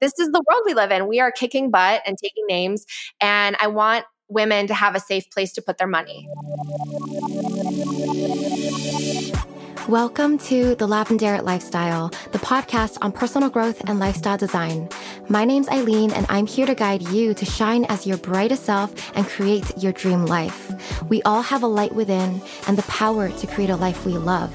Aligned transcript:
this 0.00 0.18
is 0.18 0.28
the 0.28 0.42
world 0.48 0.62
we 0.66 0.74
live 0.74 0.90
in. 0.90 1.06
We 1.06 1.20
are 1.20 1.30
kicking 1.30 1.70
butt 1.70 2.02
and 2.06 2.18
taking 2.18 2.44
names. 2.46 2.84
And 3.20 3.56
I 3.60 3.68
want 3.68 4.04
women 4.28 4.66
to 4.66 4.74
have 4.74 4.94
a 4.94 5.00
safe 5.00 5.30
place 5.30 5.52
to 5.52 5.62
put 5.62 5.78
their 5.78 5.86
money. 5.86 6.28
Welcome 9.88 10.38
to 10.38 10.74
The 10.76 10.86
Lavendaire 10.86 11.42
Lifestyle, 11.42 12.08
the 12.32 12.38
podcast 12.38 12.96
on 13.02 13.12
personal 13.12 13.50
growth 13.50 13.82
and 13.86 13.98
lifestyle 13.98 14.38
design. 14.38 14.88
My 15.28 15.44
name's 15.44 15.68
Eileen, 15.68 16.10
and 16.10 16.24
I'm 16.30 16.46
here 16.46 16.64
to 16.64 16.74
guide 16.74 17.02
you 17.08 17.34
to 17.34 17.44
shine 17.44 17.84
as 17.84 18.06
your 18.06 18.16
brightest 18.16 18.64
self 18.64 18.94
and 19.14 19.26
create 19.26 19.70
your 19.76 19.92
dream 19.92 20.24
life. 20.24 20.72
We 21.10 21.22
all 21.22 21.42
have 21.42 21.62
a 21.62 21.66
light 21.66 21.94
within 21.94 22.40
and 22.66 22.78
the 22.78 22.82
power 22.84 23.28
to 23.28 23.46
create 23.46 23.70
a 23.70 23.76
life 23.76 24.06
we 24.06 24.16
love. 24.16 24.54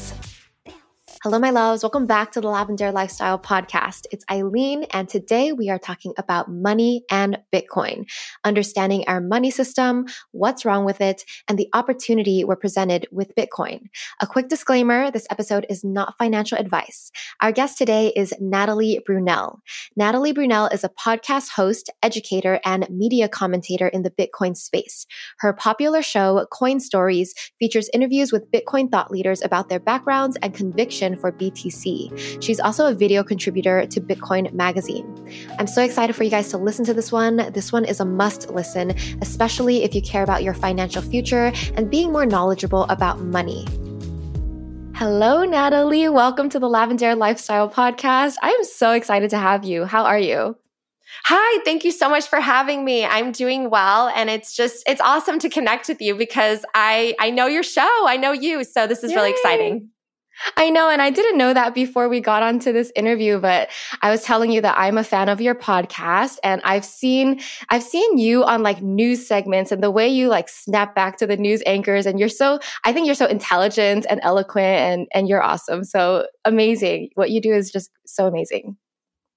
Hello, 1.23 1.37
my 1.37 1.51
loves. 1.51 1.83
Welcome 1.83 2.07
back 2.07 2.31
to 2.31 2.41
the 2.41 2.47
Lavendaire 2.47 2.91
Lifestyle 2.91 3.37
Podcast. 3.37 4.07
It's 4.09 4.25
Eileen, 4.31 4.85
and 4.85 5.07
today 5.07 5.51
we 5.51 5.69
are 5.69 5.77
talking 5.77 6.15
about 6.17 6.49
money 6.49 7.03
and 7.11 7.37
Bitcoin, 7.53 8.09
understanding 8.43 9.03
our 9.05 9.21
money 9.21 9.51
system, 9.51 10.07
what's 10.31 10.65
wrong 10.65 10.83
with 10.83 10.99
it, 10.99 11.23
and 11.47 11.59
the 11.59 11.69
opportunity 11.73 12.43
we're 12.43 12.55
presented 12.55 13.05
with 13.11 13.35
Bitcoin. 13.35 13.81
A 14.19 14.25
quick 14.25 14.47
disclaimer 14.47 15.11
this 15.11 15.27
episode 15.29 15.67
is 15.69 15.83
not 15.83 16.17
financial 16.17 16.57
advice. 16.57 17.11
Our 17.39 17.51
guest 17.51 17.77
today 17.77 18.11
is 18.15 18.33
Natalie 18.39 18.99
Brunell. 19.07 19.59
Natalie 19.95 20.33
Brunell 20.33 20.73
is 20.73 20.83
a 20.83 20.89
podcast 20.89 21.49
host, 21.49 21.91
educator, 22.01 22.59
and 22.65 22.89
media 22.89 23.29
commentator 23.29 23.87
in 23.87 24.01
the 24.01 24.09
Bitcoin 24.09 24.57
space. 24.57 25.05
Her 25.37 25.53
popular 25.53 26.01
show, 26.01 26.47
Coin 26.51 26.79
Stories, 26.79 27.35
features 27.59 27.91
interviews 27.93 28.31
with 28.31 28.51
Bitcoin 28.51 28.89
thought 28.89 29.11
leaders 29.11 29.43
about 29.43 29.69
their 29.69 29.79
backgrounds 29.79 30.35
and 30.41 30.55
conviction 30.55 31.10
for 31.15 31.31
BTC. 31.31 32.41
She's 32.41 32.59
also 32.59 32.87
a 32.87 32.93
video 32.93 33.23
contributor 33.23 33.85
to 33.85 34.01
Bitcoin 34.01 34.51
Magazine. 34.53 35.05
I'm 35.59 35.67
so 35.67 35.81
excited 35.81 36.15
for 36.15 36.23
you 36.23 36.29
guys 36.29 36.49
to 36.49 36.57
listen 36.57 36.85
to 36.85 36.93
this 36.93 37.11
one. 37.11 37.51
This 37.53 37.71
one 37.71 37.85
is 37.85 37.99
a 37.99 38.05
must 38.05 38.49
listen, 38.49 38.91
especially 39.21 39.83
if 39.83 39.95
you 39.95 40.01
care 40.01 40.23
about 40.23 40.43
your 40.43 40.53
financial 40.53 41.01
future 41.01 41.51
and 41.75 41.89
being 41.89 42.11
more 42.11 42.25
knowledgeable 42.25 42.83
about 42.85 43.19
money. 43.19 43.65
Hello, 44.95 45.43
Natalie. 45.43 46.09
Welcome 46.09 46.49
to 46.49 46.59
the 46.59 46.67
Lavendaire 46.67 47.17
Lifestyle 47.17 47.67
Podcast. 47.67 48.35
I 48.41 48.49
am 48.49 48.63
so 48.63 48.91
excited 48.91 49.31
to 49.31 49.37
have 49.37 49.63
you. 49.63 49.85
How 49.85 50.05
are 50.05 50.19
you? 50.19 50.57
Hi, 51.25 51.61
thank 51.63 51.83
you 51.83 51.91
so 51.91 52.09
much 52.09 52.27
for 52.27 52.39
having 52.39 52.85
me. 52.85 53.05
I'm 53.05 53.31
doing 53.31 53.69
well 53.69 54.09
and 54.09 54.29
it's 54.29 54.55
just 54.55 54.83
it's 54.87 55.01
awesome 55.01 55.39
to 55.39 55.49
connect 55.49 55.87
with 55.87 56.01
you 56.01 56.15
because 56.15 56.63
I 56.73 57.15
I 57.19 57.31
know 57.31 57.47
your 57.47 57.63
show. 57.63 57.89
I 58.07 58.17
know 58.17 58.31
you. 58.31 58.63
So 58.63 58.87
this 58.87 59.03
is 59.03 59.11
Yay. 59.11 59.17
really 59.17 59.31
exciting. 59.31 59.89
I 60.57 60.69
know. 60.69 60.89
And 60.89 61.01
I 61.01 61.09
didn't 61.09 61.37
know 61.37 61.53
that 61.53 61.73
before 61.75 62.09
we 62.09 62.19
got 62.19 62.41
onto 62.43 62.71
this 62.71 62.91
interview, 62.95 63.39
but 63.39 63.69
I 64.01 64.09
was 64.09 64.23
telling 64.23 64.51
you 64.51 64.61
that 64.61 64.77
I'm 64.77 64.97
a 64.97 65.03
fan 65.03 65.29
of 65.29 65.41
your 65.41 65.55
podcast 65.55 66.37
and 66.43 66.61
I've 66.63 66.85
seen, 66.85 67.41
I've 67.69 67.83
seen 67.83 68.17
you 68.17 68.43
on 68.43 68.63
like 68.63 68.81
news 68.81 69.27
segments 69.27 69.71
and 69.71 69.83
the 69.83 69.91
way 69.91 70.07
you 70.07 70.29
like 70.29 70.49
snap 70.49 70.95
back 70.95 71.17
to 71.17 71.27
the 71.27 71.37
news 71.37 71.61
anchors. 71.65 72.05
And 72.05 72.19
you're 72.19 72.29
so, 72.29 72.59
I 72.85 72.93
think 72.93 73.05
you're 73.05 73.15
so 73.15 73.27
intelligent 73.27 74.05
and 74.09 74.19
eloquent 74.23 74.65
and, 74.65 75.07
and 75.13 75.27
you're 75.27 75.43
awesome. 75.43 75.83
So 75.83 76.27
amazing. 76.45 77.09
What 77.15 77.31
you 77.31 77.41
do 77.41 77.53
is 77.53 77.71
just 77.71 77.91
so 78.05 78.25
amazing. 78.25 78.77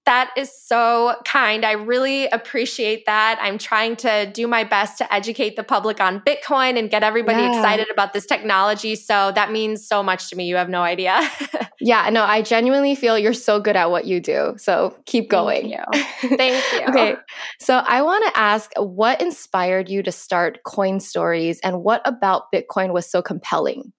That 0.06 0.30
is 0.36 0.52
so 0.66 1.16
kind. 1.24 1.64
I 1.64 1.72
really 1.72 2.26
appreciate 2.26 3.06
that. 3.06 3.38
I'm 3.40 3.56
trying 3.56 3.96
to 3.96 4.26
do 4.26 4.46
my 4.46 4.62
best 4.62 4.98
to 4.98 5.12
educate 5.12 5.56
the 5.56 5.64
public 5.64 5.98
on 5.98 6.20
Bitcoin 6.20 6.78
and 6.78 6.90
get 6.90 7.02
everybody 7.02 7.40
yeah. 7.42 7.56
excited 7.56 7.88
about 7.90 8.12
this 8.12 8.26
technology. 8.26 8.96
So 8.96 9.32
that 9.34 9.50
means 9.50 9.86
so 9.86 10.02
much 10.02 10.28
to 10.30 10.36
me. 10.36 10.44
You 10.44 10.56
have 10.56 10.68
no 10.68 10.82
idea. 10.82 11.20
yeah, 11.80 12.10
no, 12.10 12.22
I 12.22 12.42
genuinely 12.42 12.94
feel 12.94 13.18
you're 13.18 13.32
so 13.32 13.60
good 13.60 13.76
at 13.76 13.90
what 13.90 14.04
you 14.04 14.20
do. 14.20 14.54
So 14.58 14.94
keep 15.06 15.30
going. 15.30 15.70
Thank 15.70 16.22
you. 16.22 16.28
Thank 16.36 16.64
you. 16.72 16.88
okay. 16.88 17.16
So 17.60 17.76
I 17.76 18.02
want 18.02 18.24
to 18.26 18.38
ask 18.38 18.72
what 18.76 19.22
inspired 19.22 19.88
you 19.88 20.02
to 20.02 20.12
start 20.12 20.62
Coin 20.64 21.00
Stories 21.00 21.60
and 21.60 21.82
what 21.82 22.02
about 22.04 22.52
Bitcoin 22.52 22.92
was 22.92 23.10
so 23.10 23.22
compelling? 23.22 23.92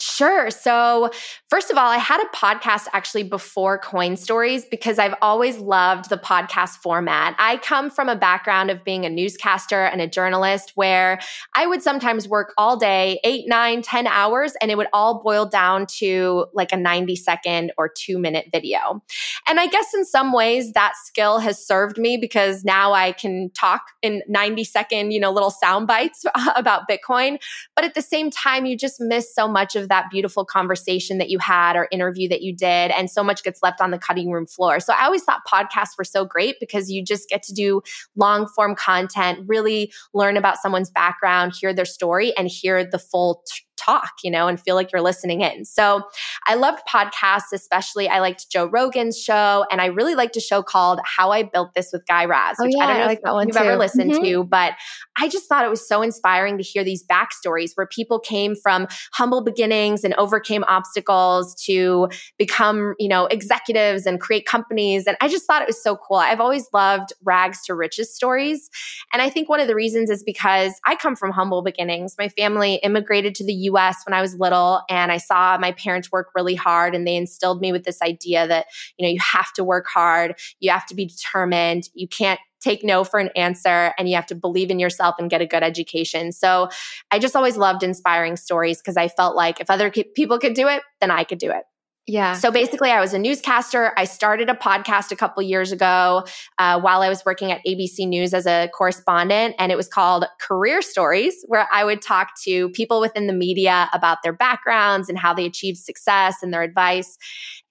Sure. 0.00 0.48
So, 0.52 1.10
first 1.50 1.70
of 1.70 1.76
all, 1.76 1.88
I 1.90 1.96
had 1.96 2.20
a 2.20 2.36
podcast 2.36 2.86
actually 2.92 3.24
before 3.24 3.78
Coin 3.78 4.16
Stories 4.16 4.64
because 4.64 4.96
I've 4.96 5.16
always 5.20 5.58
loved 5.58 6.08
the 6.08 6.16
podcast 6.16 6.76
format. 6.76 7.34
I 7.36 7.56
come 7.56 7.90
from 7.90 8.08
a 8.08 8.14
background 8.14 8.70
of 8.70 8.84
being 8.84 9.04
a 9.04 9.10
newscaster 9.10 9.82
and 9.86 10.00
a 10.00 10.06
journalist 10.06 10.72
where 10.76 11.18
I 11.56 11.66
would 11.66 11.82
sometimes 11.82 12.28
work 12.28 12.52
all 12.56 12.76
day, 12.76 13.18
eight, 13.24 13.48
nine, 13.48 13.82
ten 13.82 14.06
hours, 14.06 14.52
and 14.60 14.70
it 14.70 14.76
would 14.76 14.86
all 14.92 15.20
boil 15.20 15.46
down 15.46 15.86
to 15.98 16.46
like 16.54 16.70
a 16.70 16.76
90 16.76 17.16
second 17.16 17.72
or 17.76 17.88
two 17.88 18.20
minute 18.20 18.46
video. 18.52 19.02
And 19.48 19.58
I 19.58 19.66
guess 19.66 19.94
in 19.94 20.04
some 20.04 20.32
ways 20.32 20.72
that 20.74 20.92
skill 20.96 21.40
has 21.40 21.64
served 21.64 21.98
me 21.98 22.16
because 22.16 22.64
now 22.64 22.92
I 22.92 23.10
can 23.10 23.50
talk 23.50 23.82
in 24.02 24.22
90 24.28 24.62
second, 24.62 25.10
you 25.10 25.18
know, 25.18 25.32
little 25.32 25.50
sound 25.50 25.88
bites 25.88 26.24
about 26.54 26.88
Bitcoin. 26.88 27.38
But 27.74 27.84
at 27.84 27.94
the 27.94 28.02
same 28.02 28.30
time, 28.30 28.64
you 28.64 28.76
just 28.76 29.00
miss 29.00 29.34
so 29.34 29.48
much 29.48 29.74
of 29.74 29.87
that 29.88 30.06
beautiful 30.10 30.44
conversation 30.44 31.18
that 31.18 31.30
you 31.30 31.38
had 31.38 31.76
or 31.76 31.88
interview 31.90 32.28
that 32.28 32.42
you 32.42 32.54
did. 32.54 32.90
And 32.90 33.10
so 33.10 33.22
much 33.22 33.42
gets 33.42 33.62
left 33.62 33.80
on 33.80 33.90
the 33.90 33.98
cutting 33.98 34.30
room 34.30 34.46
floor. 34.46 34.80
So 34.80 34.92
I 34.92 35.04
always 35.04 35.22
thought 35.22 35.40
podcasts 35.46 35.96
were 35.98 36.04
so 36.04 36.24
great 36.24 36.56
because 36.60 36.90
you 36.90 37.04
just 37.04 37.28
get 37.28 37.42
to 37.44 37.52
do 37.52 37.82
long 38.16 38.46
form 38.46 38.74
content, 38.74 39.40
really 39.46 39.92
learn 40.14 40.36
about 40.36 40.58
someone's 40.58 40.90
background, 40.90 41.52
hear 41.58 41.74
their 41.74 41.84
story, 41.84 42.36
and 42.36 42.48
hear 42.48 42.84
the 42.84 42.98
full 42.98 43.42
talk, 43.78 44.12
you 44.22 44.30
know, 44.30 44.48
and 44.48 44.60
feel 44.60 44.74
like 44.74 44.92
you're 44.92 45.02
listening 45.02 45.40
in. 45.40 45.64
So 45.64 46.02
I 46.46 46.54
loved 46.54 46.82
podcasts, 46.88 47.52
especially 47.52 48.08
I 48.08 48.20
liked 48.20 48.50
Joe 48.50 48.66
Rogan's 48.66 49.18
show. 49.18 49.64
And 49.70 49.80
I 49.80 49.86
really 49.86 50.14
liked 50.14 50.36
a 50.36 50.40
show 50.40 50.62
called 50.62 51.00
How 51.04 51.30
I 51.30 51.42
Built 51.42 51.74
This 51.74 51.90
with 51.92 52.06
Guy 52.06 52.24
Raz, 52.24 52.56
oh, 52.60 52.64
which 52.64 52.74
yeah, 52.76 52.84
I 52.84 52.86
don't 52.88 52.96
know 52.96 53.04
I 53.04 53.06
like 53.06 53.48
if 53.48 53.54
you've 53.54 53.56
too. 53.56 53.68
ever 53.68 53.78
listened 53.78 54.12
mm-hmm. 54.12 54.24
to, 54.24 54.44
but 54.44 54.74
I 55.16 55.28
just 55.28 55.48
thought 55.48 55.64
it 55.64 55.70
was 55.70 55.86
so 55.86 56.02
inspiring 56.02 56.58
to 56.58 56.62
hear 56.62 56.84
these 56.84 57.04
backstories 57.04 57.72
where 57.74 57.86
people 57.86 58.18
came 58.18 58.54
from 58.54 58.86
humble 59.12 59.42
beginnings 59.42 60.04
and 60.04 60.14
overcame 60.14 60.64
obstacles 60.64 61.54
to 61.66 62.08
become, 62.38 62.94
you 62.98 63.08
know, 63.08 63.26
executives 63.26 64.06
and 64.06 64.20
create 64.20 64.46
companies. 64.46 65.06
And 65.06 65.16
I 65.20 65.28
just 65.28 65.46
thought 65.46 65.62
it 65.62 65.68
was 65.68 65.82
so 65.82 65.96
cool. 65.96 66.16
I've 66.18 66.40
always 66.40 66.68
loved 66.72 67.12
rags 67.22 67.62
to 67.66 67.74
riches 67.74 68.14
stories. 68.14 68.70
And 69.12 69.22
I 69.22 69.30
think 69.30 69.48
one 69.48 69.60
of 69.60 69.68
the 69.68 69.74
reasons 69.74 70.10
is 70.10 70.22
because 70.22 70.80
I 70.84 70.96
come 70.96 71.16
from 71.16 71.30
humble 71.30 71.62
beginnings. 71.62 72.14
My 72.18 72.28
family 72.28 72.76
immigrated 72.76 73.34
to 73.36 73.44
the 73.44 73.52
US 73.72 74.04
when 74.06 74.14
I 74.14 74.20
was 74.20 74.38
little 74.38 74.82
and 74.88 75.10
I 75.10 75.18
saw 75.18 75.56
my 75.58 75.72
parents 75.72 76.12
work 76.12 76.28
really 76.34 76.54
hard 76.54 76.94
and 76.94 77.06
they 77.06 77.16
instilled 77.16 77.60
me 77.60 77.72
with 77.72 77.84
this 77.84 78.02
idea 78.02 78.46
that, 78.46 78.66
you 78.96 79.06
know, 79.06 79.10
you 79.10 79.20
have 79.20 79.52
to 79.54 79.64
work 79.64 79.86
hard, 79.86 80.38
you 80.60 80.70
have 80.70 80.86
to 80.86 80.94
be 80.94 81.06
determined, 81.06 81.88
you 81.94 82.08
can't 82.08 82.40
take 82.60 82.82
no 82.82 83.04
for 83.04 83.20
an 83.20 83.30
answer 83.36 83.94
and 83.98 84.08
you 84.08 84.16
have 84.16 84.26
to 84.26 84.34
believe 84.34 84.70
in 84.70 84.78
yourself 84.78 85.14
and 85.18 85.30
get 85.30 85.40
a 85.40 85.46
good 85.46 85.62
education. 85.62 86.32
So 86.32 86.68
I 87.10 87.18
just 87.18 87.36
always 87.36 87.56
loved 87.56 87.82
inspiring 87.82 88.36
stories 88.36 88.78
because 88.78 88.96
I 88.96 89.08
felt 89.08 89.36
like 89.36 89.60
if 89.60 89.70
other 89.70 89.90
people 89.90 90.38
could 90.38 90.54
do 90.54 90.68
it, 90.68 90.82
then 91.00 91.10
I 91.10 91.24
could 91.24 91.38
do 91.38 91.50
it. 91.50 91.64
Yeah. 92.08 92.32
So 92.32 92.50
basically, 92.50 92.90
I 92.90 93.00
was 93.00 93.12
a 93.12 93.18
newscaster. 93.18 93.92
I 93.98 94.04
started 94.04 94.48
a 94.48 94.54
podcast 94.54 95.12
a 95.12 95.16
couple 95.16 95.42
years 95.42 95.72
ago 95.72 96.24
uh, 96.56 96.80
while 96.80 97.02
I 97.02 97.10
was 97.10 97.22
working 97.26 97.52
at 97.52 97.60
ABC 97.68 98.08
News 98.08 98.32
as 98.32 98.46
a 98.46 98.70
correspondent, 98.72 99.54
and 99.58 99.70
it 99.70 99.76
was 99.76 99.88
called 99.88 100.24
Career 100.40 100.80
Stories, 100.80 101.44
where 101.48 101.68
I 101.70 101.84
would 101.84 102.00
talk 102.00 102.28
to 102.44 102.70
people 102.70 103.02
within 103.02 103.26
the 103.26 103.34
media 103.34 103.90
about 103.92 104.22
their 104.22 104.32
backgrounds 104.32 105.10
and 105.10 105.18
how 105.18 105.34
they 105.34 105.44
achieved 105.44 105.76
success 105.76 106.36
and 106.42 106.52
their 106.52 106.62
advice. 106.62 107.18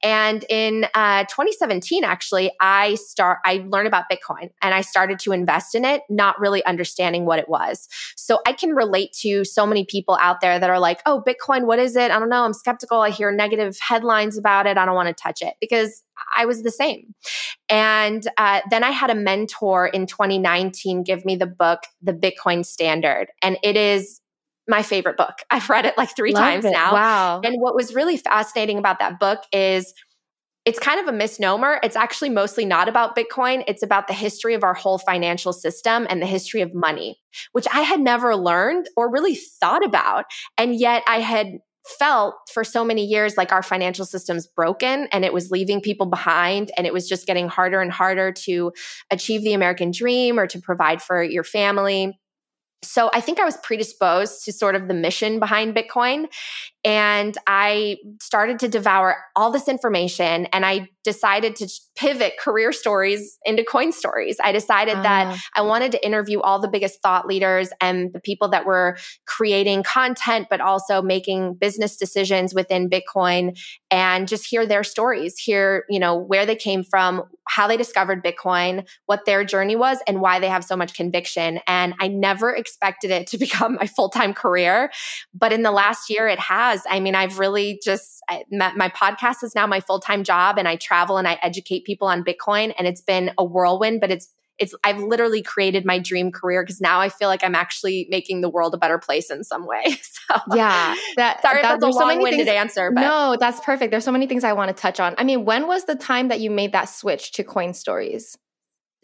And 0.04 0.46
in 0.50 0.86
uh, 0.94 1.24
2017, 1.24 2.04
actually, 2.04 2.52
I 2.60 2.96
start 2.96 3.40
I 3.46 3.66
learned 3.68 3.88
about 3.88 4.06
Bitcoin 4.12 4.52
and 4.62 4.74
I 4.74 4.82
started 4.82 5.20
to 5.20 5.32
invest 5.32 5.76
in 5.76 5.86
it, 5.86 6.02
not 6.10 6.40
really 6.40 6.64
understanding 6.66 7.26
what 7.26 7.40
it 7.40 7.50
was. 7.50 7.88
So 8.16 8.40
I 8.46 8.54
can 8.54 8.72
relate 8.72 9.14
to 9.22 9.44
so 9.44 9.66
many 9.66 9.86
people 9.86 10.18
out 10.22 10.42
there 10.42 10.60
that 10.60 10.70
are 10.70 10.80
like, 10.80 11.02
"Oh, 11.06 11.24
Bitcoin, 11.28 11.66
what 11.66 11.80
is 11.80 11.96
it? 11.96 12.12
I 12.12 12.20
don't 12.20 12.30
know. 12.30 12.44
I'm 12.44 12.54
skeptical. 12.54 13.02
I 13.02 13.10
hear 13.10 13.32
negative 13.32 13.78
headlines 13.80 14.38
about 14.38 14.68
it. 14.68 14.78
I 14.78 14.86
don't 14.86 14.96
want 14.96 15.08
to 15.08 15.14
touch 15.14 15.42
it." 15.42 15.56
Because 15.60 16.04
I 16.36 16.46
was 16.46 16.64
the 16.64 16.72
same. 16.72 17.14
And 17.70 18.28
uh, 18.38 18.62
then 18.70 18.84
I 18.84 18.92
had 18.92 19.10
a 19.10 19.16
mentor 19.16 19.88
in 19.88 20.06
2019 20.06 21.04
give 21.04 21.26
me 21.26 21.36
the 21.36 21.48
book, 21.48 21.84
The 22.02 22.14
Bitcoin 22.14 22.66
Standard. 22.66 23.28
And 23.42 23.58
it 23.64 23.76
is 23.76 24.22
my 24.68 24.84
favorite 24.84 25.18
book. 25.18 25.36
I've 25.50 25.70
read 25.70 25.86
it 25.86 25.98
like 25.98 26.16
three 26.16 26.34
Love 26.34 26.44
times 26.44 26.66
it. 26.66 26.72
now. 26.72 26.94
Wow. 26.94 27.42
And 27.44 27.56
what 27.60 27.76
was 27.76 27.94
really 27.94 28.18
fascinating 28.18 28.78
about 28.78 29.00
that 29.00 29.20
book 29.20 29.40
is 29.52 29.94
it's 30.66 30.80
kind 30.80 31.00
of 31.00 31.08
a 31.08 31.14
misnomer. 31.14 31.80
It's 31.82 31.96
actually 31.96 32.30
mostly 32.30 32.66
not 32.66 32.90
about 32.90 33.16
Bitcoin. 33.16 33.64
It's 33.68 33.82
about 33.82 34.08
the 34.08 34.14
history 34.14 34.54
of 34.54 34.66
our 34.66 34.74
whole 34.74 34.98
financial 34.98 35.54
system 35.54 36.06
and 36.10 36.22
the 36.22 36.26
history 36.26 36.60
of 36.60 36.74
money, 36.74 37.18
which 37.54 37.66
I 37.74 37.82
had 37.82 38.02
never 38.02 38.36
learned 38.36 38.90
or 38.98 39.10
really 39.10 39.36
thought 39.36 39.86
about. 39.86 40.26
And 40.58 40.76
yet 40.76 41.04
I 41.08 41.22
had 41.22 41.60
felt 41.88 42.36
for 42.52 42.66
so 42.66 42.84
many 42.84 43.06
years 43.06 43.38
like 43.38 43.54
our 43.54 43.64
financial 43.64 44.06
system's 44.06 44.46
broken 44.46 45.08
and 45.14 45.24
it 45.24 45.32
was 45.32 45.52
leaving 45.52 45.80
people 45.80 46.06
behind 46.06 46.70
and 46.76 46.86
it 46.86 46.92
was 46.92 47.08
just 47.08 47.26
getting 47.26 47.48
harder 47.48 47.80
and 47.80 47.92
harder 47.92 48.34
to 48.34 48.74
achieve 49.10 49.44
the 49.44 49.54
American 49.54 49.92
dream 49.92 50.38
or 50.38 50.48
to 50.48 50.60
provide 50.60 51.02
for 51.02 51.24
your 51.24 51.46
family. 51.46 52.20
So 52.84 53.10
I 53.14 53.22
think 53.22 53.40
I 53.40 53.46
was 53.46 53.58
predisposed 53.58 54.46
to 54.46 54.52
sort 54.52 54.76
of 54.76 54.88
the 54.88 54.94
mission 54.94 55.40
behind 55.40 55.76
Bitcoin. 55.76 56.28
And 56.88 57.38
I 57.48 57.98
started 58.22 58.60
to 58.60 58.70
devour 58.70 59.18
all 59.36 59.52
this 59.52 59.68
information 59.68 60.46
and 60.54 60.66
I 60.66 60.88
decided 61.04 61.56
to 61.58 61.70
pivot 61.98 62.34
career 62.38 62.72
stories 62.72 63.38
into 63.44 63.64
coin 63.64 63.92
stories. 63.92 64.38
I 64.42 64.54
decided 64.54 64.96
uh. 64.96 65.02
that 65.04 65.28
ah. 65.28 65.42
I 65.56 65.62
wanted 65.64 65.92
to 65.94 66.06
interview 66.06 66.40
all 66.40 66.60
the 66.60 66.68
biggest 66.70 67.02
thought 67.02 67.28
leaders 67.28 67.72
and 67.82 68.14
the 68.14 68.22
people 68.22 68.48
that 68.50 68.66
were 68.66 68.98
creating 69.26 69.84
content, 69.84 70.48
but 70.50 70.62
also 70.62 71.02
making 71.02 71.56
business 71.56 71.98
decisions 71.98 72.54
within 72.54 72.90
Bitcoin 72.90 73.58
and 73.92 74.28
just 74.28 74.46
hear 74.46 74.66
their 74.66 74.84
stories, 74.84 75.38
hear, 75.38 75.84
you 75.90 76.00
know, 76.00 76.16
where 76.16 76.46
they 76.46 76.56
came 76.56 76.84
from, 76.86 77.24
how 77.48 77.68
they 77.68 77.78
discovered 77.78 78.24
Bitcoin, 78.24 78.86
what 79.06 79.26
their 79.26 79.44
journey 79.44 79.76
was, 79.76 80.00
and 80.08 80.22
why 80.22 80.40
they 80.40 80.50
have 80.50 80.64
so 80.64 80.76
much 80.76 80.94
conviction. 80.94 81.60
And 81.68 81.94
I 82.00 82.08
never 82.08 82.54
expected 82.54 83.12
it 83.12 83.28
to 83.28 83.38
become 83.48 83.76
my 83.76 83.88
full 83.88 84.10
time 84.10 84.34
career. 84.34 84.92
But 85.34 85.54
in 85.54 85.64
the 85.64 85.72
last 85.72 86.10
year, 86.10 86.28
it 86.28 86.40
has. 86.40 86.77
I 86.90 87.00
mean, 87.00 87.16
I've 87.16 87.40
really 87.40 87.80
just, 87.84 88.22
I, 88.30 88.44
my, 88.52 88.74
my 88.74 88.90
podcast 88.90 89.44
is 89.44 89.56
now 89.56 89.68
my 89.68 89.80
full 89.80 90.00
time 90.00 90.24
job, 90.24 90.58
and 90.58 90.68
I 90.68 90.76
travel 90.76 91.18
and 91.18 91.28
I 91.28 91.40
educate 91.42 91.86
people 91.86 92.08
on 92.08 92.24
Bitcoin. 92.24 92.74
And 92.78 92.88
it's 92.88 93.02
been 93.02 93.32
a 93.38 93.44
whirlwind, 93.44 94.02
but 94.02 94.12
it's 94.12 94.30
it's 94.60 94.74
I've 94.84 94.98
literally 94.98 95.42
created 95.42 95.86
my 95.86 96.00
dream 96.00 96.32
career 96.32 96.64
because 96.64 96.82
now 96.82 97.00
I 97.00 97.10
feel 97.10 97.28
like 97.28 97.44
I'm 97.44 97.56
actually 97.56 98.08
making 98.10 98.42
the 98.42 98.50
world 98.50 98.74
a 98.74 98.78
better 98.78 98.98
place 98.98 99.30
in 99.30 99.44
some 99.44 99.66
way. 99.66 99.84
So 100.28 100.36
yeah, 100.56 100.94
that 101.16 101.42
sorry 101.42 101.62
that, 101.62 101.80
that's 101.80 101.96
a 101.96 102.00
long-winded 102.00 102.48
so 102.48 102.54
answer, 102.54 102.92
but 102.94 103.00
no, 103.00 103.38
that's 103.40 103.62
perfect. 103.62 103.92
There's 103.92 104.04
so 104.04 104.12
many 104.12 104.28
things 104.28 104.44
I 104.44 104.52
want 104.52 104.68
to 104.68 104.74
touch 104.74 105.00
on. 105.00 105.16
I 105.18 105.24
mean, 105.24 105.46
when 105.46 105.68
was 105.68 105.86
the 105.86 105.96
time 105.96 106.28
that 106.28 106.42
you 106.42 106.52
made 106.52 106.74
that 106.74 106.90
switch 106.90 107.32
to 107.34 107.46
coin 107.46 107.74
stories? 107.74 108.38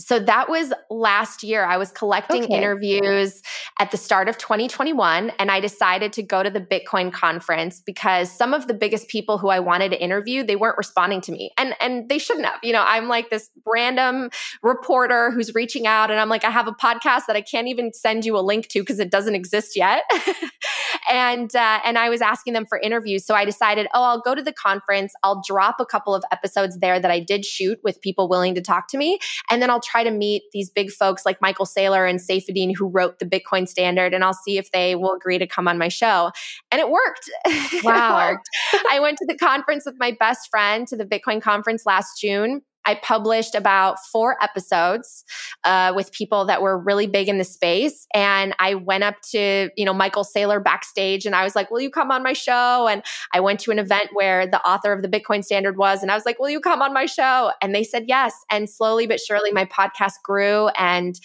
So 0.03 0.19
that 0.19 0.49
was 0.49 0.73
last 0.89 1.43
year. 1.43 1.63
I 1.65 1.77
was 1.77 1.91
collecting 1.91 2.43
okay. 2.43 2.53
interviews 2.53 3.41
at 3.79 3.91
the 3.91 3.97
start 3.97 4.27
of 4.27 4.37
2021, 4.37 5.31
and 5.39 5.49
I 5.49 5.59
decided 5.59 6.13
to 6.13 6.23
go 6.23 6.43
to 6.43 6.49
the 6.49 6.59
Bitcoin 6.59 7.11
conference 7.11 7.81
because 7.85 8.31
some 8.31 8.53
of 8.53 8.67
the 8.67 8.73
biggest 8.73 9.07
people 9.07 9.37
who 9.37 9.49
I 9.49 9.59
wanted 9.59 9.91
to 9.91 10.01
interview, 10.01 10.43
they 10.43 10.55
weren't 10.55 10.77
responding 10.77 11.21
to 11.21 11.31
me. 11.31 11.51
And 11.57 11.75
and 11.79 12.09
they 12.09 12.17
shouldn't 12.17 12.45
have. 12.45 12.59
You 12.63 12.73
know, 12.73 12.83
I'm 12.85 13.07
like 13.07 13.29
this 13.29 13.49
random 13.65 14.29
reporter 14.61 15.31
who's 15.31 15.53
reaching 15.55 15.87
out 15.87 16.11
and 16.11 16.19
I'm 16.19 16.29
like, 16.29 16.43
I 16.43 16.49
have 16.49 16.67
a 16.67 16.73
podcast 16.73 17.25
that 17.27 17.35
I 17.35 17.41
can't 17.41 17.67
even 17.67 17.93
send 17.93 18.25
you 18.25 18.37
a 18.37 18.41
link 18.41 18.67
to 18.69 18.81
because 18.81 18.99
it 18.99 19.09
doesn't 19.09 19.35
exist 19.35 19.75
yet. 19.75 20.03
and 21.09 21.55
uh, 21.55 21.79
and 21.85 21.97
I 21.97 22.09
was 22.09 22.21
asking 22.21 22.53
them 22.53 22.65
for 22.65 22.79
interviews. 22.79 23.25
So 23.25 23.35
I 23.35 23.45
decided, 23.45 23.87
oh, 23.93 24.03
I'll 24.03 24.21
go 24.21 24.33
to 24.33 24.41
the 24.41 24.51
conference. 24.51 25.13
I'll 25.23 25.43
drop 25.45 25.79
a 25.79 25.85
couple 25.85 26.15
of 26.15 26.23
episodes 26.31 26.79
there 26.79 26.99
that 26.99 27.11
I 27.11 27.19
did 27.19 27.45
shoot 27.45 27.79
with 27.83 28.01
people 28.01 28.27
willing 28.27 28.55
to 28.55 28.61
talk 28.61 28.87
to 28.89 28.97
me, 28.97 29.19
and 29.49 29.61
then 29.61 29.69
I'll 29.69 29.79
try 29.79 29.92
to 30.01 30.09
meet 30.09 30.43
these 30.53 30.71
big 30.71 30.89
folks 30.89 31.25
like 31.25 31.39
Michael 31.41 31.67
Saylor 31.67 32.09
and 32.09 32.19
Saifedean 32.19 32.73
who 32.75 32.87
wrote 32.87 33.19
the 33.19 33.25
Bitcoin 33.25 33.67
Standard, 33.67 34.13
and 34.13 34.23
I'll 34.23 34.33
see 34.33 34.57
if 34.57 34.71
they 34.71 34.95
will 34.95 35.13
agree 35.13 35.37
to 35.37 35.45
come 35.45 35.67
on 35.67 35.77
my 35.77 35.89
show. 35.89 36.31
And 36.71 36.79
it 36.79 36.89
worked. 36.89 37.29
Wow. 37.83 38.17
it 38.17 38.31
worked. 38.31 38.49
I 38.89 38.99
went 38.99 39.17
to 39.17 39.25
the 39.27 39.37
conference 39.37 39.85
with 39.85 39.95
my 39.99 40.15
best 40.17 40.49
friend 40.49 40.87
to 40.87 40.95
the 40.95 41.05
Bitcoin 41.05 41.41
conference 41.41 41.85
last 41.85 42.19
June 42.19 42.61
I 42.85 42.95
published 42.95 43.55
about 43.55 43.97
four 44.11 44.37
episodes 44.41 45.23
uh, 45.63 45.93
with 45.95 46.11
people 46.11 46.45
that 46.45 46.61
were 46.61 46.77
really 46.77 47.07
big 47.07 47.29
in 47.29 47.37
the 47.37 47.43
space. 47.43 48.07
And 48.13 48.53
I 48.59 48.75
went 48.75 49.03
up 49.03 49.15
to, 49.31 49.69
you 49.75 49.85
know, 49.85 49.93
Michael 49.93 50.25
Saylor 50.25 50.63
backstage 50.63 51.25
and 51.25 51.35
I 51.35 51.43
was 51.43 51.55
like, 51.55 51.71
Will 51.71 51.81
you 51.81 51.89
come 51.89 52.11
on 52.11 52.23
my 52.23 52.33
show? 52.33 52.87
And 52.87 53.03
I 53.33 53.39
went 53.39 53.59
to 53.61 53.71
an 53.71 53.79
event 53.79 54.09
where 54.13 54.45
the 54.45 54.61
author 54.67 54.91
of 54.91 55.01
the 55.01 55.07
Bitcoin 55.07 55.43
Standard 55.43 55.77
was. 55.77 56.01
And 56.01 56.11
I 56.11 56.15
was 56.15 56.25
like, 56.25 56.39
Will 56.39 56.49
you 56.49 56.59
come 56.59 56.81
on 56.81 56.93
my 56.93 57.05
show? 57.05 57.51
And 57.61 57.73
they 57.73 57.83
said 57.83 58.05
yes. 58.07 58.33
And 58.51 58.69
slowly 58.69 59.07
but 59.07 59.19
surely, 59.19 59.51
my 59.51 59.65
podcast 59.65 60.13
grew 60.23 60.67
and 60.69 61.19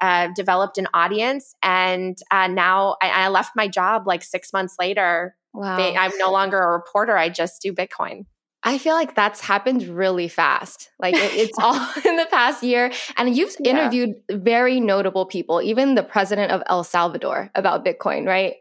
uh, 0.00 0.28
developed 0.34 0.78
an 0.78 0.88
audience. 0.92 1.54
And 1.62 2.18
uh, 2.30 2.48
now 2.48 2.96
I, 3.00 3.08
I 3.08 3.28
left 3.28 3.52
my 3.56 3.68
job 3.68 4.06
like 4.06 4.22
six 4.22 4.52
months 4.52 4.76
later. 4.78 5.36
Wow. 5.52 5.76
I'm 5.78 6.12
no 6.18 6.32
longer 6.32 6.58
a 6.58 6.72
reporter. 6.72 7.16
I 7.16 7.28
just 7.28 7.62
do 7.62 7.72
Bitcoin. 7.72 8.26
I 8.64 8.78
feel 8.78 8.94
like 8.94 9.14
that's 9.14 9.40
happened 9.40 9.82
really 9.82 10.26
fast. 10.26 10.90
Like 10.98 11.14
it, 11.14 11.32
it's 11.34 11.58
all 11.62 11.76
in 12.04 12.16
the 12.16 12.26
past 12.30 12.62
year. 12.62 12.90
And 13.16 13.36
you've 13.36 13.54
yeah. 13.60 13.72
interviewed 13.72 14.14
very 14.30 14.80
notable 14.80 15.26
people, 15.26 15.60
even 15.62 15.94
the 15.94 16.02
president 16.02 16.50
of 16.50 16.62
El 16.66 16.82
Salvador 16.82 17.50
about 17.54 17.84
Bitcoin, 17.84 18.26
right? 18.26 18.54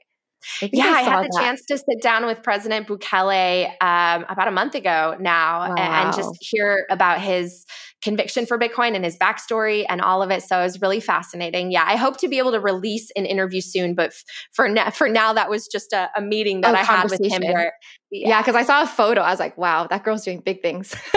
I 0.61 0.69
yeah, 0.73 0.85
I, 0.85 0.89
I 0.89 1.01
had 1.03 1.23
the 1.23 1.29
that. 1.33 1.41
chance 1.41 1.65
to 1.67 1.77
sit 1.77 2.01
down 2.01 2.25
with 2.25 2.43
President 2.43 2.87
Bukele 2.87 3.67
um, 3.81 4.25
about 4.27 4.47
a 4.47 4.51
month 4.51 4.75
ago 4.75 5.15
now 5.19 5.69
wow. 5.69 5.75
and 5.77 6.13
just 6.13 6.37
hear 6.41 6.85
about 6.89 7.21
his 7.21 7.65
conviction 8.03 8.45
for 8.45 8.59
Bitcoin 8.59 8.95
and 8.95 9.05
his 9.05 9.17
backstory 9.17 9.85
and 9.87 10.01
all 10.01 10.21
of 10.21 10.29
it. 10.29 10.43
So 10.43 10.59
it 10.59 10.63
was 10.63 10.81
really 10.81 10.99
fascinating. 10.99 11.71
Yeah, 11.71 11.85
I 11.87 11.95
hope 11.95 12.17
to 12.17 12.27
be 12.27 12.37
able 12.37 12.51
to 12.51 12.59
release 12.59 13.09
an 13.15 13.25
interview 13.25 13.61
soon, 13.61 13.95
but 13.95 14.07
f- 14.07 14.23
for 14.51 14.67
now, 14.67 14.89
for 14.89 15.07
now, 15.07 15.33
that 15.33 15.49
was 15.49 15.67
just 15.67 15.93
a, 15.93 16.09
a 16.15 16.21
meeting 16.21 16.61
that 16.61 16.75
oh, 16.75 16.77
I 16.77 16.83
had 16.83 17.09
with 17.09 17.23
him. 17.23 17.41
Where, 17.41 17.73
yeah, 18.13 18.41
because 18.41 18.53
yeah, 18.53 18.59
I 18.61 18.63
saw 18.63 18.83
a 18.83 18.87
photo. 18.87 19.21
I 19.21 19.31
was 19.31 19.39
like, 19.39 19.57
wow, 19.57 19.87
that 19.87 20.03
girl's 20.03 20.23
doing 20.23 20.39
big 20.39 20.61
things. 20.61 20.89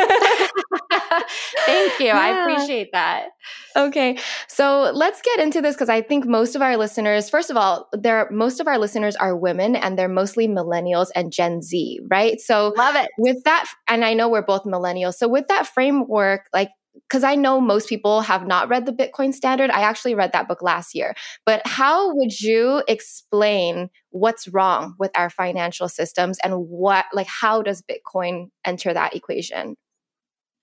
Thank 1.67 2.01
you. 2.01 2.07
Yeah. 2.07 2.19
I 2.19 2.41
appreciate 2.41 2.91
that. 2.93 3.29
Okay. 3.77 4.19
So 4.49 4.91
let's 4.95 5.21
get 5.21 5.41
into 5.41 5.61
this 5.61 5.75
because 5.75 5.89
I 5.89 6.01
think 6.01 6.27
most 6.27 6.55
of 6.57 6.63
our 6.63 6.77
listeners, 6.77 7.29
first 7.29 7.51
of 7.51 7.57
all, 7.57 7.89
there 7.93 8.29
most 8.31 8.61
of 8.61 8.67
our 8.67 8.79
listeners 8.79 9.17
are 9.17 9.37
women 9.37 9.77
and 9.77 9.99
they're 9.99 10.09
mostly 10.09 10.49
millennials 10.49 11.09
and 11.15 11.33
Gen 11.33 11.63
Z, 11.63 12.01
right? 12.11 12.41
So 12.41 12.73
love 12.77 12.97
it. 12.97 13.11
With 13.19 13.45
that, 13.45 13.67
and 13.89 14.05
I 14.05 14.15
know 14.15 14.29
we're 14.29 14.43
both 14.43 14.65
millennials. 14.65 15.15
So 15.15 15.29
with 15.29 15.49
that 15.49 15.67
framework, 15.67 16.49
like 16.55 16.71
because 17.09 17.25
I 17.25 17.35
know 17.35 17.61
most 17.61 17.89
people 17.89 18.21
have 18.23 18.47
not 18.47 18.69
read 18.69 18.87
the 18.87 18.93
Bitcoin 18.93 19.33
Standard. 19.33 19.71
I 19.71 19.81
actually 19.81 20.15
read 20.15 20.33
that 20.33 20.49
book 20.49 20.63
last 20.63 20.95
year. 20.95 21.15
But 21.45 21.63
how 21.67 22.15
would 22.15 22.41
you 22.41 22.83
explain 22.89 23.91
what's 24.11 24.49
wrong 24.49 24.95
with 24.99 25.11
our 25.17 25.31
financial 25.31 25.89
systems 25.89 26.39
and 26.43 26.55
what, 26.69 27.07
like, 27.13 27.29
how 27.29 27.63
does 27.63 27.83
Bitcoin 27.83 28.49
enter 28.65 28.93
that 28.93 29.15
equation? 29.15 29.77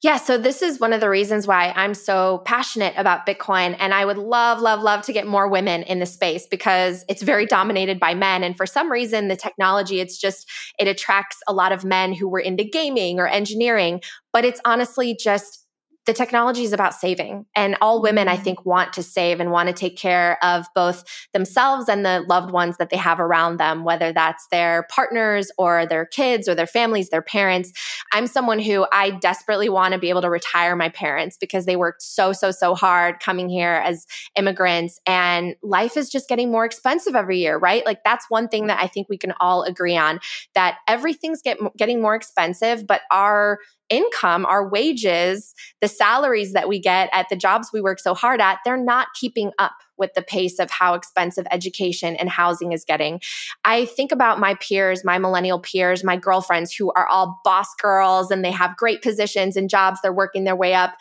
Yeah, 0.04 0.18
so 0.18 0.38
this 0.38 0.62
is 0.62 0.82
one 0.82 0.92
of 0.92 1.00
the 1.00 1.10
reasons 1.10 1.48
why 1.48 1.72
I'm 1.78 1.94
so 1.94 2.40
passionate 2.40 2.94
about 2.98 3.26
Bitcoin. 3.26 3.78
And 3.80 3.94
I 3.94 4.04
would 4.04 4.18
love, 4.18 4.60
love, 4.60 4.82
love 4.82 5.02
to 5.04 5.14
get 5.14 5.26
more 5.26 5.48
women 5.48 5.84
in 5.84 6.00
the 6.00 6.06
space 6.06 6.46
because 6.46 7.06
it's 7.08 7.22
very 7.22 7.46
dominated 7.46 8.02
by 8.02 8.14
men. 8.14 8.44
And 8.44 8.58
for 8.58 8.66
some 8.66 8.92
reason, 8.92 9.30
the 9.30 9.38
technology, 9.38 10.02
it's 10.02 10.18
just, 10.18 10.46
it 10.78 10.90
attracts 10.90 11.38
a 11.48 11.54
lot 11.54 11.72
of 11.72 11.86
men 11.86 12.12
who 12.12 12.28
were 12.28 12.42
into 12.42 12.66
gaming 12.66 13.18
or 13.18 13.30
engineering. 13.30 14.02
But 14.34 14.44
it's 14.44 14.60
honestly 14.66 15.16
just 15.18 15.63
the 16.06 16.14
technology 16.14 16.64
is 16.64 16.74
about 16.74 16.94
saving 16.94 17.46
and 17.56 17.78
all 17.82 18.02
women 18.02 18.28
i 18.28 18.36
mm-hmm. 18.36 18.44
think 18.44 18.66
want 18.66 18.94
to 18.94 19.04
save 19.04 19.40
and 19.40 19.52
want 19.52 19.68
to 19.68 19.74
take 19.74 19.98
care 19.98 20.38
of 20.44 20.66
both 20.76 21.04
themselves 21.34 21.88
and 21.88 22.06
the 22.06 22.24
loved 22.28 22.52
ones 22.52 22.78
that 22.78 22.90
they 22.90 22.98
have 22.98 23.20
around 23.20 23.58
them 23.58 23.84
whether 23.84 24.12
that's 24.12 24.48
their 24.52 24.84
partners 24.90 25.52
or 25.58 25.86
their 25.86 26.06
kids 26.06 26.48
or 26.48 26.56
their 26.56 26.68
families 26.68 27.10
their 27.10 27.22
parents 27.22 27.72
i'm 28.12 28.28
someone 28.28 28.60
who 28.60 28.86
i 28.92 29.12
desperately 29.12 29.70
want 29.70 29.94
to 29.94 30.00
be 30.00 30.10
able 30.10 30.22
to 30.22 30.30
retire 30.30 30.76
my 30.76 30.90
parents 30.90 31.38
because 31.38 31.66
they 31.66 31.76
worked 31.76 32.02
so 32.02 32.34
so 32.34 32.52
so 32.52 32.76
hard 32.76 33.20
coming 33.20 33.50
here 33.50 33.82
as 33.86 34.06
immigrants 34.38 35.00
and 35.06 35.56
life 35.64 35.98
is 35.98 36.10
just 36.10 36.28
getting 36.28 36.52
more 36.52 36.66
expensive 36.66 37.16
every 37.16 37.40
year 37.40 37.58
right 37.58 37.86
like 37.86 38.04
that's 38.04 38.26
one 38.30 38.48
thing 38.48 38.68
that 38.68 38.80
i 38.82 38.88
think 38.88 39.08
we 39.10 39.18
can 39.18 39.34
all 39.40 39.64
agree 39.64 39.98
on 39.98 40.20
that 40.56 40.78
everything's 40.88 41.42
get, 41.42 41.58
getting 41.78 42.02
more 42.02 42.16
expensive 42.16 42.86
but 42.86 43.02
our 43.12 43.60
income, 43.94 44.46
our 44.46 44.68
wages, 44.68 45.54
the 45.82 45.88
salaries 45.88 46.54
that 46.54 46.68
we 46.68 46.80
get 46.80 47.10
at 47.14 47.30
the 47.30 47.36
jobs 47.36 47.70
we 47.72 47.80
work 47.80 48.00
so 48.00 48.14
hard 48.16 48.42
at, 48.42 48.58
they're 48.66 48.76
not 48.76 49.08
keeping 49.20 49.52
up 49.60 49.74
with 49.98 50.14
the 50.16 50.24
pace 50.24 50.58
of 50.58 50.72
how 50.72 50.96
expensive 50.96 51.46
education 51.52 52.16
and 52.16 52.28
housing 52.28 52.72
is 52.72 52.84
getting. 52.84 53.22
I 53.64 53.86
think 53.86 54.12
about 54.12 54.40
my 54.40 54.56
peers, 54.56 55.06
my 55.06 55.20
millennial 55.20 55.60
peers, 55.60 56.04
my 56.04 56.18
girlfriends 56.18 56.74
who 56.74 56.92
are 56.94 57.08
all 57.08 57.40
boss 57.44 57.74
girls 57.76 58.32
and 58.32 58.44
they 58.44 58.52
have 58.52 58.76
great 58.76 59.04
positions 59.04 59.56
and 59.56 59.70
jobs, 59.70 60.00
they're 60.02 60.12
working 60.12 60.44
their 60.44 60.56
way 60.56 60.74
up 60.74 60.96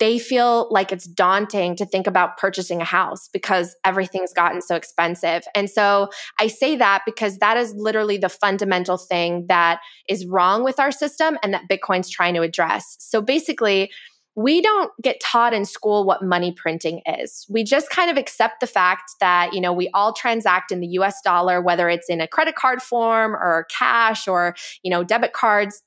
they 0.00 0.18
feel 0.18 0.66
like 0.70 0.90
it's 0.90 1.06
daunting 1.06 1.76
to 1.76 1.86
think 1.86 2.06
about 2.06 2.38
purchasing 2.38 2.80
a 2.80 2.84
house 2.84 3.28
because 3.32 3.76
everything's 3.84 4.32
gotten 4.32 4.62
so 4.62 4.74
expensive. 4.74 5.44
And 5.54 5.70
so 5.70 6.08
I 6.40 6.48
say 6.48 6.74
that 6.76 7.02
because 7.04 7.38
that 7.38 7.56
is 7.58 7.74
literally 7.76 8.16
the 8.16 8.30
fundamental 8.30 8.96
thing 8.96 9.44
that 9.48 9.80
is 10.08 10.26
wrong 10.26 10.64
with 10.64 10.80
our 10.80 10.90
system 10.90 11.38
and 11.42 11.52
that 11.52 11.68
Bitcoin's 11.70 12.08
trying 12.08 12.34
to 12.34 12.42
address. 12.42 12.96
So 12.98 13.20
basically, 13.20 13.90
we 14.36 14.62
don't 14.62 14.92
get 15.02 15.20
taught 15.20 15.52
in 15.52 15.64
school 15.64 16.04
what 16.04 16.22
money 16.22 16.52
printing 16.52 17.02
is. 17.04 17.44
We 17.50 17.64
just 17.64 17.90
kind 17.90 18.10
of 18.10 18.16
accept 18.16 18.60
the 18.60 18.66
fact 18.66 19.12
that, 19.20 19.52
you 19.52 19.60
know, 19.60 19.72
we 19.72 19.90
all 19.92 20.12
transact 20.12 20.72
in 20.72 20.80
the 20.80 20.86
US 20.86 21.20
dollar, 21.22 21.60
whether 21.60 21.88
it's 21.88 22.08
in 22.08 22.20
a 22.20 22.28
credit 22.28 22.54
card 22.54 22.80
form 22.80 23.34
or 23.34 23.66
cash 23.76 24.28
or, 24.28 24.54
you 24.82 24.90
know, 24.90 25.04
debit 25.04 25.32
cards. 25.32 25.82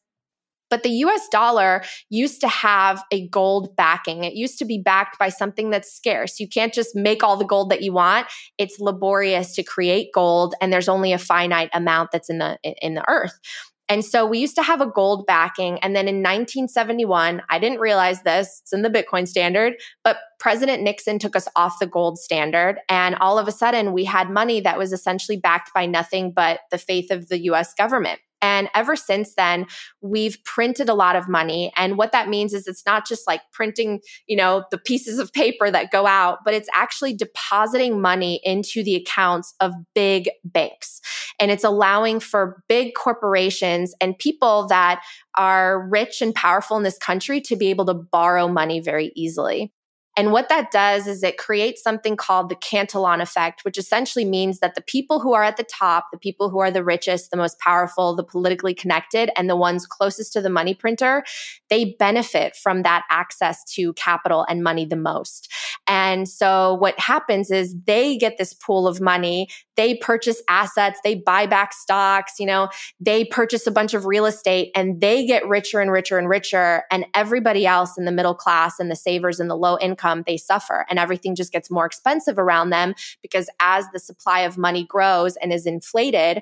But 0.73 0.81
the 0.81 0.89
US 0.89 1.27
dollar 1.27 1.83
used 2.09 2.41
to 2.41 2.47
have 2.47 3.03
a 3.11 3.27
gold 3.27 3.75
backing. 3.75 4.23
It 4.23 4.33
used 4.33 4.57
to 4.57 4.65
be 4.65 4.79
backed 4.79 5.19
by 5.19 5.29
something 5.29 5.69
that's 5.69 5.93
scarce. 5.93 6.39
You 6.39 6.49
can't 6.49 6.73
just 6.73 6.95
make 6.95 7.21
all 7.21 7.37
the 7.37 7.45
gold 7.45 7.69
that 7.69 7.83
you 7.83 7.93
want. 7.93 8.25
It's 8.57 8.79
laborious 8.79 9.53
to 9.53 9.61
create 9.61 10.09
gold 10.15 10.55
and 10.59 10.73
there's 10.73 10.89
only 10.89 11.13
a 11.13 11.19
finite 11.19 11.69
amount 11.75 12.09
that's 12.11 12.27
in 12.27 12.39
the 12.39 12.57
in 12.63 12.95
the 12.95 13.07
earth. 13.07 13.39
And 13.87 14.03
so 14.03 14.25
we 14.25 14.39
used 14.39 14.55
to 14.55 14.63
have 14.63 14.81
a 14.81 14.89
gold 14.89 15.27
backing. 15.27 15.77
And 15.83 15.95
then 15.95 16.07
in 16.07 16.23
1971, 16.23 17.43
I 17.51 17.59
didn't 17.59 17.79
realize 17.79 18.23
this, 18.23 18.61
it's 18.63 18.73
in 18.73 18.81
the 18.81 18.89
Bitcoin 18.89 19.27
standard, 19.27 19.73
but 20.03 20.17
President 20.39 20.81
Nixon 20.81 21.19
took 21.19 21.35
us 21.35 21.47
off 21.55 21.77
the 21.79 21.85
gold 21.85 22.17
standard. 22.17 22.79
And 22.89 23.13
all 23.15 23.37
of 23.37 23.47
a 23.47 23.51
sudden, 23.51 23.93
we 23.93 24.05
had 24.05 24.31
money 24.31 24.59
that 24.61 24.79
was 24.79 24.91
essentially 24.91 25.37
backed 25.37 25.71
by 25.75 25.85
nothing 25.85 26.31
but 26.31 26.61
the 26.71 26.79
faith 26.79 27.11
of 27.11 27.27
the 27.27 27.43
US 27.43 27.75
government. 27.75 28.19
And 28.43 28.67
ever 28.75 28.97
since 28.97 29.35
then, 29.35 29.65
we've 30.01 30.37
printed 30.43 30.89
a 30.89 30.93
lot 30.93 31.15
of 31.15 31.29
money. 31.29 31.71
And 31.77 31.97
what 31.97 32.11
that 32.11 32.27
means 32.27 32.53
is 32.53 32.67
it's 32.67 32.85
not 32.85 33.07
just 33.07 33.25
like 33.25 33.39
printing, 33.53 34.01
you 34.27 34.35
know, 34.35 34.65
the 34.69 34.77
pieces 34.77 35.17
of 35.17 35.31
paper 35.31 35.71
that 35.71 35.91
go 35.91 36.05
out, 36.05 36.39
but 36.43 36.53
it's 36.53 36.67
actually 36.73 37.13
depositing 37.13 38.01
money 38.01 38.41
into 38.43 38.83
the 38.83 38.95
accounts 38.95 39.55
of 39.61 39.71
big 39.95 40.29
banks. 40.43 40.99
And 41.39 41.51
it's 41.51 41.63
allowing 41.63 42.19
for 42.19 42.61
big 42.67 42.95
corporations 42.95 43.95
and 44.01 44.19
people 44.19 44.67
that 44.67 45.01
are 45.35 45.87
rich 45.87 46.21
and 46.21 46.35
powerful 46.35 46.75
in 46.75 46.83
this 46.83 46.97
country 46.97 47.39
to 47.41 47.55
be 47.55 47.69
able 47.69 47.85
to 47.85 47.93
borrow 47.93 48.49
money 48.49 48.81
very 48.81 49.13
easily. 49.15 49.71
And 50.15 50.31
what 50.31 50.49
that 50.49 50.69
does 50.71 51.07
is 51.07 51.23
it 51.23 51.37
creates 51.37 51.81
something 51.81 52.15
called 52.15 52.49
the 52.49 52.55
Cantillon 52.55 53.19
effect, 53.19 53.65
which 53.65 53.77
essentially 53.79 54.25
means 54.25 54.59
that 54.59 54.75
the 54.75 54.81
people 54.81 55.19
who 55.19 55.33
are 55.33 55.43
at 55.43 55.57
the 55.57 55.63
top, 55.63 56.05
the 56.11 56.19
people 56.19 56.49
who 56.49 56.59
are 56.59 56.69
the 56.69 56.83
richest, 56.83 57.31
the 57.31 57.37
most 57.37 57.57
powerful, 57.59 58.15
the 58.15 58.23
politically 58.23 58.75
connected, 58.75 59.31
and 59.35 59.49
the 59.49 59.55
ones 59.55 59.87
closest 59.87 60.33
to 60.33 60.41
the 60.41 60.49
money 60.49 60.75
printer, 60.75 61.23
they 61.69 61.95
benefit 61.97 62.55
from 62.55 62.83
that 62.83 63.03
access 63.09 63.63
to 63.73 63.93
capital 63.93 64.45
and 64.47 64.63
money 64.63 64.85
the 64.85 64.95
most. 64.95 65.51
And 65.87 66.29
so 66.29 66.75
what 66.75 66.99
happens 66.99 67.49
is 67.49 67.75
they 67.85 68.15
get 68.17 68.37
this 68.37 68.53
pool 68.53 68.87
of 68.87 69.01
money, 69.01 69.47
they 69.75 69.95
purchase 69.95 70.41
assets, 70.49 70.99
they 71.03 71.15
buy 71.15 71.45
back 71.45 71.73
stocks, 71.73 72.33
you 72.39 72.45
know, 72.45 72.69
they 72.99 73.25
purchase 73.25 73.65
a 73.67 73.71
bunch 73.71 73.93
of 73.93 74.05
real 74.05 74.25
estate 74.25 74.71
and 74.75 75.01
they 75.01 75.25
get 75.25 75.47
richer 75.47 75.79
and 75.79 75.91
richer 75.91 76.17
and 76.17 76.29
richer. 76.29 76.83
And 76.91 77.05
everybody 77.13 77.65
else 77.65 77.97
in 77.97 78.05
the 78.05 78.11
middle 78.11 78.35
class 78.35 78.79
and 78.79 78.89
the 78.91 78.95
savers 78.95 79.39
and 79.39 79.49
the 79.49 79.55
low 79.55 79.77
income 79.79 80.23
they 80.25 80.37
suffer 80.37 80.85
and 80.89 80.99
everything 80.99 81.35
just 81.35 81.51
gets 81.51 81.71
more 81.71 81.85
expensive 81.85 82.37
around 82.37 82.69
them 82.69 82.93
because 83.21 83.49
as 83.59 83.85
the 83.93 83.99
supply 83.99 84.41
of 84.41 84.57
money 84.57 84.85
grows 84.85 85.35
and 85.37 85.51
is 85.51 85.65
inflated, 85.65 86.41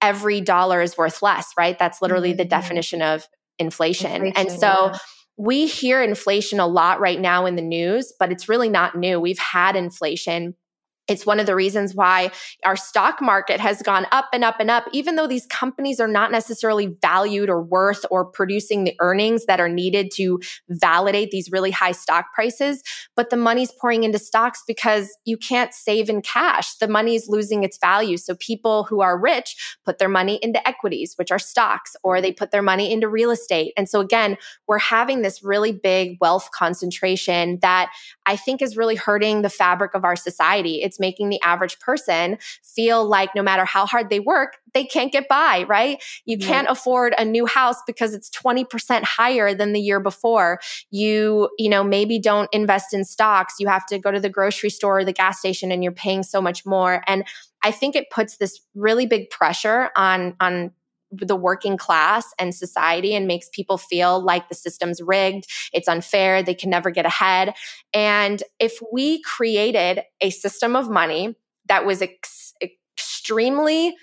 every 0.00 0.40
dollar 0.40 0.80
is 0.80 0.96
worth 0.96 1.22
less, 1.22 1.52
right? 1.58 1.78
That's 1.78 2.00
literally 2.00 2.30
mm-hmm. 2.30 2.38
the 2.38 2.44
definition 2.46 3.02
of 3.02 3.28
inflation. 3.58 4.26
inflation 4.26 4.36
and 4.36 4.50
so 4.50 4.90
yeah. 4.92 4.98
we 5.36 5.66
hear 5.66 6.02
inflation 6.02 6.60
a 6.60 6.66
lot 6.66 7.00
right 7.00 7.20
now 7.20 7.46
in 7.46 7.56
the 7.56 7.62
news, 7.62 8.12
but 8.18 8.32
it's 8.32 8.48
really 8.48 8.70
not 8.70 8.96
new. 8.96 9.20
We've 9.20 9.38
had 9.38 9.76
inflation 9.76 10.54
it's 11.10 11.26
one 11.26 11.40
of 11.40 11.46
the 11.46 11.56
reasons 11.56 11.94
why 11.94 12.30
our 12.64 12.76
stock 12.76 13.20
market 13.20 13.58
has 13.58 13.82
gone 13.82 14.06
up 14.12 14.28
and 14.32 14.44
up 14.44 14.56
and 14.60 14.70
up, 14.70 14.86
even 14.92 15.16
though 15.16 15.26
these 15.26 15.44
companies 15.46 15.98
are 15.98 16.08
not 16.08 16.30
necessarily 16.30 16.96
valued 17.02 17.50
or 17.50 17.60
worth 17.60 18.06
or 18.12 18.24
producing 18.24 18.84
the 18.84 18.94
earnings 19.00 19.46
that 19.46 19.58
are 19.58 19.68
needed 19.68 20.12
to 20.14 20.38
validate 20.68 21.32
these 21.32 21.50
really 21.50 21.72
high 21.72 21.90
stock 21.90 22.26
prices. 22.32 22.82
But 23.16 23.30
the 23.30 23.36
money's 23.36 23.72
pouring 23.80 24.04
into 24.04 24.20
stocks 24.20 24.62
because 24.68 25.10
you 25.24 25.36
can't 25.36 25.74
save 25.74 26.08
in 26.08 26.22
cash. 26.22 26.76
The 26.76 26.86
money 26.86 27.16
is 27.16 27.26
losing 27.28 27.64
its 27.64 27.76
value. 27.78 28.16
So 28.16 28.36
people 28.36 28.84
who 28.84 29.00
are 29.00 29.18
rich 29.18 29.56
put 29.84 29.98
their 29.98 30.08
money 30.08 30.38
into 30.42 30.66
equities, 30.66 31.14
which 31.16 31.32
are 31.32 31.40
stocks, 31.40 31.96
or 32.04 32.20
they 32.20 32.32
put 32.32 32.52
their 32.52 32.62
money 32.62 32.92
into 32.92 33.08
real 33.08 33.32
estate. 33.32 33.72
And 33.76 33.88
so 33.88 33.98
again, 33.98 34.36
we're 34.68 34.78
having 34.78 35.22
this 35.22 35.42
really 35.42 35.72
big 35.72 36.18
wealth 36.20 36.50
concentration 36.56 37.58
that 37.62 37.90
I 38.26 38.36
think 38.36 38.62
is 38.62 38.76
really 38.76 38.94
hurting 38.94 39.42
the 39.42 39.50
fabric 39.50 39.94
of 39.94 40.04
our 40.04 40.14
society. 40.14 40.82
It's 40.82 40.99
making 41.00 41.30
the 41.30 41.40
average 41.42 41.80
person 41.80 42.38
feel 42.62 43.04
like 43.04 43.34
no 43.34 43.42
matter 43.42 43.64
how 43.64 43.86
hard 43.86 44.10
they 44.10 44.20
work, 44.20 44.58
they 44.74 44.84
can't 44.84 45.12
get 45.12 45.26
by, 45.28 45.64
right? 45.68 46.02
You 46.26 46.38
can't 46.38 46.68
afford 46.68 47.14
a 47.18 47.24
new 47.24 47.46
house 47.46 47.78
because 47.86 48.14
it's 48.14 48.30
20% 48.30 49.02
higher 49.02 49.52
than 49.54 49.72
the 49.72 49.80
year 49.80 49.98
before. 49.98 50.60
You, 50.90 51.50
you 51.58 51.68
know, 51.68 51.82
maybe 51.82 52.20
don't 52.20 52.48
invest 52.52 52.94
in 52.94 53.04
stocks. 53.04 53.54
You 53.58 53.66
have 53.66 53.86
to 53.86 53.98
go 53.98 54.12
to 54.12 54.20
the 54.20 54.28
grocery 54.28 54.70
store 54.70 55.00
or 55.00 55.04
the 55.04 55.12
gas 55.12 55.38
station 55.40 55.72
and 55.72 55.82
you're 55.82 55.92
paying 55.92 56.22
so 56.22 56.40
much 56.40 56.64
more. 56.64 57.02
And 57.06 57.24
I 57.62 57.70
think 57.70 57.96
it 57.96 58.10
puts 58.10 58.36
this 58.36 58.60
really 58.74 59.06
big 59.06 59.30
pressure 59.30 59.90
on 59.96 60.34
on 60.40 60.72
the 61.10 61.36
working 61.36 61.76
class 61.76 62.26
and 62.38 62.54
society 62.54 63.14
and 63.14 63.26
makes 63.26 63.48
people 63.52 63.78
feel 63.78 64.22
like 64.22 64.48
the 64.48 64.54
system's 64.54 65.00
rigged, 65.02 65.46
it's 65.72 65.88
unfair, 65.88 66.42
they 66.42 66.54
can 66.54 66.70
never 66.70 66.90
get 66.90 67.06
ahead. 67.06 67.54
And 67.92 68.42
if 68.58 68.78
we 68.92 69.22
created 69.22 70.02
a 70.20 70.30
system 70.30 70.76
of 70.76 70.88
money 70.88 71.36
that 71.66 71.84
was 71.84 72.02
ex- 72.02 72.54
extremely 72.62 73.94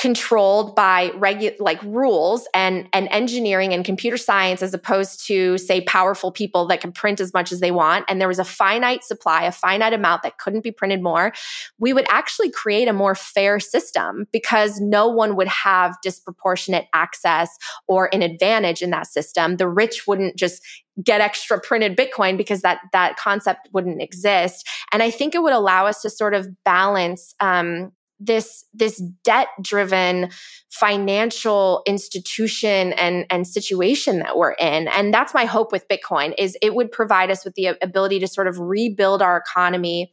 controlled 0.00 0.74
by 0.74 1.10
regu- 1.10 1.54
like 1.60 1.80
rules 1.82 2.48
and 2.54 2.88
and 2.94 3.06
engineering 3.10 3.74
and 3.74 3.84
computer 3.84 4.16
science 4.16 4.62
as 4.62 4.72
opposed 4.72 5.26
to 5.26 5.58
say 5.58 5.82
powerful 5.82 6.32
people 6.32 6.66
that 6.66 6.80
can 6.80 6.90
print 6.90 7.20
as 7.20 7.34
much 7.34 7.52
as 7.52 7.60
they 7.60 7.70
want. 7.70 8.06
And 8.08 8.18
there 8.18 8.26
was 8.26 8.38
a 8.38 8.44
finite 8.44 9.04
supply 9.04 9.44
a 9.44 9.52
finite 9.52 9.92
amount 9.92 10.22
that 10.22 10.38
couldn't 10.38 10.64
be 10.64 10.70
printed 10.70 11.02
more. 11.02 11.34
We 11.78 11.92
would 11.92 12.06
actually 12.08 12.50
create 12.50 12.88
a 12.88 12.94
more 12.94 13.14
fair 13.14 13.60
system 13.60 14.26
because 14.32 14.80
no 14.80 15.06
one 15.06 15.36
would 15.36 15.48
have 15.48 15.98
disproportionate 16.02 16.86
access 16.94 17.58
or 17.86 18.08
an 18.14 18.22
advantage 18.22 18.80
in 18.80 18.88
that 18.90 19.06
system. 19.06 19.58
The 19.58 19.68
rich 19.68 20.06
wouldn't 20.06 20.36
just 20.36 20.62
get 21.04 21.20
extra 21.20 21.60
printed 21.60 21.96
bitcoin 21.96 22.38
because 22.38 22.62
that 22.62 22.80
that 22.92 23.18
concept 23.18 23.68
wouldn't 23.74 24.00
exist. 24.00 24.66
And 24.92 25.02
i 25.02 25.10
think 25.10 25.34
it 25.34 25.42
would 25.42 25.52
allow 25.52 25.86
us 25.86 26.00
to 26.02 26.08
sort 26.08 26.32
of 26.32 26.48
balance 26.64 27.34
um, 27.40 27.92
this 28.20 28.64
this 28.74 29.02
debt 29.24 29.48
driven 29.62 30.28
financial 30.70 31.82
institution 31.86 32.92
and 32.92 33.24
and 33.30 33.46
situation 33.46 34.18
that 34.20 34.36
we're 34.36 34.52
in. 34.52 34.88
And 34.88 35.12
that's 35.12 35.34
my 35.34 35.46
hope 35.46 35.72
with 35.72 35.88
bitcoin 35.88 36.34
is 36.38 36.56
it 36.62 36.74
would 36.74 36.92
provide 36.92 37.30
us 37.30 37.44
with 37.44 37.54
the 37.54 37.78
ability 37.82 38.20
to 38.20 38.28
sort 38.28 38.46
of 38.46 38.58
rebuild 38.60 39.22
our 39.22 39.38
economy 39.38 40.12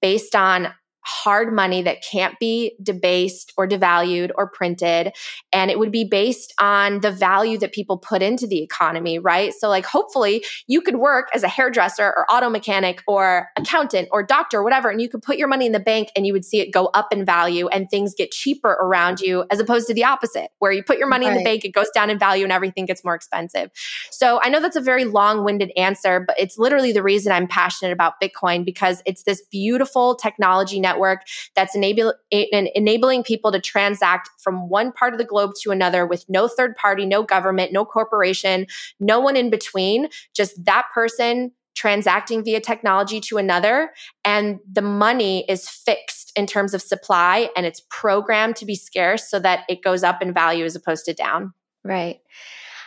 based 0.00 0.36
on 0.36 0.68
hard 1.08 1.54
money 1.54 1.80
that 1.80 2.02
can't 2.02 2.38
be 2.38 2.76
debased 2.82 3.54
or 3.56 3.66
devalued 3.66 4.30
or 4.36 4.46
printed. 4.46 5.12
And 5.54 5.70
it 5.70 5.78
would 5.78 5.90
be 5.90 6.04
based 6.04 6.52
on 6.60 7.00
the 7.00 7.10
value 7.10 7.56
that 7.58 7.72
people 7.72 7.96
put 7.96 8.20
into 8.20 8.46
the 8.46 8.62
economy, 8.62 9.18
right? 9.18 9.54
So, 9.54 9.70
like, 9.70 9.86
hopefully 9.86 10.44
you 10.66 10.82
could 10.82 10.96
work 10.96 11.28
as 11.34 11.42
a 11.42 11.48
hairdresser 11.48 12.04
or 12.04 12.30
auto 12.30 12.50
mechanic 12.50 13.02
or 13.08 13.48
accountant 13.56 14.08
or 14.12 14.22
doctor 14.22 14.58
or 14.58 14.64
whatever, 14.64 14.90
and 14.90 15.00
you 15.00 15.08
could 15.08 15.22
put 15.22 15.38
your 15.38 15.48
money 15.48 15.64
in 15.64 15.72
the 15.72 15.80
bank 15.80 16.10
and 16.14 16.26
you 16.26 16.34
would 16.34 16.44
see 16.44 16.60
it 16.60 16.72
go 16.72 16.86
up 16.92 17.10
in 17.10 17.24
value 17.24 17.68
and 17.68 17.88
things 17.88 18.14
get 18.14 18.30
cheaper 18.30 18.72
around 18.72 19.20
you, 19.20 19.46
as 19.50 19.60
opposed 19.60 19.86
to 19.86 19.94
the 19.94 20.04
opposite, 20.04 20.50
where 20.58 20.72
you 20.72 20.82
put 20.82 20.98
your 20.98 21.08
money 21.08 21.24
right. 21.24 21.32
in 21.32 21.38
the 21.38 21.44
bank, 21.44 21.64
it 21.64 21.72
goes 21.72 21.88
down 21.94 22.10
in 22.10 22.18
value 22.18 22.44
and 22.44 22.52
everything 22.52 22.84
gets 22.84 23.02
more 23.02 23.14
expensive. 23.14 23.70
So, 24.10 24.40
I 24.42 24.50
know 24.50 24.60
that's 24.60 24.76
a 24.76 24.82
very 24.82 25.06
long 25.06 25.42
winded 25.42 25.72
answer, 25.74 26.22
but 26.26 26.38
it's 26.38 26.58
literally 26.58 26.92
the 26.92 27.02
reason 27.02 27.32
I'm 27.32 27.46
passionate 27.46 27.92
about 27.92 28.20
Bitcoin 28.22 28.62
because 28.62 29.02
it's 29.06 29.22
this 29.22 29.42
beautiful 29.50 30.14
technology 30.14 30.78
network 30.78 30.97
network 30.98 31.22
that's 31.54 31.74
enable, 31.74 32.12
enabling 32.30 33.22
people 33.22 33.52
to 33.52 33.60
transact 33.60 34.30
from 34.38 34.68
one 34.68 34.92
part 34.92 35.14
of 35.14 35.18
the 35.18 35.24
globe 35.24 35.52
to 35.62 35.70
another 35.70 36.06
with 36.06 36.24
no 36.28 36.48
third 36.48 36.74
party, 36.76 37.06
no 37.06 37.22
government, 37.22 37.72
no 37.72 37.84
corporation, 37.84 38.66
no 39.00 39.20
one 39.20 39.36
in 39.36 39.50
between, 39.50 40.08
just 40.34 40.64
that 40.64 40.86
person 40.92 41.52
transacting 41.74 42.42
via 42.42 42.60
technology 42.60 43.20
to 43.20 43.38
another. 43.38 43.90
And 44.24 44.58
the 44.70 44.82
money 44.82 45.44
is 45.48 45.68
fixed 45.68 46.32
in 46.34 46.44
terms 46.44 46.74
of 46.74 46.82
supply 46.82 47.50
and 47.56 47.64
it's 47.64 47.82
programmed 47.88 48.56
to 48.56 48.66
be 48.66 48.74
scarce 48.74 49.30
so 49.30 49.38
that 49.38 49.60
it 49.68 49.82
goes 49.82 50.02
up 50.02 50.20
in 50.20 50.34
value 50.34 50.64
as 50.64 50.74
opposed 50.74 51.04
to 51.04 51.14
down. 51.14 51.52
Right. 51.84 52.20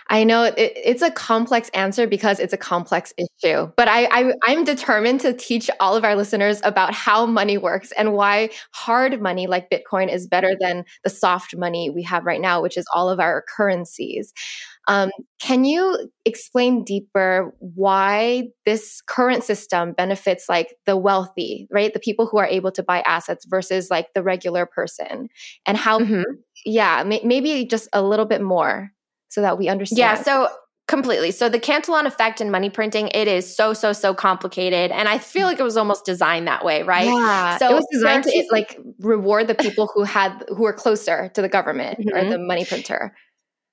I 0.07 0.23
know 0.23 0.43
it, 0.43 0.55
it's 0.57 1.01
a 1.01 1.11
complex 1.11 1.69
answer 1.69 2.07
because 2.07 2.39
it's 2.39 2.53
a 2.53 2.57
complex 2.57 3.13
issue, 3.17 3.71
but 3.77 3.87
I, 3.87 4.05
I 4.11 4.33
I'm 4.43 4.63
determined 4.63 5.21
to 5.21 5.33
teach 5.33 5.69
all 5.79 5.95
of 5.95 6.03
our 6.03 6.15
listeners 6.15 6.59
about 6.63 6.93
how 6.93 7.25
money 7.25 7.57
works 7.57 7.91
and 7.93 8.13
why 8.13 8.49
hard 8.71 9.21
money 9.21 9.47
like 9.47 9.69
Bitcoin 9.69 10.13
is 10.13 10.27
better 10.27 10.55
than 10.59 10.85
the 11.03 11.09
soft 11.09 11.55
money 11.55 11.89
we 11.89 12.03
have 12.03 12.25
right 12.25 12.41
now, 12.41 12.61
which 12.61 12.77
is 12.77 12.85
all 12.93 13.09
of 13.09 13.19
our 13.19 13.43
currencies. 13.55 14.33
Um, 14.87 15.11
can 15.39 15.63
you 15.63 16.09
explain 16.25 16.83
deeper 16.83 17.53
why 17.59 18.49
this 18.65 19.01
current 19.05 19.43
system 19.43 19.93
benefits 19.93 20.49
like 20.49 20.75
the 20.85 20.97
wealthy, 20.97 21.67
right? 21.71 21.93
The 21.93 21.99
people 21.99 22.25
who 22.25 22.39
are 22.39 22.47
able 22.47 22.71
to 22.71 22.83
buy 22.83 23.01
assets 23.01 23.45
versus 23.45 23.91
like 23.91 24.07
the 24.15 24.23
regular 24.23 24.65
person, 24.65 25.29
and 25.65 25.77
how? 25.77 25.99
Mm-hmm. 25.99 26.23
Yeah, 26.65 27.03
may- 27.03 27.21
maybe 27.23 27.65
just 27.65 27.89
a 27.93 28.01
little 28.01 28.25
bit 28.25 28.41
more 28.41 28.91
so 29.31 29.41
that 29.41 29.57
we 29.57 29.69
understand. 29.69 29.97
Yeah. 29.97 30.21
So 30.21 30.49
completely. 30.87 31.31
So 31.31 31.47
the 31.47 31.59
Cantillon 31.59 32.05
effect 32.05 32.41
in 32.41 32.51
money 32.51 32.69
printing, 32.69 33.07
it 33.13 33.27
is 33.27 33.55
so, 33.55 33.73
so, 33.73 33.93
so 33.93 34.13
complicated. 34.13 34.91
And 34.91 35.07
I 35.07 35.19
feel 35.19 35.47
like 35.47 35.57
it 35.57 35.63
was 35.63 35.77
almost 35.77 36.03
designed 36.05 36.47
that 36.47 36.65
way, 36.65 36.83
right? 36.83 37.05
Yeah. 37.05 37.57
So 37.57 37.71
it 37.71 37.73
was 37.73 37.87
designed 37.91 38.25
to 38.25 38.47
like 38.51 38.77
reward 38.99 39.47
the 39.47 39.55
people 39.55 39.89
who 39.95 40.03
had 40.03 40.43
who 40.49 40.63
were 40.63 40.73
closer 40.73 41.29
to 41.29 41.41
the 41.41 41.47
government 41.47 41.99
mm-hmm. 41.99 42.15
or 42.15 42.29
the 42.29 42.37
money 42.37 42.65
printer. 42.65 43.15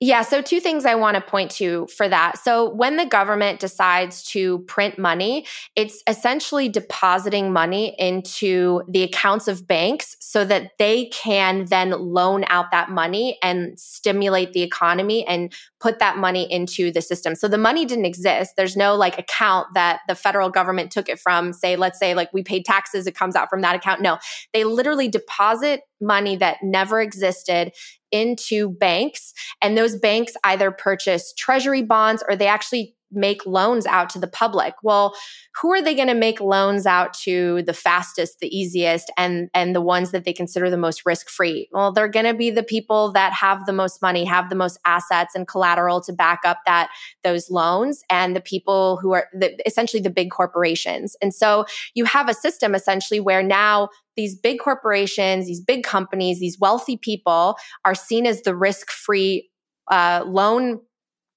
Yeah, 0.01 0.21
so 0.21 0.41
two 0.41 0.61
things 0.61 0.85
I 0.85 0.95
want 0.95 1.15
to 1.15 1.21
point 1.21 1.51
to 1.51 1.85
for 1.87 2.07
that. 2.07 2.37
So, 2.37 2.69
when 2.73 2.95
the 2.95 3.05
government 3.05 3.59
decides 3.59 4.23
to 4.29 4.59
print 4.59 4.97
money, 4.97 5.45
it's 5.75 6.01
essentially 6.07 6.69
depositing 6.69 7.51
money 7.51 7.95
into 7.99 8.81
the 8.87 9.03
accounts 9.03 9.49
of 9.49 9.67
banks 9.67 10.15
so 10.21 10.45
that 10.45 10.71
they 10.79 11.07
can 11.07 11.65
then 11.65 11.91
loan 11.91 12.45
out 12.47 12.71
that 12.71 12.89
money 12.89 13.37
and 13.43 13.77
stimulate 13.77 14.53
the 14.53 14.61
economy 14.61 15.27
and 15.27 15.51
put 15.81 15.99
that 15.99 16.17
money 16.17 16.49
into 16.49 16.91
the 16.91 17.01
system. 17.01 17.35
So, 17.35 17.49
the 17.49 17.57
money 17.57 17.85
didn't 17.85 18.05
exist. 18.05 18.53
There's 18.55 18.77
no 18.77 18.95
like 18.95 19.19
account 19.19 19.67
that 19.73 19.99
the 20.07 20.15
federal 20.15 20.49
government 20.49 20.91
took 20.91 21.09
it 21.09 21.19
from. 21.19 21.51
Say, 21.51 21.75
let's 21.75 21.99
say 21.99 22.13
like 22.15 22.31
we 22.31 22.41
paid 22.41 22.63
taxes, 22.63 23.05
it 23.05 23.15
comes 23.15 23.35
out 23.35 23.49
from 23.49 23.59
that 23.63 23.75
account. 23.75 23.99
No, 24.01 24.17
they 24.53 24.63
literally 24.63 25.09
deposit 25.09 25.81
money 26.01 26.35
that 26.37 26.57
never 26.63 27.01
existed 27.01 27.71
into 28.11 28.69
banks. 28.69 29.33
And 29.61 29.77
those 29.77 29.97
banks 29.97 30.33
either 30.43 30.71
purchase 30.71 31.33
treasury 31.37 31.83
bonds 31.83 32.23
or 32.27 32.35
they 32.35 32.47
actually 32.47 32.95
make 33.11 33.45
loans 33.45 33.85
out 33.85 34.09
to 34.11 34.19
the 34.19 34.27
public. 34.27 34.73
Well, 34.83 35.15
who 35.61 35.71
are 35.73 35.81
they 35.81 35.95
going 35.95 36.07
to 36.07 36.13
make 36.13 36.39
loans 36.39 36.85
out 36.85 37.13
to 37.25 37.63
the 37.63 37.73
fastest, 37.73 38.39
the 38.39 38.55
easiest 38.55 39.11
and 39.17 39.49
and 39.53 39.75
the 39.75 39.81
ones 39.81 40.11
that 40.11 40.25
they 40.25 40.33
consider 40.33 40.69
the 40.69 40.77
most 40.77 41.05
risk-free? 41.05 41.69
Well, 41.71 41.91
they're 41.91 42.07
going 42.07 42.25
to 42.25 42.33
be 42.33 42.51
the 42.51 42.63
people 42.63 43.11
that 43.13 43.33
have 43.33 43.65
the 43.65 43.73
most 43.73 44.01
money, 44.01 44.25
have 44.25 44.49
the 44.49 44.55
most 44.55 44.79
assets 44.85 45.35
and 45.35 45.47
collateral 45.47 46.01
to 46.01 46.13
back 46.13 46.41
up 46.45 46.59
that 46.65 46.89
those 47.23 47.49
loans 47.49 48.03
and 48.09 48.35
the 48.35 48.41
people 48.41 48.97
who 48.97 49.13
are 49.13 49.27
the, 49.33 49.55
essentially 49.65 50.01
the 50.01 50.09
big 50.09 50.31
corporations. 50.31 51.15
And 51.21 51.33
so 51.33 51.65
you 51.95 52.05
have 52.05 52.29
a 52.29 52.33
system 52.33 52.75
essentially 52.75 53.19
where 53.19 53.43
now 53.43 53.89
these 54.15 54.35
big 54.35 54.59
corporations, 54.59 55.45
these 55.45 55.61
big 55.61 55.83
companies, 55.83 56.39
these 56.39 56.59
wealthy 56.59 56.97
people 56.97 57.55
are 57.85 57.95
seen 57.95 58.25
as 58.25 58.41
the 58.41 58.55
risk 58.55 58.91
free 58.91 59.49
uh, 59.89 60.23
loan 60.27 60.81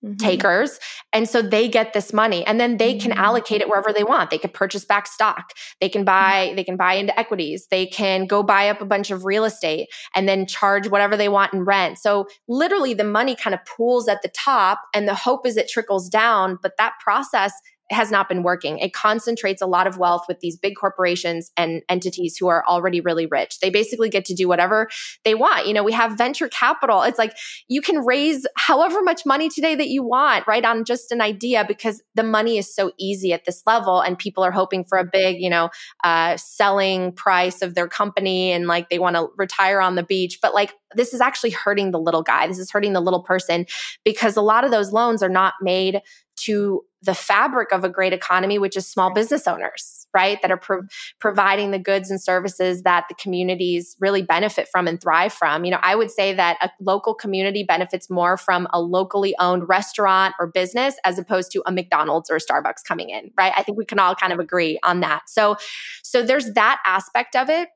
Mm-hmm. 0.04 0.16
takers. 0.16 0.80
And 1.12 1.28
so 1.28 1.40
they 1.42 1.68
get 1.68 1.92
this 1.92 2.12
money 2.12 2.44
and 2.44 2.58
then 2.58 2.78
they 2.78 2.98
can 2.98 3.12
mm-hmm. 3.12 3.20
allocate 3.20 3.60
it 3.60 3.68
wherever 3.68 3.92
they 3.92 4.02
want. 4.02 4.30
They 4.30 4.38
can 4.38 4.50
purchase 4.50 4.84
back 4.84 5.06
stock. 5.06 5.52
They 5.80 5.88
can 5.88 6.02
buy, 6.02 6.46
mm-hmm. 6.46 6.56
they 6.56 6.64
can 6.64 6.76
buy 6.76 6.94
into 6.94 7.16
equities. 7.16 7.68
They 7.70 7.86
can 7.86 8.26
go 8.26 8.42
buy 8.42 8.68
up 8.68 8.80
a 8.80 8.84
bunch 8.84 9.12
of 9.12 9.24
real 9.24 9.44
estate 9.44 9.90
and 10.16 10.28
then 10.28 10.44
charge 10.44 10.88
whatever 10.88 11.16
they 11.16 11.28
want 11.28 11.52
in 11.52 11.64
rent. 11.64 11.98
So 11.98 12.26
literally 12.48 12.94
the 12.94 13.04
money 13.04 13.36
kind 13.36 13.54
of 13.54 13.60
pools 13.64 14.08
at 14.08 14.22
the 14.22 14.30
top 14.30 14.80
and 14.92 15.06
the 15.06 15.14
hope 15.14 15.46
is 15.46 15.56
it 15.56 15.68
trickles 15.68 16.08
down. 16.08 16.58
But 16.60 16.72
that 16.78 16.94
process 16.98 17.52
has 17.92 18.10
not 18.10 18.28
been 18.28 18.42
working. 18.42 18.78
It 18.78 18.92
concentrates 18.92 19.62
a 19.62 19.66
lot 19.66 19.86
of 19.86 19.98
wealth 19.98 20.24
with 20.28 20.40
these 20.40 20.56
big 20.56 20.74
corporations 20.76 21.50
and 21.56 21.82
entities 21.88 22.36
who 22.36 22.48
are 22.48 22.64
already 22.66 23.00
really 23.00 23.26
rich. 23.26 23.60
They 23.60 23.70
basically 23.70 24.08
get 24.08 24.24
to 24.26 24.34
do 24.34 24.48
whatever 24.48 24.88
they 25.24 25.34
want. 25.34 25.66
You 25.66 25.74
know, 25.74 25.82
we 25.82 25.92
have 25.92 26.16
venture 26.18 26.48
capital. 26.48 27.02
It's 27.02 27.18
like 27.18 27.36
you 27.68 27.80
can 27.80 28.04
raise 28.04 28.46
however 28.56 29.02
much 29.02 29.26
money 29.26 29.48
today 29.48 29.74
that 29.74 29.88
you 29.88 30.02
want, 30.02 30.46
right, 30.46 30.64
on 30.64 30.84
just 30.84 31.12
an 31.12 31.20
idea 31.20 31.64
because 31.66 32.02
the 32.14 32.22
money 32.22 32.58
is 32.58 32.74
so 32.74 32.92
easy 32.98 33.32
at 33.32 33.44
this 33.44 33.62
level 33.66 34.00
and 34.00 34.18
people 34.18 34.44
are 34.44 34.50
hoping 34.52 34.84
for 34.84 34.98
a 34.98 35.04
big, 35.04 35.40
you 35.40 35.50
know, 35.50 35.70
uh, 36.04 36.36
selling 36.36 37.12
price 37.12 37.62
of 37.62 37.74
their 37.74 37.88
company 37.88 38.52
and 38.52 38.66
like 38.66 38.88
they 38.90 38.98
want 38.98 39.16
to 39.16 39.28
retire 39.36 39.80
on 39.80 39.94
the 39.94 40.02
beach. 40.02 40.38
But 40.40 40.54
like 40.54 40.74
this 40.94 41.14
is 41.14 41.20
actually 41.20 41.50
hurting 41.50 41.90
the 41.90 42.00
little 42.00 42.22
guy. 42.22 42.46
This 42.46 42.58
is 42.58 42.70
hurting 42.70 42.92
the 42.92 43.00
little 43.00 43.22
person 43.22 43.66
because 44.04 44.36
a 44.36 44.42
lot 44.42 44.64
of 44.64 44.70
those 44.70 44.92
loans 44.92 45.22
are 45.22 45.28
not 45.28 45.54
made 45.60 46.00
to 46.44 46.82
the 47.02 47.14
fabric 47.14 47.72
of 47.72 47.84
a 47.84 47.88
great 47.88 48.12
economy, 48.12 48.58
which 48.58 48.76
is 48.76 48.86
small 48.86 49.12
business 49.12 49.48
owners, 49.48 50.06
right? 50.14 50.40
That 50.42 50.50
are 50.50 50.56
pro- 50.56 50.82
providing 51.18 51.70
the 51.70 51.78
goods 51.78 52.10
and 52.10 52.22
services 52.22 52.82
that 52.82 53.06
the 53.08 53.14
communities 53.14 53.96
really 54.00 54.22
benefit 54.22 54.68
from 54.70 54.86
and 54.86 55.00
thrive 55.00 55.32
from. 55.32 55.64
You 55.64 55.72
know, 55.72 55.80
I 55.82 55.94
would 55.94 56.10
say 56.10 56.32
that 56.34 56.58
a 56.62 56.70
local 56.80 57.14
community 57.14 57.64
benefits 57.64 58.08
more 58.08 58.36
from 58.36 58.68
a 58.72 58.80
locally 58.80 59.34
owned 59.38 59.68
restaurant 59.68 60.34
or 60.38 60.46
business 60.46 60.94
as 61.04 61.18
opposed 61.18 61.50
to 61.52 61.62
a 61.66 61.72
McDonald's 61.72 62.30
or 62.30 62.36
a 62.36 62.40
Starbucks 62.40 62.84
coming 62.86 63.10
in, 63.10 63.30
right? 63.36 63.52
I 63.56 63.62
think 63.62 63.78
we 63.78 63.84
can 63.84 63.98
all 63.98 64.14
kind 64.14 64.32
of 64.32 64.38
agree 64.38 64.78
on 64.84 65.00
that. 65.00 65.22
So, 65.28 65.56
so 66.02 66.22
there's 66.22 66.52
that 66.52 66.80
aspect 66.86 67.34
of 67.34 67.48
it. 67.50 67.68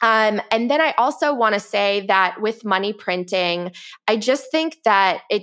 Um, 0.00 0.40
and 0.50 0.70
then 0.70 0.80
I 0.80 0.94
also 0.96 1.34
want 1.34 1.54
to 1.54 1.60
say 1.60 2.04
that 2.06 2.40
with 2.40 2.64
money 2.64 2.92
printing, 2.92 3.72
I 4.06 4.16
just 4.16 4.50
think 4.50 4.78
that 4.84 5.22
it 5.28 5.42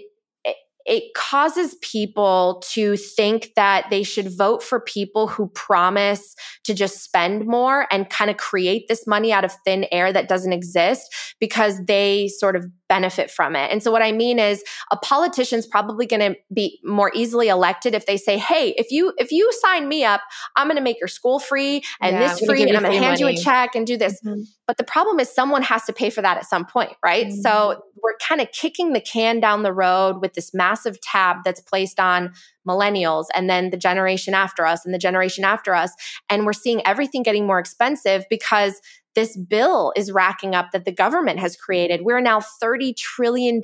it 0.85 1.13
causes 1.15 1.75
people 1.81 2.61
to 2.71 2.95
think 2.95 3.51
that 3.55 3.87
they 3.89 4.03
should 4.03 4.29
vote 4.29 4.61
for 4.61 4.79
people 4.79 5.27
who 5.27 5.47
promise 5.49 6.35
to 6.63 6.73
just 6.73 7.03
spend 7.03 7.45
more 7.45 7.87
and 7.91 8.09
kind 8.09 8.29
of 8.29 8.37
create 8.37 8.87
this 8.87 9.07
money 9.07 9.33
out 9.33 9.43
of 9.43 9.53
thin 9.65 9.85
air 9.91 10.13
that 10.13 10.29
doesn't 10.29 10.53
exist 10.53 11.13
because 11.39 11.83
they 11.85 12.27
sort 12.27 12.55
of 12.55 12.65
benefit 12.95 13.29
from 13.29 13.55
it. 13.57 13.71
And 13.71 13.83
so 13.83 13.91
what 13.91 14.01
I 14.01 14.13
mean 14.13 14.39
is 14.39 14.63
a 14.89 14.96
politician's 14.98 15.67
probably 15.67 16.05
going 16.05 16.22
to 16.22 16.39
be 16.53 16.79
more 16.83 17.11
easily 17.13 17.50
elected 17.50 17.93
if 17.93 18.05
they 18.05 18.15
say, 18.15 18.37
"Hey, 18.37 18.74
if 18.77 18.89
you 18.89 19.13
if 19.17 19.31
you 19.31 19.51
sign 19.61 19.89
me 19.89 20.05
up, 20.05 20.22
I'm 20.55 20.67
going 20.67 20.77
to 20.77 20.83
make 20.83 21.00
your 21.00 21.09
school 21.09 21.39
free 21.39 21.83
and 22.01 22.15
yeah, 22.15 22.27
this 22.27 22.46
free 22.46 22.63
and 22.63 22.77
I'm 22.77 22.83
going 22.83 22.93
to 22.93 23.05
hand 23.05 23.20
money. 23.20 23.33
you 23.33 23.39
a 23.39 23.43
check 23.43 23.75
and 23.75 23.85
do 23.85 23.98
this." 23.98 24.22
Mm-hmm. 24.22 24.41
But 24.65 24.77
the 24.77 24.83
problem 24.83 25.20
is 25.20 25.29
someone 25.29 25.61
has 25.63 25.83
to 25.85 25.93
pay 25.93 26.09
for 26.09 26.22
that 26.22 26.37
at 26.37 26.46
some 26.46 26.65
point, 26.65 26.93
right? 27.03 27.27
Mm-hmm. 27.27 27.41
So 27.41 27.83
we're 28.01 28.15
kind 28.25 28.39
of 28.39 28.51
kicking 28.51 28.93
the 28.93 29.01
can 29.01 29.39
down 29.39 29.63
the 29.63 29.74
road 29.74 30.22
with 30.22 30.33
this 30.33 30.53
massive 30.53 31.00
tab 31.01 31.37
that's 31.43 31.61
placed 31.61 32.00
on 32.00 32.33
millennials 32.67 33.25
and 33.35 33.50
then 33.50 33.70
the 33.70 33.77
generation 33.77 34.33
after 34.33 34.65
us 34.65 34.85
and 34.85 34.93
the 34.93 35.00
generation 35.00 35.43
after 35.43 35.75
us. 35.75 35.91
And 36.29 36.46
we're 36.46 36.53
seeing 36.53 36.81
everything 36.85 37.24
getting 37.24 37.46
more 37.46 37.59
expensive 37.59 38.25
because 38.29 38.79
this 39.15 39.37
bill 39.37 39.93
is 39.95 40.11
racking 40.11 40.53
up 40.55 40.71
that 40.71 40.85
the 40.85 40.91
government 40.91 41.39
has 41.39 41.55
created. 41.55 42.01
We're 42.03 42.21
now 42.21 42.39
$30 42.39 42.95
trillion 42.95 43.61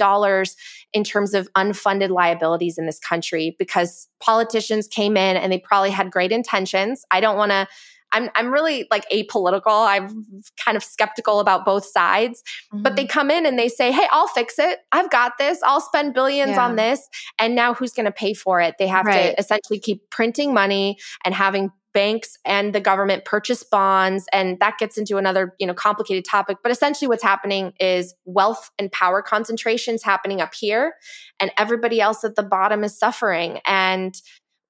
in 0.93 1.03
terms 1.03 1.33
of 1.33 1.51
unfunded 1.53 2.09
liabilities 2.09 2.77
in 2.77 2.85
this 2.85 2.99
country 2.99 3.55
because 3.59 4.07
politicians 4.19 4.87
came 4.87 5.17
in 5.17 5.37
and 5.37 5.51
they 5.51 5.59
probably 5.59 5.91
had 5.91 6.11
great 6.11 6.31
intentions. 6.31 7.05
I 7.11 7.19
don't 7.19 7.37
want 7.37 7.51
to 7.51 7.67
I'm 8.11 8.29
I'm 8.35 8.51
really 8.51 8.87
like 8.91 9.07
apolitical. 9.09 9.87
I'm 9.87 10.25
kind 10.63 10.75
of 10.75 10.83
skeptical 10.83 11.39
about 11.39 11.65
both 11.65 11.85
sides. 11.85 12.43
Mm-hmm. 12.73 12.83
But 12.83 12.95
they 12.95 13.03
mm-hmm. 13.03 13.11
come 13.11 13.31
in 13.31 13.45
and 13.45 13.57
they 13.57 13.69
say, 13.69 13.91
"Hey, 13.91 14.07
I'll 14.11 14.27
fix 14.27 14.59
it. 14.59 14.79
I've 14.91 15.09
got 15.09 15.37
this. 15.37 15.59
I'll 15.63 15.81
spend 15.81 16.13
billions 16.13 16.51
yeah. 16.51 16.65
on 16.65 16.75
this." 16.75 17.07
And 17.39 17.55
now 17.55 17.73
who's 17.73 17.93
going 17.93 18.05
to 18.05 18.11
pay 18.11 18.33
for 18.33 18.59
it? 18.61 18.75
They 18.79 18.87
have 18.87 19.05
right. 19.05 19.35
to 19.35 19.39
essentially 19.39 19.79
keep 19.79 20.09
printing 20.09 20.53
money 20.53 20.97
and 21.23 21.33
having 21.33 21.71
banks 21.93 22.37
and 22.45 22.73
the 22.73 22.79
government 22.79 23.25
purchase 23.25 23.63
bonds 23.63 24.25
and 24.31 24.59
that 24.59 24.77
gets 24.77 24.97
into 24.97 25.17
another 25.17 25.55
you 25.59 25.67
know 25.67 25.73
complicated 25.73 26.23
topic 26.23 26.57
but 26.63 26.71
essentially 26.71 27.07
what's 27.07 27.23
happening 27.23 27.73
is 27.79 28.13
wealth 28.25 28.71
and 28.79 28.91
power 28.91 29.21
concentrations 29.21 30.03
happening 30.03 30.41
up 30.41 30.53
here 30.53 30.93
and 31.39 31.51
everybody 31.57 31.99
else 31.99 32.23
at 32.23 32.35
the 32.35 32.43
bottom 32.43 32.83
is 32.83 32.97
suffering 32.97 33.59
and 33.65 34.21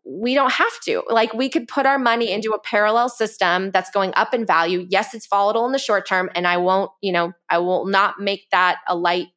we 0.03 0.33
don't 0.33 0.51
have 0.51 0.79
to. 0.85 1.03
Like 1.09 1.33
we 1.33 1.49
could 1.49 1.67
put 1.67 1.85
our 1.85 1.99
money 1.99 2.31
into 2.31 2.51
a 2.51 2.59
parallel 2.59 3.09
system 3.09 3.71
that's 3.71 3.91
going 3.91 4.13
up 4.15 4.33
in 4.33 4.45
value. 4.45 4.87
Yes, 4.89 5.13
it's 5.13 5.27
volatile 5.27 5.65
in 5.65 5.71
the 5.71 5.79
short 5.79 6.07
term 6.07 6.29
and 6.33 6.47
I 6.47 6.57
won't, 6.57 6.91
you 7.01 7.11
know, 7.11 7.33
I 7.49 7.59
will 7.59 7.85
not 7.85 8.19
make 8.19 8.47
that 8.51 8.79
a 8.87 8.95
light 8.95 9.27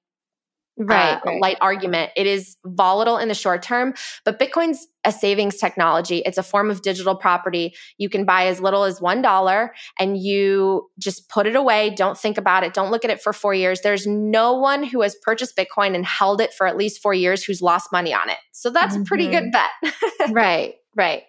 right, 0.76 1.14
uh, 1.14 1.20
right. 1.24 1.40
light 1.40 1.58
argument. 1.60 2.10
It 2.16 2.26
is 2.26 2.56
volatile 2.64 3.18
in 3.18 3.28
the 3.28 3.34
short 3.34 3.62
term, 3.62 3.94
but 4.24 4.38
Bitcoin's 4.38 4.86
a 5.04 5.12
savings 5.12 5.56
technology. 5.56 6.18
It's 6.24 6.38
a 6.38 6.42
form 6.42 6.70
of 6.70 6.82
digital 6.82 7.14
property. 7.14 7.74
You 7.98 8.08
can 8.08 8.24
buy 8.24 8.46
as 8.46 8.60
little 8.60 8.84
as 8.84 9.00
$1 9.00 9.68
and 10.00 10.18
you 10.18 10.88
just 10.98 11.28
put 11.28 11.46
it 11.46 11.56
away. 11.56 11.90
Don't 11.90 12.18
think 12.18 12.38
about 12.38 12.64
it. 12.64 12.72
Don't 12.72 12.90
look 12.90 13.04
at 13.04 13.10
it 13.10 13.20
for 13.20 13.32
four 13.32 13.54
years. 13.54 13.82
There's 13.82 14.06
no 14.06 14.54
one 14.54 14.82
who 14.82 15.02
has 15.02 15.14
purchased 15.22 15.56
Bitcoin 15.56 15.94
and 15.94 16.06
held 16.06 16.40
it 16.40 16.54
for 16.54 16.66
at 16.66 16.76
least 16.76 17.02
four 17.02 17.14
years 17.14 17.44
who's 17.44 17.60
lost 17.60 17.92
money 17.92 18.14
on 18.14 18.30
it. 18.30 18.38
So 18.52 18.70
that's 18.70 18.94
mm-hmm. 18.94 19.02
a 19.02 19.06
pretty 19.06 19.28
good 19.28 19.52
mm-hmm. 19.52 19.88
bet. 20.20 20.30
right, 20.32 20.74
right. 20.96 21.22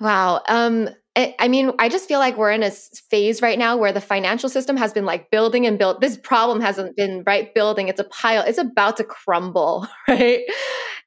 Wow. 0.00 0.42
Um, 0.48 0.88
I 1.18 1.48
mean, 1.48 1.72
I 1.80 1.88
just 1.88 2.06
feel 2.06 2.20
like 2.20 2.36
we're 2.36 2.52
in 2.52 2.62
a 2.62 2.70
phase 2.70 3.42
right 3.42 3.58
now 3.58 3.76
where 3.76 3.92
the 3.92 4.00
financial 4.00 4.48
system 4.48 4.76
has 4.76 4.92
been 4.92 5.04
like 5.04 5.30
building 5.32 5.66
and 5.66 5.76
built. 5.76 6.00
This 6.00 6.16
problem 6.16 6.60
hasn't 6.60 6.96
been 6.96 7.24
right 7.26 7.52
building. 7.54 7.88
It's 7.88 7.98
a 7.98 8.04
pile. 8.04 8.44
It's 8.46 8.58
about 8.58 8.98
to 8.98 9.04
crumble, 9.04 9.88
right? 10.08 10.42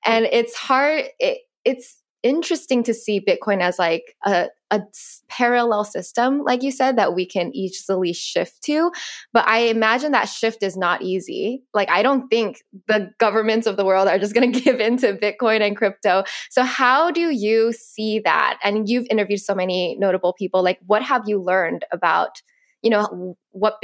And 0.05 0.25
it's 0.25 0.55
hard. 0.55 1.05
It, 1.19 1.39
it's 1.63 1.97
interesting 2.23 2.83
to 2.83 2.93
see 2.93 3.23
Bitcoin 3.23 3.61
as 3.61 3.79
like 3.79 4.15
a, 4.25 4.47
a 4.71 4.81
parallel 5.27 5.83
system, 5.83 6.43
like 6.43 6.63
you 6.63 6.71
said, 6.71 6.97
that 6.97 7.13
we 7.13 7.25
can 7.25 7.53
easily 7.53 8.13
shift 8.13 8.63
to. 8.63 8.91
But 9.33 9.47
I 9.47 9.59
imagine 9.63 10.13
that 10.13 10.29
shift 10.29 10.63
is 10.63 10.77
not 10.77 11.01
easy. 11.01 11.63
Like, 11.73 11.89
I 11.89 12.01
don't 12.01 12.29
think 12.29 12.63
the 12.87 13.11
governments 13.19 13.67
of 13.67 13.75
the 13.77 13.85
world 13.85 14.07
are 14.07 14.17
just 14.17 14.33
going 14.35 14.51
to 14.51 14.59
give 14.59 14.79
into 14.79 15.13
Bitcoin 15.13 15.61
and 15.61 15.75
crypto. 15.75 16.23
So, 16.49 16.63
how 16.63 17.11
do 17.11 17.29
you 17.31 17.73
see 17.73 18.19
that? 18.19 18.57
And 18.63 18.89
you've 18.89 19.07
interviewed 19.09 19.41
so 19.41 19.53
many 19.53 19.97
notable 19.99 20.33
people. 20.33 20.63
Like, 20.63 20.79
what 20.87 21.03
have 21.03 21.27
you 21.27 21.39
learned 21.41 21.85
about, 21.91 22.41
you 22.81 22.89
know, 22.89 23.35
what 23.51 23.83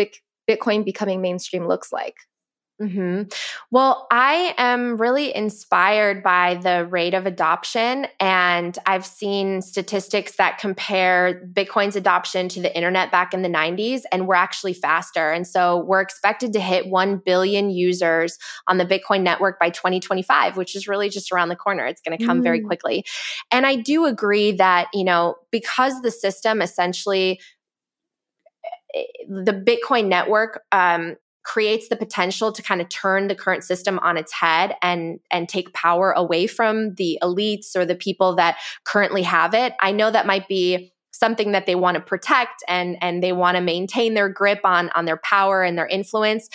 Bitcoin 0.49 0.85
becoming 0.85 1.21
mainstream 1.21 1.67
looks 1.67 1.91
like? 1.91 2.15
Mm-hmm. 2.81 3.23
Well, 3.71 4.05
I 4.11 4.53
am 4.59 4.97
really 4.97 5.35
inspired 5.35 6.21
by 6.21 6.59
the 6.61 6.85
rate 6.85 7.15
of 7.15 7.25
adoption. 7.25 8.05
And 8.19 8.77
I've 8.85 9.05
seen 9.05 9.63
statistics 9.63 10.35
that 10.35 10.59
compare 10.59 11.49
Bitcoin's 11.53 11.95
adoption 11.95 12.47
to 12.49 12.61
the 12.61 12.75
internet 12.75 13.11
back 13.11 13.33
in 13.33 13.41
the 13.41 13.49
90s, 13.49 14.01
and 14.11 14.27
we're 14.27 14.35
actually 14.35 14.73
faster. 14.73 15.31
And 15.31 15.47
so 15.47 15.77
we're 15.85 16.01
expected 16.01 16.53
to 16.53 16.59
hit 16.59 16.87
1 16.87 17.17
billion 17.25 17.71
users 17.71 18.37
on 18.67 18.77
the 18.77 18.85
Bitcoin 18.85 19.23
network 19.23 19.59
by 19.59 19.71
2025, 19.71 20.55
which 20.55 20.75
is 20.75 20.87
really 20.87 21.09
just 21.09 21.31
around 21.31 21.49
the 21.49 21.55
corner. 21.55 21.85
It's 21.87 22.01
going 22.01 22.17
to 22.17 22.23
come 22.23 22.41
mm. 22.41 22.43
very 22.43 22.61
quickly. 22.61 23.05
And 23.51 23.65
I 23.65 23.75
do 23.75 24.05
agree 24.05 24.51
that, 24.51 24.87
you 24.93 25.03
know, 25.03 25.35
because 25.49 25.99
the 26.01 26.11
system 26.11 26.61
essentially 26.61 27.39
eh, 28.93 29.03
the 29.27 29.53
Bitcoin 29.53 30.09
network 30.09 30.61
um, 30.71 31.15
creates 31.47 31.87
the 31.87 31.95
potential 31.95 32.51
to 32.51 32.61
kind 32.61 32.81
of 32.81 32.89
turn 32.89 33.29
the 33.29 33.35
current 33.35 33.63
system 33.63 33.97
on 33.99 34.17
its 34.17 34.33
head 34.33 34.75
and 34.81 35.19
and 35.31 35.47
take 35.47 35.73
power 35.73 36.11
away 36.11 36.45
from 36.45 36.93
the 36.95 37.17
elites 37.23 37.73
or 37.73 37.85
the 37.85 37.95
people 37.95 38.35
that 38.35 38.57
currently 38.83 39.23
have 39.23 39.53
it. 39.53 39.73
I 39.79 39.93
know 39.93 40.11
that 40.11 40.27
might 40.27 40.49
be 40.49 40.91
something 41.11 41.53
that 41.53 41.65
they 41.65 41.73
want 41.73 41.95
to 41.95 42.01
protect 42.01 42.63
and 42.67 42.97
and 43.01 43.23
they 43.23 43.31
want 43.31 43.55
to 43.55 43.61
maintain 43.61 44.13
their 44.13 44.27
grip 44.27 44.59
on 44.65 44.89
on 44.89 45.05
their 45.05 45.17
power 45.17 45.63
and 45.63 45.77
their 45.77 45.87
influence 45.87 46.47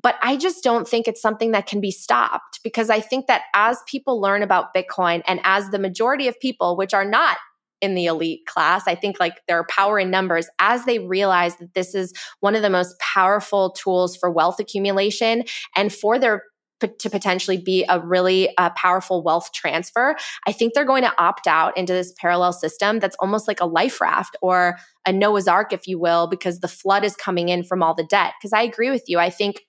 but 0.00 0.14
i 0.22 0.36
just 0.36 0.62
don't 0.62 0.86
think 0.86 1.08
it's 1.08 1.22
something 1.22 1.50
that 1.50 1.66
can 1.66 1.80
be 1.80 1.90
stopped 1.90 2.60
because 2.62 2.90
i 2.90 3.00
think 3.00 3.26
that 3.26 3.42
as 3.54 3.78
people 3.88 4.20
learn 4.20 4.42
about 4.42 4.72
bitcoin 4.72 5.20
and 5.26 5.40
as 5.42 5.70
the 5.70 5.78
majority 5.80 6.28
of 6.28 6.38
people 6.38 6.76
which 6.76 6.94
are 6.94 7.04
not 7.04 7.38
in 7.84 7.94
the 7.94 8.06
elite 8.06 8.46
class. 8.46 8.88
I 8.88 8.96
think 8.96 9.20
like 9.20 9.40
their 9.46 9.64
power 9.64 9.98
in 9.98 10.10
numbers 10.10 10.48
as 10.58 10.84
they 10.84 10.98
realize 10.98 11.56
that 11.58 11.74
this 11.74 11.94
is 11.94 12.12
one 12.40 12.56
of 12.56 12.62
the 12.62 12.70
most 12.70 12.98
powerful 12.98 13.70
tools 13.70 14.16
for 14.16 14.30
wealth 14.30 14.58
accumulation 14.58 15.44
and 15.76 15.92
for 15.92 16.18
their 16.18 16.42
to 16.80 17.08
potentially 17.08 17.56
be 17.56 17.84
a 17.88 18.00
really 18.00 18.54
uh, 18.58 18.70
powerful 18.70 19.22
wealth 19.22 19.52
transfer, 19.52 20.16
I 20.46 20.52
think 20.52 20.74
they're 20.74 20.84
going 20.84 21.04
to 21.04 21.22
opt 21.22 21.46
out 21.46 21.76
into 21.78 21.92
this 21.92 22.12
parallel 22.20 22.52
system 22.52 22.98
that's 22.98 23.16
almost 23.20 23.48
like 23.48 23.60
a 23.60 23.66
life 23.66 24.00
raft 24.00 24.36
or 24.42 24.76
a 25.06 25.12
Noah's 25.12 25.48
Ark, 25.48 25.72
if 25.72 25.86
you 25.86 25.98
will, 25.98 26.26
because 26.26 26.60
the 26.60 26.68
flood 26.68 27.04
is 27.04 27.16
coming 27.16 27.48
in 27.48 27.64
from 27.64 27.82
all 27.82 27.94
the 27.94 28.04
debt. 28.04 28.34
Because 28.38 28.52
I 28.52 28.62
agree 28.62 28.90
with 28.90 29.04
you. 29.06 29.18
I 29.18 29.30
think 29.30 29.62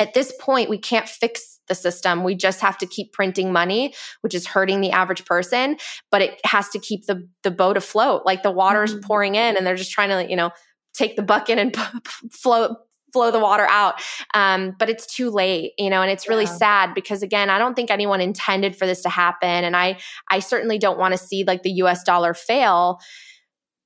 at 0.00 0.14
this 0.14 0.32
point, 0.40 0.70
we 0.70 0.78
can't 0.78 1.08
fix 1.08 1.60
the 1.68 1.74
system. 1.74 2.24
We 2.24 2.34
just 2.34 2.60
have 2.60 2.78
to 2.78 2.86
keep 2.86 3.12
printing 3.12 3.52
money, 3.52 3.94
which 4.22 4.34
is 4.34 4.46
hurting 4.46 4.80
the 4.80 4.90
average 4.90 5.24
person, 5.24 5.76
but 6.10 6.22
it 6.22 6.40
has 6.44 6.68
to 6.70 6.78
keep 6.78 7.06
the, 7.06 7.28
the 7.42 7.50
boat 7.50 7.76
afloat. 7.76 8.22
Like 8.24 8.42
the 8.42 8.50
water's 8.50 8.92
mm-hmm. 8.92 9.06
pouring 9.06 9.34
in 9.34 9.56
and 9.56 9.66
they're 9.66 9.76
just 9.76 9.92
trying 9.92 10.08
to, 10.08 10.28
you 10.28 10.36
know, 10.36 10.50
take 10.94 11.16
the 11.16 11.22
bucket 11.22 11.58
and 11.58 11.76
float 12.32 12.76
flow 13.12 13.30
the 13.30 13.38
water 13.38 13.66
out. 13.68 14.00
Um, 14.32 14.74
but 14.78 14.88
it's 14.88 15.04
too 15.06 15.28
late, 15.28 15.72
you 15.76 15.90
know, 15.90 16.00
and 16.00 16.10
it's 16.10 16.30
really 16.30 16.44
yeah. 16.44 16.56
sad 16.56 16.94
because 16.94 17.22
again, 17.22 17.50
I 17.50 17.58
don't 17.58 17.74
think 17.74 17.90
anyone 17.90 18.22
intended 18.22 18.74
for 18.74 18.86
this 18.86 19.02
to 19.02 19.10
happen. 19.10 19.64
And 19.64 19.76
I 19.76 19.98
I 20.30 20.38
certainly 20.38 20.78
don't 20.78 20.98
want 20.98 21.12
to 21.12 21.18
see 21.18 21.44
like 21.44 21.62
the 21.62 21.72
US 21.72 22.02
dollar 22.04 22.32
fail. 22.32 23.00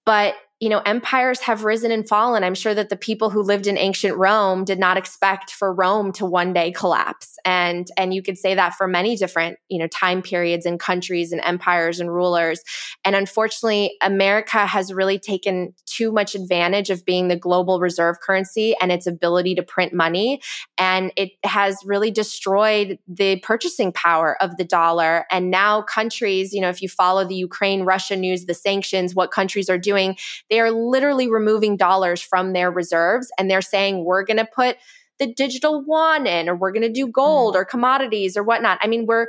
But 0.04 0.36
you 0.58 0.70
know, 0.70 0.80
empires 0.86 1.40
have 1.40 1.64
risen 1.64 1.90
and 1.90 2.08
fallen. 2.08 2.42
I'm 2.42 2.54
sure 2.54 2.72
that 2.72 2.88
the 2.88 2.96
people 2.96 3.28
who 3.28 3.42
lived 3.42 3.66
in 3.66 3.76
ancient 3.76 4.16
Rome 4.16 4.64
did 4.64 4.78
not 4.78 4.96
expect 4.96 5.50
for 5.50 5.70
Rome 5.70 6.12
to 6.12 6.24
one 6.24 6.54
day 6.54 6.72
collapse. 6.72 7.36
And 7.44 7.86
and 7.98 8.14
you 8.14 8.22
could 8.22 8.38
say 8.38 8.54
that 8.54 8.74
for 8.74 8.88
many 8.88 9.16
different, 9.16 9.58
you 9.68 9.78
know, 9.78 9.86
time 9.88 10.22
periods 10.22 10.64
and 10.64 10.80
countries 10.80 11.30
and 11.30 11.42
empires 11.44 12.00
and 12.00 12.10
rulers. 12.10 12.62
And 13.04 13.14
unfortunately, 13.14 13.96
America 14.00 14.64
has 14.64 14.94
really 14.94 15.18
taken 15.18 15.74
too 15.84 16.10
much 16.10 16.34
advantage 16.34 16.88
of 16.88 17.04
being 17.04 17.28
the 17.28 17.36
global 17.36 17.78
reserve 17.78 18.20
currency 18.20 18.74
and 18.80 18.90
its 18.90 19.06
ability 19.06 19.54
to 19.56 19.62
print 19.62 19.92
money. 19.92 20.40
And 20.78 21.12
it 21.16 21.32
has 21.44 21.76
really 21.84 22.10
destroyed 22.10 22.98
the 23.06 23.40
purchasing 23.40 23.92
power 23.92 24.40
of 24.42 24.56
the 24.56 24.64
dollar. 24.64 25.26
And 25.30 25.50
now 25.50 25.82
countries, 25.82 26.54
you 26.54 26.62
know, 26.62 26.70
if 26.70 26.80
you 26.80 26.88
follow 26.88 27.26
the 27.26 27.34
Ukraine 27.34 27.82
Russia 27.82 28.16
news, 28.16 28.46
the 28.46 28.54
sanctions, 28.54 29.14
what 29.14 29.30
countries 29.30 29.68
are 29.68 29.76
doing 29.76 30.16
they 30.50 30.60
are 30.60 30.70
literally 30.70 31.28
removing 31.28 31.76
dollars 31.76 32.20
from 32.20 32.52
their 32.52 32.70
reserves 32.70 33.30
and 33.38 33.50
they're 33.50 33.62
saying, 33.62 34.04
we're 34.04 34.24
going 34.24 34.36
to 34.36 34.48
put 34.54 34.76
the 35.18 35.32
digital 35.32 35.82
one 35.82 36.26
in, 36.26 36.48
or 36.48 36.54
we're 36.54 36.72
going 36.72 36.82
to 36.82 36.92
do 36.92 37.06
gold 37.06 37.54
mm. 37.54 37.58
or 37.58 37.64
commodities 37.64 38.36
or 38.36 38.42
whatnot. 38.42 38.78
I 38.82 38.86
mean, 38.86 39.06
we're 39.06 39.28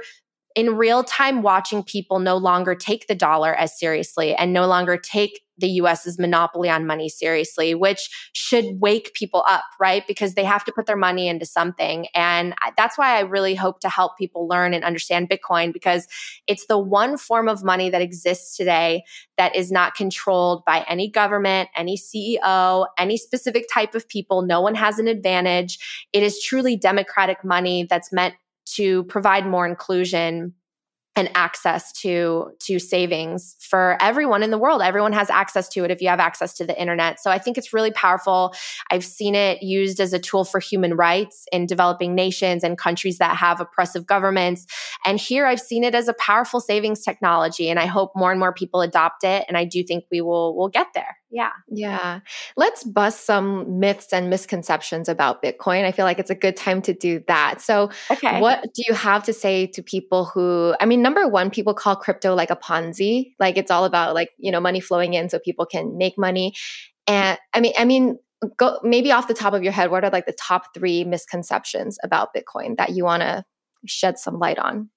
in 0.56 0.76
real 0.76 1.04
time 1.04 1.42
watching 1.42 1.84
people 1.84 2.20
no 2.20 2.36
longer 2.36 2.76
take 2.76 3.08
the 3.08 3.16
dollar 3.16 3.54
as 3.54 3.78
seriously 3.80 4.36
and 4.36 4.52
no 4.52 4.68
longer 4.68 4.98
take 4.98 5.42
the 5.58 5.70
US's 5.70 6.20
monopoly 6.20 6.70
on 6.70 6.86
money 6.86 7.10
seriously, 7.10 7.74
which 7.74 8.10
should 8.34 8.66
wake 8.80 9.14
people 9.14 9.44
up, 9.48 9.64
right? 9.80 10.06
Because 10.08 10.34
they 10.34 10.44
have 10.44 10.64
to 10.66 10.72
put 10.72 10.86
their 10.86 10.96
money 10.96 11.28
into 11.28 11.46
something. 11.46 12.08
And 12.14 12.54
that's 12.78 12.98
why 12.98 13.18
I 13.18 13.22
really 13.22 13.56
hope 13.56 13.80
to 13.82 13.90
help 13.90 14.18
people 14.18 14.48
learn 14.48 14.74
and 14.74 14.84
understand 14.84 15.30
Bitcoin 15.30 15.74
because 15.74 16.08
it's 16.48 16.68
the 16.68 16.78
one 16.78 17.18
form 17.18 17.48
of 17.48 17.64
money 17.64 17.90
that 17.90 18.02
exists 18.02 18.56
today 18.56 19.04
that 19.38 19.56
is 19.56 19.72
not 19.72 19.96
controlled 19.96 20.64
by 20.66 20.86
any 20.88 21.10
government, 21.10 21.70
any 21.76 21.98
CEO, 21.98 22.88
any 22.98 23.18
specific 23.18 23.66
type 23.74 23.96
of 23.96 24.08
people. 24.08 24.42
No 24.42 24.62
one 24.62 24.76
has 24.76 25.00
an 25.00 25.08
advantage. 25.08 26.08
It 26.14 26.24
is 26.24 26.42
truly 26.42 26.78
democratic 26.78 27.44
money 27.44 27.88
that's 27.90 28.14
meant 28.14 28.36
to 28.76 29.04
provide 29.06 29.48
more 29.48 29.66
inclusion 29.66 30.54
and 31.18 31.30
access 31.36 31.92
to 31.92 32.52
to 32.60 32.80
savings 32.80 33.56
for 33.60 33.98
everyone 34.00 34.44
in 34.44 34.52
the 34.52 34.58
world. 34.58 34.82
Everyone 34.82 35.14
has 35.14 35.30
access 35.30 35.68
to 35.70 35.84
it 35.84 35.92
if 35.92 36.02
you 36.02 36.08
have 36.10 36.20
access 36.20 36.54
to 36.54 36.66
the 36.66 36.80
internet. 36.80 37.20
So 37.20 37.32
i 37.32 37.40
think 37.40 37.58
it's 37.58 37.74
really 37.74 37.92
powerful. 37.92 38.54
I've 38.92 39.04
seen 39.04 39.36
it 39.36 39.64
used 39.64 40.00
as 40.00 40.14
a 40.14 40.20
tool 40.20 40.46
for 40.46 40.60
human 40.60 40.94
rights 40.94 41.46
in 41.52 41.66
developing 41.66 42.14
nations 42.14 42.64
and 42.64 42.78
countries 42.78 43.18
that 43.18 43.36
have 43.36 43.60
oppressive 43.60 44.06
governments. 44.06 44.66
And 45.06 45.20
here 45.20 45.46
i've 45.48 45.60
seen 45.60 45.84
it 45.84 45.96
as 45.96 46.08
a 46.08 46.14
powerful 46.14 46.60
savings 46.60 47.02
technology 47.02 47.70
and 47.70 47.80
i 47.80 47.86
hope 47.86 48.12
more 48.16 48.32
and 48.32 48.40
more 48.40 48.54
people 48.54 48.82
adopt 48.82 49.24
it 49.24 49.44
and 49.48 49.58
i 49.58 49.66
do 49.66 49.84
think 49.84 50.06
we 50.12 50.22
will 50.22 50.56
will 50.56 50.70
get 50.70 50.88
there 50.94 51.18
yeah. 51.30 51.52
Yeah. 51.68 52.22
Let's 52.56 52.84
bust 52.84 53.26
some 53.26 53.80
myths 53.80 54.14
and 54.14 54.30
misconceptions 54.30 55.10
about 55.10 55.44
Bitcoin. 55.44 55.84
I 55.84 55.92
feel 55.92 56.06
like 56.06 56.20
it's 56.20 56.30
a 56.30 56.36
good 56.36 56.56
time 56.56 56.82
to 56.84 56.94
do 56.94 57.22
that. 57.28 57.60
So, 57.62 57.92
okay. 58.10 58.40
what 58.40 58.62
do 58.74 58.84
you 58.88 58.94
have 58.94 59.24
to 59.24 59.34
say 59.34 59.68
to 59.68 59.84
people 59.84 60.26
who, 60.26 60.74
I 60.80 60.86
mean, 60.86 61.02
number 61.02 61.28
one, 61.28 61.50
people 61.50 61.74
call 61.74 61.96
crypto 61.96 62.34
like 62.34 62.50
a 62.50 62.56
Ponzi. 62.56 63.34
Like 63.40 63.58
it's 63.58 63.72
all 63.72 63.84
about 63.84 64.16
like, 64.16 64.30
you 64.38 64.52
know, 64.52 64.62
money 64.62 64.80
flowing 64.80 65.14
in 65.14 65.30
so 65.30 65.40
people 65.40 65.66
can 65.66 65.98
make 65.98 66.18
money. 66.18 66.54
And 67.08 67.38
I 67.54 67.60
mean, 67.60 67.74
I 67.78 67.84
mean, 67.84 68.18
go 68.56 68.80
maybe 68.84 69.12
off 69.12 69.28
the 69.28 69.34
top 69.34 69.54
of 69.54 69.64
your 69.64 69.74
head, 69.74 69.92
what 69.92 70.06
are 70.06 70.10
like 70.10 70.28
the 70.28 70.34
top 70.34 70.74
three 70.74 71.04
misconceptions 71.04 71.98
about 72.04 72.30
Bitcoin 72.34 72.78
that 72.78 72.92
you 72.92 73.04
want 73.04 73.22
to 73.22 73.44
shed 73.86 74.18
some 74.18 74.40
light 74.40 74.60
on? 74.60 74.90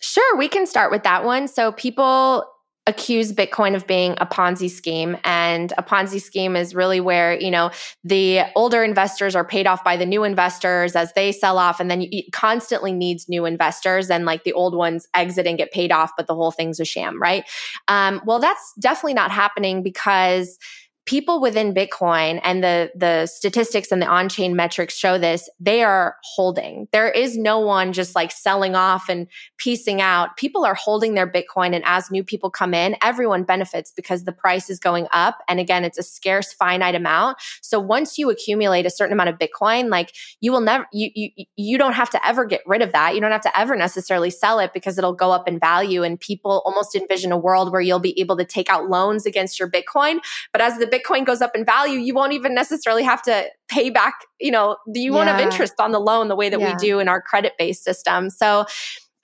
Sure, 0.00 0.36
we 0.36 0.48
can 0.48 0.66
start 0.66 0.90
with 0.90 1.02
that 1.02 1.24
one. 1.24 1.48
So 1.48 1.72
people 1.72 2.44
accuse 2.86 3.32
Bitcoin 3.32 3.74
of 3.74 3.86
being 3.86 4.14
a 4.18 4.26
Ponzi 4.26 4.70
scheme. 4.70 5.16
And 5.24 5.72
a 5.78 5.82
Ponzi 5.82 6.20
scheme 6.20 6.54
is 6.54 6.74
really 6.74 7.00
where, 7.00 7.38
you 7.40 7.50
know, 7.50 7.70
the 8.02 8.42
older 8.54 8.84
investors 8.84 9.34
are 9.34 9.44
paid 9.44 9.66
off 9.66 9.82
by 9.82 9.96
the 9.96 10.04
new 10.04 10.22
investors 10.22 10.94
as 10.94 11.12
they 11.14 11.32
sell 11.32 11.56
off. 11.58 11.80
And 11.80 11.90
then 11.90 12.02
it 12.10 12.32
constantly 12.32 12.92
needs 12.92 13.28
new 13.28 13.46
investors 13.46 14.10
and 14.10 14.26
like 14.26 14.44
the 14.44 14.52
old 14.52 14.74
ones 14.74 15.08
exit 15.14 15.46
and 15.46 15.56
get 15.56 15.72
paid 15.72 15.92
off, 15.92 16.12
but 16.16 16.26
the 16.26 16.34
whole 16.34 16.50
thing's 16.50 16.78
a 16.78 16.84
sham, 16.84 17.20
right? 17.20 17.48
Um, 17.88 18.20
well, 18.26 18.38
that's 18.38 18.74
definitely 18.78 19.14
not 19.14 19.30
happening 19.30 19.82
because 19.82 20.58
people 21.06 21.40
within 21.40 21.74
Bitcoin 21.74 22.40
and 22.42 22.64
the 22.64 22.90
the 22.94 23.26
statistics 23.26 23.92
and 23.92 24.00
the 24.00 24.06
on-chain 24.06 24.56
metrics 24.56 24.96
show 24.96 25.18
this, 25.18 25.50
they 25.60 25.82
are 25.82 26.16
holding. 26.22 26.88
There 26.92 27.10
is 27.10 27.36
no 27.36 27.58
one 27.58 27.92
just 27.92 28.14
like 28.14 28.32
selling 28.32 28.74
off 28.74 29.08
and 29.08 29.26
piecing 29.58 30.00
out. 30.00 30.36
People 30.36 30.64
are 30.64 30.74
holding 30.74 31.14
their 31.14 31.30
Bitcoin 31.30 31.74
and 31.74 31.84
as 31.84 32.10
new 32.10 32.24
people 32.24 32.50
come 32.50 32.72
in, 32.72 32.96
everyone 33.02 33.44
benefits 33.44 33.92
because 33.94 34.24
the 34.24 34.32
price 34.32 34.70
is 34.70 34.78
going 34.78 35.06
up 35.12 35.38
and 35.48 35.60
again, 35.60 35.84
it's 35.84 35.98
a 35.98 36.02
scarce 36.02 36.52
finite 36.52 36.94
amount. 36.94 37.36
So 37.60 37.78
once 37.78 38.16
you 38.16 38.30
accumulate 38.30 38.86
a 38.86 38.90
certain 38.90 39.12
amount 39.12 39.28
of 39.28 39.38
Bitcoin, 39.38 39.90
like 39.90 40.14
you 40.40 40.52
will 40.52 40.62
never 40.62 40.86
you 40.92 41.10
you 41.14 41.44
you 41.56 41.76
don't 41.76 41.92
have 41.92 42.10
to 42.10 42.26
ever 42.26 42.46
get 42.46 42.62
rid 42.66 42.80
of 42.80 42.92
that. 42.92 43.14
You 43.14 43.20
don't 43.20 43.30
have 43.30 43.42
to 43.42 43.58
ever 43.58 43.76
necessarily 43.76 44.30
sell 44.30 44.58
it 44.58 44.72
because 44.72 44.96
it'll 44.96 45.12
go 45.12 45.32
up 45.32 45.46
in 45.46 45.58
value 45.58 46.02
and 46.02 46.18
people 46.18 46.62
almost 46.64 46.94
envision 46.94 47.30
a 47.30 47.38
world 47.38 47.72
where 47.72 47.80
you'll 47.80 47.98
be 47.98 48.18
able 48.18 48.36
to 48.38 48.44
take 48.44 48.70
out 48.70 48.88
loans 48.88 49.26
against 49.26 49.58
your 49.58 49.70
Bitcoin, 49.70 50.20
but 50.52 50.62
as 50.62 50.78
the 50.78 50.93
Bitcoin 50.94 51.26
goes 51.26 51.40
up 51.40 51.52
in 51.54 51.64
value, 51.64 51.98
you 51.98 52.14
won't 52.14 52.32
even 52.32 52.54
necessarily 52.54 53.02
have 53.02 53.22
to 53.22 53.46
pay 53.68 53.90
back, 53.90 54.14
you 54.40 54.50
know, 54.50 54.76
you 54.94 55.12
won't 55.12 55.28
have 55.28 55.40
interest 55.40 55.74
on 55.80 55.92
the 55.92 55.98
loan 55.98 56.28
the 56.28 56.36
way 56.36 56.48
that 56.48 56.60
yeah. 56.60 56.72
we 56.72 56.76
do 56.76 56.98
in 57.00 57.08
our 57.08 57.20
credit 57.20 57.54
based 57.58 57.82
system. 57.82 58.30
So 58.30 58.66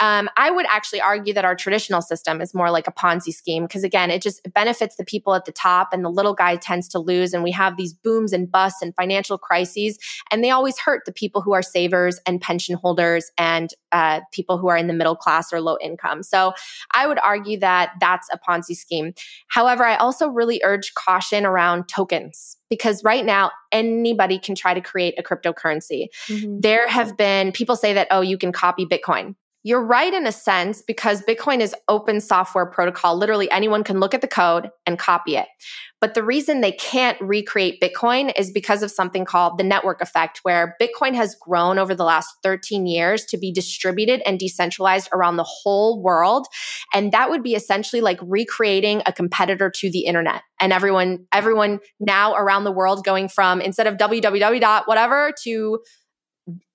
Um, 0.01 0.29
I 0.37 0.51
would 0.51 0.67
actually 0.69 1.01
argue 1.01 1.35
that 1.35 1.45
our 1.45 1.55
traditional 1.55 2.03
system 2.03 2.41
is 2.41 2.55
more 2.55 2.71
like 2.71 2.87
a 2.87 2.93
Ponzi 2.93 3.33
scheme 3.33 3.65
because, 3.65 3.85
again, 3.85 4.11
it 4.11 4.23
just 4.23 4.41
benefits 4.55 4.97
the 4.97 5.05
people 5.05 5.35
at 5.35 5.45
the 5.45 5.53
top 5.53 5.91
and 5.93 6.05
the 6.05 6.11
little 6.11 6.35
guy 6.35 6.57
tends 6.57 6.89
to 6.89 6.99
lose. 6.99 7.35
And 7.35 7.43
we 7.43 7.51
have 7.53 7.77
these 7.77 7.93
booms 7.93 8.33
and 8.33 8.51
busts 8.51 8.83
and 8.83 8.95
financial 8.95 9.39
crises, 9.39 9.99
and 10.31 10.43
they 10.43 10.51
always 10.51 10.79
hurt 10.79 11.03
the 11.05 11.13
people 11.13 11.43
who 11.43 11.53
are 11.53 11.63
savers 11.63 12.19
and 12.27 12.41
pension 12.41 12.77
holders 12.77 13.31
and 13.37 13.75
uh, 13.93 14.21
people 14.33 14.59
who 14.59 14.69
are 14.69 14.77
in 14.77 14.87
the 14.87 14.95
middle 14.95 15.17
class 15.17 15.53
or 15.53 15.61
low 15.61 15.77
income. 15.83 16.23
So 16.23 16.55
I 16.93 17.07
would 17.07 17.19
argue 17.19 17.59
that 17.61 17.93
that's 18.01 18.29
a 18.33 18.39
Ponzi 18.39 18.75
scheme. 18.75 19.13
However, 19.49 19.85
I 19.85 19.97
also 19.97 20.29
really 20.29 20.61
urge 20.65 20.95
caution 20.95 21.45
around 21.45 21.89
tokens 21.89 22.57
because 22.71 23.03
right 23.05 23.25
now 23.25 23.51
anybody 23.73 24.39
can 24.39 24.55
try 24.55 24.73
to 24.73 24.81
create 24.81 25.15
a 25.19 25.23
cryptocurrency. 25.23 26.07
Mm-hmm. 26.29 26.61
There 26.61 26.89
have 26.89 27.17
been 27.17 27.53
people 27.53 27.77
say 27.77 27.93
that, 27.93 28.09
oh, 28.11 28.21
you 28.21 28.39
can 28.39 28.53
copy 28.53 28.87
Bitcoin. 28.87 29.35
You're 29.63 29.85
right 29.85 30.13
in 30.13 30.27
a 30.27 30.33
sense 30.33 30.81
because 30.81 31.23
Bitcoin 31.23 31.61
is 31.61 31.75
open 31.87 32.23
software 32.23 32.65
protocol. 32.65 33.17
Literally 33.17 33.51
anyone 33.51 33.85
can 33.85 34.01
look 34.01 34.15
at 34.15 34.23
the 34.23 34.29
code 34.29 34.71
and 34.87 34.99
copy 34.99 35.37
it. 35.37 35.49
But 36.01 36.15
the 36.15 36.23
reason 36.23 36.63
they 36.63 36.73
can't 36.73 37.21
recreate 37.21 37.79
Bitcoin 37.79 38.33
is 38.37 38.51
because 38.51 38.83
of 38.83 38.91
something 38.91 39.27
called 39.27 39.59
the 39.59 39.65
network 39.65 40.01
effect, 40.01 40.41
where 40.45 40.77
Bitcoin 40.81 41.15
has 41.15 41.37
grown 41.39 41.79
over 41.79 41.95
the 41.95 42.05
last 42.05 42.35
13 42.43 42.87
years 42.87 43.27
to 43.27 43.37
be 43.37 43.53
distributed 43.53 44.23
and 44.25 44.39
decentralized 44.39 45.11
around 45.13 45.37
the 45.37 45.45
whole 45.45 46.03
world. 46.03 46.47
And 46.95 47.13
that 47.13 47.29
would 47.29 47.43
be 47.43 47.55
essentially 47.55 48.01
like 48.01 48.19
recreating 48.23 49.03
a 49.05 49.13
competitor 49.13 49.69
to 49.69 49.91
the 49.91 50.07
internet. 50.07 50.41
And 50.59 50.73
everyone, 50.73 51.27
everyone 51.33 51.81
now 51.99 52.35
around 52.35 52.65
the 52.65 52.73
world 52.73 53.05
going 53.05 53.29
from 53.29 53.61
instead 53.61 53.87
of 53.87 53.99
www 53.99 54.61
dot 54.61 54.89
whatever 54.89 55.33
to 55.43 55.81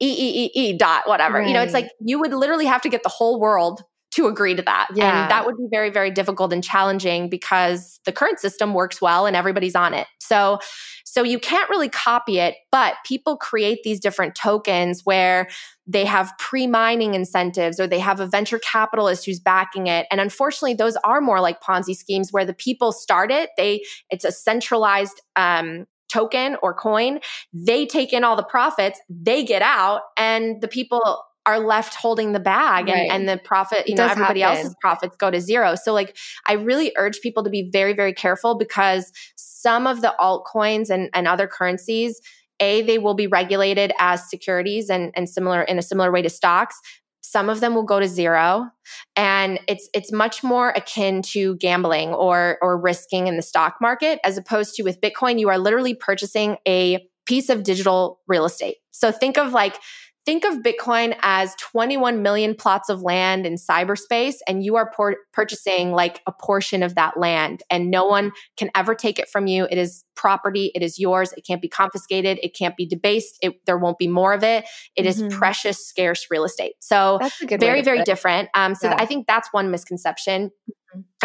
e 0.01 0.07
e 0.07 0.45
e 0.45 0.51
e 0.53 0.77
dot 0.77 1.07
whatever. 1.07 1.39
Right. 1.39 1.47
You 1.47 1.53
know, 1.53 1.61
it's 1.61 1.73
like 1.73 1.89
you 1.99 2.19
would 2.19 2.33
literally 2.33 2.65
have 2.65 2.81
to 2.81 2.89
get 2.89 3.03
the 3.03 3.09
whole 3.09 3.39
world 3.39 3.81
to 4.15 4.27
agree 4.27 4.55
to 4.55 4.61
that. 4.61 4.87
Yeah. 4.95 5.23
And 5.23 5.31
that 5.31 5.45
would 5.45 5.57
be 5.57 5.67
very, 5.69 5.89
very 5.89 6.09
difficult 6.09 6.53
and 6.53 6.63
challenging 6.63 7.29
because 7.29 7.99
the 8.05 8.13
current 8.13 8.39
system 8.39 8.73
works 8.73 9.01
well 9.01 9.25
and 9.25 9.35
everybody's 9.35 9.75
on 9.75 9.93
it. 9.93 10.07
So, 10.19 10.59
so 11.03 11.21
you 11.21 11.37
can't 11.37 11.69
really 11.69 11.89
copy 11.89 12.39
it, 12.39 12.55
but 12.71 12.95
people 13.05 13.35
create 13.35 13.79
these 13.83 13.99
different 13.99 14.33
tokens 14.33 15.01
where 15.03 15.49
they 15.85 16.05
have 16.05 16.31
pre-mining 16.39 17.13
incentives 17.13 17.77
or 17.77 17.87
they 17.87 17.99
have 17.99 18.21
a 18.21 18.25
venture 18.25 18.59
capitalist 18.59 19.25
who's 19.25 19.39
backing 19.39 19.87
it. 19.87 20.07
And 20.09 20.21
unfortunately, 20.21 20.75
those 20.75 20.95
are 21.03 21.19
more 21.19 21.41
like 21.41 21.61
Ponzi 21.61 21.95
schemes 21.95 22.31
where 22.31 22.45
the 22.45 22.53
people 22.53 22.93
start 22.93 23.31
it. 23.31 23.49
They, 23.57 23.83
it's 24.09 24.23
a 24.23 24.31
centralized, 24.31 25.21
um, 25.35 25.87
token 26.11 26.57
or 26.61 26.73
coin, 26.73 27.19
they 27.53 27.85
take 27.85 28.13
in 28.13 28.23
all 28.23 28.35
the 28.35 28.43
profits, 28.43 28.99
they 29.09 29.43
get 29.43 29.61
out, 29.61 30.01
and 30.17 30.61
the 30.61 30.67
people 30.67 31.23
are 31.45 31.59
left 31.59 31.93
holding 31.93 32.31
the 32.31 32.39
bag 32.39 32.89
and, 32.89 33.11
and 33.11 33.29
the 33.29 33.37
profit, 33.37 33.87
you 33.87 33.93
it 33.93 33.97
know, 33.97 34.07
everybody 34.07 34.39
happen. 34.39 34.57
else's 34.57 34.75
profits 34.81 35.15
go 35.15 35.29
to 35.29 35.39
zero. 35.39 35.75
So 35.75 35.93
like 35.93 36.17
I 36.47 36.53
really 36.53 36.91
urge 36.97 37.21
people 37.21 37.43
to 37.43 37.51
be 37.51 37.69
very, 37.71 37.93
very 37.93 38.13
careful 38.13 38.57
because 38.57 39.11
some 39.35 39.85
of 39.85 40.01
the 40.01 40.15
altcoins 40.19 40.89
and, 40.89 41.09
and 41.13 41.27
other 41.27 41.45
currencies, 41.45 42.19
a 42.59 42.81
they 42.81 42.97
will 42.97 43.13
be 43.13 43.27
regulated 43.27 43.91
as 43.99 44.27
securities 44.27 44.89
and, 44.89 45.11
and 45.15 45.29
similar 45.29 45.61
in 45.61 45.77
a 45.77 45.83
similar 45.83 46.11
way 46.11 46.23
to 46.23 46.29
stocks 46.29 46.79
some 47.25 47.49
of 47.49 47.59
them 47.59 47.73
will 47.75 47.83
go 47.83 47.99
to 47.99 48.07
zero 48.07 48.69
and 49.15 49.59
it's 49.67 49.89
it's 49.93 50.11
much 50.11 50.43
more 50.43 50.69
akin 50.69 51.21
to 51.21 51.55
gambling 51.55 52.09
or 52.09 52.57
or 52.61 52.77
risking 52.79 53.27
in 53.27 53.35
the 53.35 53.41
stock 53.41 53.75
market 53.81 54.19
as 54.23 54.37
opposed 54.37 54.75
to 54.75 54.83
with 54.83 55.01
bitcoin 55.01 55.39
you 55.39 55.49
are 55.49 55.57
literally 55.57 55.93
purchasing 55.93 56.57
a 56.67 57.07
piece 57.25 57.49
of 57.49 57.63
digital 57.63 58.19
real 58.27 58.45
estate. 58.45 58.77
So 58.91 59.11
think 59.11 59.37
of 59.37 59.51
like 59.51 59.77
think 60.25 60.43
of 60.43 60.55
Bitcoin 60.63 61.15
as 61.21 61.55
21 61.55 62.21
million 62.21 62.55
plots 62.55 62.89
of 62.89 63.01
land 63.01 63.45
in 63.45 63.55
cyberspace, 63.55 64.35
and 64.47 64.63
you 64.63 64.75
are 64.75 64.91
por- 64.91 65.17
purchasing 65.31 65.91
like 65.91 66.21
a 66.25 66.31
portion 66.31 66.81
of 66.83 66.95
that 66.95 67.17
land, 67.17 67.61
and 67.69 67.91
no 67.91 68.05
one 68.05 68.31
can 68.57 68.69
ever 68.75 68.95
take 68.95 69.19
it 69.19 69.29
from 69.29 69.47
you. 69.47 69.67
It 69.69 69.77
is 69.77 70.03
property, 70.15 70.71
it 70.73 70.81
is 70.81 70.97
yours. 70.97 71.33
It 71.33 71.45
can't 71.45 71.61
be 71.61 71.69
confiscated, 71.69 72.39
it 72.41 72.55
can't 72.55 72.75
be 72.75 72.87
debased, 72.87 73.37
it, 73.41 73.53
there 73.65 73.77
won't 73.77 73.99
be 73.99 74.07
more 74.07 74.33
of 74.33 74.43
it. 74.43 74.65
It 74.95 75.05
mm-hmm. 75.05 75.27
is 75.27 75.35
precious, 75.35 75.85
scarce 75.85 76.27
real 76.31 76.43
estate. 76.43 76.73
So, 76.79 77.19
very, 77.41 77.81
very 77.81 78.03
different. 78.03 78.49
Um, 78.55 78.75
so, 78.75 78.89
yeah. 78.89 78.95
I 78.97 79.05
think 79.05 79.27
that's 79.27 79.49
one 79.51 79.69
misconception. 79.71 80.51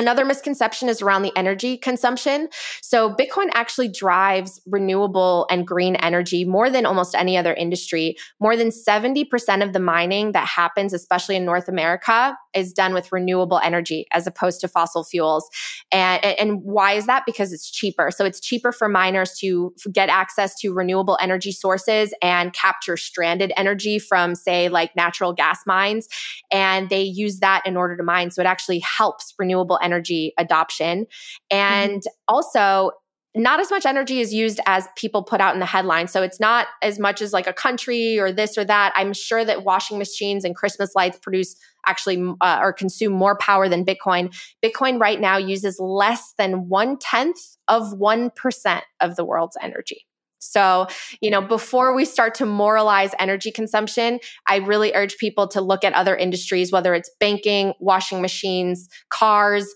Another 0.01 0.25
misconception 0.25 0.89
is 0.89 1.03
around 1.03 1.23
the 1.23 1.33
energy 1.37 1.77
consumption. 1.77 2.49
So, 2.81 3.15
Bitcoin 3.15 3.51
actually 3.53 3.89
drives 3.89 4.59
renewable 4.65 5.47
and 5.51 5.67
green 5.67 5.97
energy 5.97 6.45
more 6.45 6.71
than 6.71 6.87
almost 6.87 7.15
any 7.15 7.37
other 7.37 7.53
industry. 7.53 8.17
More 8.41 8.57
than 8.57 8.71
70% 8.71 9.63
of 9.63 9.75
the 9.75 9.79
mining 9.79 10.33
that 10.33 10.47
happens, 10.49 10.95
especially 10.95 11.37
in 11.37 11.45
North 11.45 11.69
America, 11.69 12.35
is 12.55 12.73
done 12.73 12.95
with 12.95 13.13
renewable 13.13 13.61
energy 13.63 14.07
as 14.13 14.27
opposed 14.27 14.61
to 14.63 14.69
fossil 14.69 15.05
fuels. 15.05 15.49
And, 15.93 16.25
and 16.25 16.63
why 16.63 16.93
is 16.93 17.07
that? 17.07 17.25
Because 17.27 17.53
it's 17.53 17.71
cheaper. 17.71 18.11
So, 18.11 18.25
it's 18.25 18.41
cheaper 18.41 18.73
for 18.73 18.89
miners 18.89 19.37
to 19.41 19.75
get 19.93 20.09
access 20.09 20.59
to 20.61 20.73
renewable 20.73 21.19
energy 21.21 21.53
sources 21.53 22.15
and 22.23 22.55
capture 22.55 22.97
stranded 22.97 23.53
energy 23.57 23.99
from, 23.99 24.35
say, 24.35 24.71
like 24.71 24.97
natural 24.97 25.35
gas 25.35 25.59
mines. 25.67 26.09
And 26.51 26.89
they 26.89 27.03
use 27.03 27.41
that 27.41 27.67
in 27.67 27.77
order 27.77 27.99
to 27.99 28.03
mine. 28.03 28.31
So, 28.31 28.41
it 28.41 28.47
actually 28.47 28.79
helps 28.79 29.35
renewable 29.39 29.60
energy 29.83 30.01
energy 30.01 30.33
adoption. 30.39 31.07
And 31.51 32.01
mm-hmm. 32.01 32.35
also, 32.35 32.93
not 33.37 33.61
as 33.61 33.71
much 33.71 33.87
energy 33.87 34.21
is 34.21 34.35
used 34.35 34.59
as 34.67 34.89
people 34.97 35.23
put 35.23 35.41
out 35.41 35.55
in 35.55 35.61
the 35.61 35.67
headline. 35.67 36.09
So 36.09 36.21
it's 36.21 36.41
not 36.41 36.67
as 36.83 36.99
much 36.99 37.23
as 37.23 37.33
like 37.33 37.47
a 37.47 37.53
country 37.53 38.19
or 38.19 38.33
this 38.33 38.59
or 38.59 38.65
that. 38.65 38.93
I'm 38.97 39.13
sure 39.13 39.45
that 39.45 39.63
washing 39.63 39.99
machines 39.99 40.45
and 40.45 40.57
Christmas 40.57 40.97
lights 40.97 41.19
produce 41.23 41.55
actually 41.87 42.35
uh, 42.41 42.59
or 42.61 42.73
consume 42.73 43.13
more 43.13 43.39
power 43.39 43.69
than 43.69 43.85
Bitcoin. 43.85 44.35
Bitcoin 44.65 45.01
right 45.01 45.21
now 45.21 45.37
uses 45.37 45.79
less 45.79 46.35
than 46.39 46.69
one 46.69 46.99
tenth 46.99 47.39
of 47.69 47.93
1% 47.93 48.81
of 49.01 49.15
the 49.15 49.25
world's 49.25 49.57
energy. 49.63 50.07
So, 50.41 50.89
you 51.21 51.31
know, 51.31 51.41
before 51.41 51.95
we 51.95 52.05
start 52.05 52.35
to 52.37 52.47
moralize 52.47 53.13
energy 53.19 53.53
consumption, 53.53 54.19
I 54.49 54.57
really 54.57 54.93
urge 54.95 55.17
people 55.19 55.47
to 55.49 55.61
look 55.61 55.85
at 55.85 55.93
other 55.93 56.17
industries, 56.17 56.73
whether 56.73 56.95
it's 56.95 57.11
banking, 57.21 57.75
washing 57.79 58.21
machines, 58.21 58.89
cars, 59.11 59.73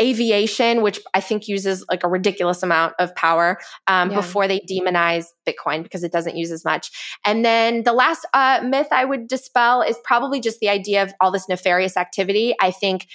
aviation, 0.00 0.82
which 0.82 1.00
I 1.12 1.20
think 1.20 1.48
uses 1.48 1.84
like 1.90 2.04
a 2.04 2.08
ridiculous 2.08 2.62
amount 2.62 2.94
of 2.98 3.14
power 3.16 3.58
um, 3.88 4.10
yeah. 4.10 4.16
before 4.16 4.46
they 4.46 4.60
demonize 4.60 5.26
Bitcoin 5.46 5.82
because 5.82 6.04
it 6.04 6.12
doesn't 6.12 6.36
use 6.36 6.52
as 6.52 6.64
much. 6.64 6.90
And 7.26 7.44
then 7.44 7.82
the 7.82 7.92
last 7.92 8.24
uh, 8.32 8.60
myth 8.64 8.88
I 8.92 9.04
would 9.04 9.26
dispel 9.26 9.82
is 9.82 9.96
probably 10.04 10.40
just 10.40 10.60
the 10.60 10.68
idea 10.68 11.02
of 11.02 11.12
all 11.20 11.32
this 11.32 11.48
nefarious 11.48 11.96
activity. 11.96 12.54
I 12.60 12.70
think 12.70 13.08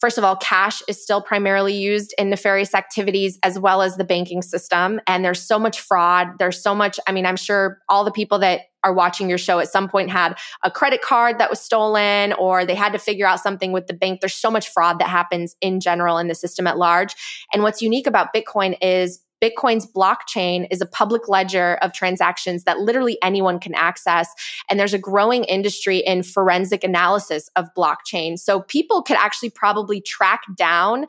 First 0.00 0.18
of 0.18 0.24
all, 0.24 0.36
cash 0.36 0.82
is 0.88 1.02
still 1.02 1.22
primarily 1.22 1.74
used 1.74 2.14
in 2.18 2.28
nefarious 2.28 2.74
activities 2.74 3.38
as 3.42 3.58
well 3.58 3.80
as 3.80 3.96
the 3.96 4.04
banking 4.04 4.42
system. 4.42 5.00
And 5.06 5.24
there's 5.24 5.40
so 5.40 5.58
much 5.58 5.80
fraud. 5.80 6.38
There's 6.38 6.62
so 6.62 6.74
much, 6.74 7.00
I 7.06 7.12
mean, 7.12 7.24
I'm 7.24 7.36
sure 7.36 7.78
all 7.88 8.04
the 8.04 8.10
people 8.10 8.38
that 8.40 8.62
are 8.84 8.92
watching 8.92 9.28
your 9.28 9.38
show 9.38 9.58
at 9.58 9.68
some 9.68 9.88
point 9.88 10.10
had 10.10 10.38
a 10.62 10.70
credit 10.70 11.02
card 11.02 11.38
that 11.38 11.50
was 11.50 11.60
stolen 11.60 12.32
or 12.34 12.64
they 12.64 12.74
had 12.74 12.92
to 12.92 12.98
figure 12.98 13.26
out 13.26 13.40
something 13.40 13.72
with 13.72 13.86
the 13.88 13.94
bank. 13.94 14.20
There's 14.20 14.34
so 14.34 14.50
much 14.50 14.68
fraud 14.68 15.00
that 15.00 15.08
happens 15.08 15.56
in 15.60 15.80
general 15.80 16.18
in 16.18 16.28
the 16.28 16.34
system 16.34 16.66
at 16.66 16.78
large. 16.78 17.14
And 17.52 17.62
what's 17.62 17.82
unique 17.82 18.06
about 18.06 18.34
Bitcoin 18.34 18.76
is 18.80 19.18
Bitcoin's 19.42 19.86
blockchain 19.86 20.66
is 20.70 20.80
a 20.80 20.86
public 20.86 21.28
ledger 21.28 21.74
of 21.82 21.92
transactions 21.92 22.64
that 22.64 22.78
literally 22.78 23.18
anyone 23.22 23.58
can 23.58 23.74
access. 23.74 24.28
And 24.70 24.80
there's 24.80 24.94
a 24.94 24.98
growing 24.98 25.44
industry 25.44 25.98
in 25.98 26.22
forensic 26.22 26.84
analysis 26.84 27.50
of 27.56 27.66
blockchain. 27.76 28.38
So 28.38 28.60
people 28.60 29.02
could 29.02 29.16
actually 29.16 29.50
probably 29.50 30.00
track 30.00 30.42
down 30.56 31.06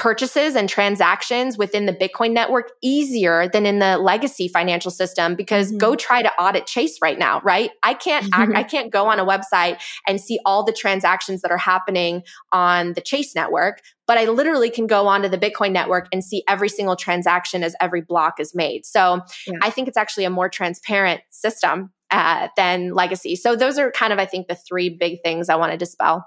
purchases 0.00 0.56
and 0.56 0.66
transactions 0.66 1.58
within 1.58 1.84
the 1.84 1.92
Bitcoin 1.92 2.32
network 2.32 2.72
easier 2.82 3.48
than 3.48 3.66
in 3.66 3.80
the 3.80 3.98
legacy 3.98 4.48
financial 4.48 4.90
system 4.90 5.34
because 5.34 5.68
mm-hmm. 5.68 5.76
go 5.76 5.94
try 5.94 6.22
to 6.22 6.30
audit 6.40 6.66
Chase 6.66 6.98
right 7.02 7.18
now, 7.18 7.42
right? 7.44 7.70
I 7.82 7.92
can't 7.92 8.24
mm-hmm. 8.32 8.56
I, 8.56 8.60
I 8.60 8.62
can't 8.62 8.90
go 8.90 9.06
on 9.06 9.20
a 9.20 9.26
website 9.26 9.78
and 10.08 10.18
see 10.18 10.40
all 10.46 10.64
the 10.64 10.72
transactions 10.72 11.42
that 11.42 11.50
are 11.50 11.58
happening 11.58 12.22
on 12.50 12.94
the 12.94 13.02
Chase 13.02 13.34
network, 13.34 13.82
but 14.06 14.16
I 14.16 14.24
literally 14.24 14.70
can 14.70 14.86
go 14.86 15.06
onto 15.06 15.28
the 15.28 15.36
Bitcoin 15.36 15.72
network 15.72 16.08
and 16.12 16.24
see 16.24 16.42
every 16.48 16.70
single 16.70 16.96
transaction 16.96 17.62
as 17.62 17.76
every 17.78 18.00
block 18.00 18.40
is 18.40 18.54
made. 18.54 18.86
So 18.86 19.20
yeah. 19.46 19.58
I 19.62 19.68
think 19.68 19.86
it's 19.86 19.98
actually 19.98 20.24
a 20.24 20.30
more 20.30 20.48
transparent 20.48 21.20
system 21.28 21.92
uh, 22.10 22.48
than 22.56 22.94
legacy. 22.94 23.36
So 23.36 23.54
those 23.54 23.78
are 23.78 23.92
kind 23.92 24.14
of, 24.14 24.18
I 24.18 24.24
think, 24.24 24.48
the 24.48 24.56
three 24.56 24.88
big 24.88 25.18
things 25.22 25.50
I 25.50 25.56
want 25.56 25.72
to 25.72 25.78
dispel. 25.78 26.24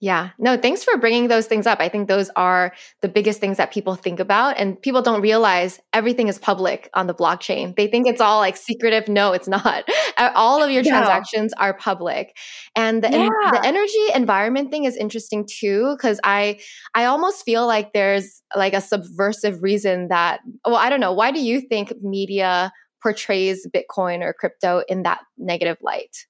Yeah. 0.00 0.30
No, 0.38 0.56
thanks 0.56 0.82
for 0.82 0.96
bringing 0.96 1.28
those 1.28 1.46
things 1.46 1.66
up. 1.66 1.78
I 1.78 1.90
think 1.90 2.08
those 2.08 2.30
are 2.34 2.72
the 3.02 3.08
biggest 3.08 3.38
things 3.38 3.58
that 3.58 3.70
people 3.70 3.96
think 3.96 4.18
about. 4.18 4.58
And 4.58 4.80
people 4.80 5.02
don't 5.02 5.20
realize 5.20 5.78
everything 5.92 6.28
is 6.28 6.38
public 6.38 6.88
on 6.94 7.06
the 7.06 7.12
blockchain. 7.12 7.76
They 7.76 7.86
think 7.86 8.06
it's 8.06 8.20
all 8.20 8.38
like 8.38 8.56
secretive. 8.56 9.08
No, 9.08 9.32
it's 9.34 9.46
not. 9.46 9.84
all 10.34 10.62
of 10.62 10.70
your 10.70 10.82
yeah. 10.82 10.92
transactions 10.92 11.52
are 11.58 11.74
public. 11.74 12.34
And 12.74 13.04
the, 13.04 13.10
yeah. 13.10 13.24
en- 13.24 13.52
the 13.52 13.60
energy 13.62 14.06
environment 14.14 14.70
thing 14.70 14.84
is 14.84 14.96
interesting 14.96 15.46
too, 15.46 15.94
because 15.96 16.18
I, 16.24 16.60
I 16.94 17.04
almost 17.04 17.44
feel 17.44 17.66
like 17.66 17.92
there's 17.92 18.42
like 18.56 18.72
a 18.72 18.80
subversive 18.80 19.62
reason 19.62 20.08
that, 20.08 20.40
well, 20.64 20.76
I 20.76 20.88
don't 20.88 21.00
know. 21.00 21.12
Why 21.12 21.30
do 21.30 21.40
you 21.40 21.60
think 21.60 21.92
media 22.00 22.72
portrays 23.02 23.66
Bitcoin 23.66 24.22
or 24.22 24.32
crypto 24.32 24.82
in 24.88 25.02
that 25.02 25.20
negative 25.36 25.76
light? 25.82 26.24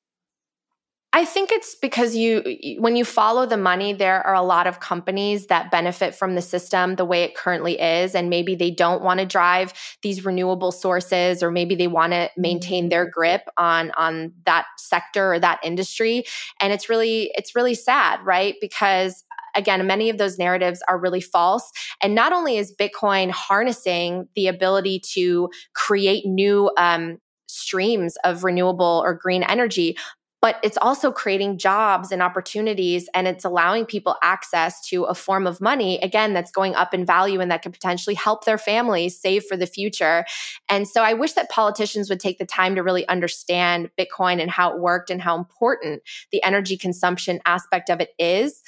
I 1.12 1.24
think 1.24 1.50
it's 1.50 1.74
because 1.74 2.14
you, 2.14 2.76
when 2.78 2.94
you 2.94 3.04
follow 3.04 3.44
the 3.44 3.56
money, 3.56 3.92
there 3.92 4.24
are 4.24 4.34
a 4.34 4.42
lot 4.42 4.68
of 4.68 4.78
companies 4.78 5.48
that 5.48 5.68
benefit 5.68 6.14
from 6.14 6.36
the 6.36 6.42
system 6.42 6.94
the 6.94 7.04
way 7.04 7.24
it 7.24 7.34
currently 7.34 7.80
is. 7.80 8.14
And 8.14 8.30
maybe 8.30 8.54
they 8.54 8.70
don't 8.70 9.02
want 9.02 9.18
to 9.18 9.26
drive 9.26 9.72
these 10.02 10.24
renewable 10.24 10.70
sources, 10.70 11.42
or 11.42 11.50
maybe 11.50 11.74
they 11.74 11.88
want 11.88 12.12
to 12.12 12.30
maintain 12.36 12.90
their 12.90 13.06
mm. 13.06 13.10
grip 13.10 13.42
on, 13.56 13.90
on 13.96 14.32
that 14.46 14.66
sector 14.78 15.34
or 15.34 15.40
that 15.40 15.58
industry. 15.64 16.24
And 16.60 16.72
it's 16.72 16.88
really, 16.88 17.32
it's 17.34 17.56
really 17.56 17.74
sad, 17.74 18.20
right? 18.24 18.54
Because 18.60 19.24
again, 19.56 19.84
many 19.88 20.10
of 20.10 20.18
those 20.18 20.38
narratives 20.38 20.80
are 20.86 20.96
really 20.96 21.20
false. 21.20 21.72
And 22.00 22.14
not 22.14 22.32
only 22.32 22.56
is 22.56 22.72
Bitcoin 22.78 23.32
harnessing 23.32 24.28
the 24.36 24.46
ability 24.46 25.00
to 25.14 25.50
create 25.74 26.24
new 26.24 26.70
um, 26.78 27.18
streams 27.48 28.16
of 28.22 28.44
renewable 28.44 29.02
or 29.04 29.12
green 29.12 29.42
energy, 29.42 29.96
but 30.40 30.56
it's 30.62 30.78
also 30.80 31.12
creating 31.12 31.58
jobs 31.58 32.10
and 32.10 32.22
opportunities 32.22 33.08
and 33.14 33.28
it's 33.28 33.44
allowing 33.44 33.84
people 33.84 34.16
access 34.22 34.86
to 34.88 35.04
a 35.04 35.14
form 35.14 35.46
of 35.46 35.60
money 35.60 35.98
again 36.00 36.32
that's 36.32 36.50
going 36.50 36.74
up 36.74 36.94
in 36.94 37.04
value 37.04 37.40
and 37.40 37.50
that 37.50 37.62
could 37.62 37.72
potentially 37.72 38.14
help 38.14 38.44
their 38.44 38.58
families 38.58 39.18
save 39.18 39.44
for 39.44 39.56
the 39.56 39.66
future 39.66 40.24
and 40.68 40.88
so 40.88 41.02
i 41.02 41.12
wish 41.12 41.32
that 41.32 41.50
politicians 41.50 42.08
would 42.08 42.20
take 42.20 42.38
the 42.38 42.46
time 42.46 42.74
to 42.74 42.82
really 42.82 43.06
understand 43.08 43.90
bitcoin 43.98 44.40
and 44.40 44.50
how 44.50 44.72
it 44.72 44.80
worked 44.80 45.10
and 45.10 45.22
how 45.22 45.36
important 45.36 46.02
the 46.32 46.42
energy 46.42 46.76
consumption 46.76 47.40
aspect 47.44 47.90
of 47.90 48.00
it 48.00 48.10
is 48.18 48.62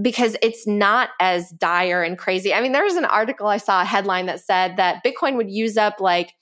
because 0.00 0.36
it's 0.42 0.66
not 0.66 1.10
as 1.20 1.50
dire 1.52 2.02
and 2.02 2.18
crazy. 2.18 2.52
I 2.52 2.60
mean, 2.60 2.72
there 2.72 2.84
was 2.84 2.96
an 2.96 3.06
article 3.06 3.46
I 3.46 3.56
saw 3.56 3.80
a 3.80 3.84
headline 3.84 4.26
that 4.26 4.40
said 4.40 4.76
that 4.76 5.02
Bitcoin 5.02 5.36
would 5.36 5.50
use 5.50 5.76
up 5.76 6.00
like 6.00 6.34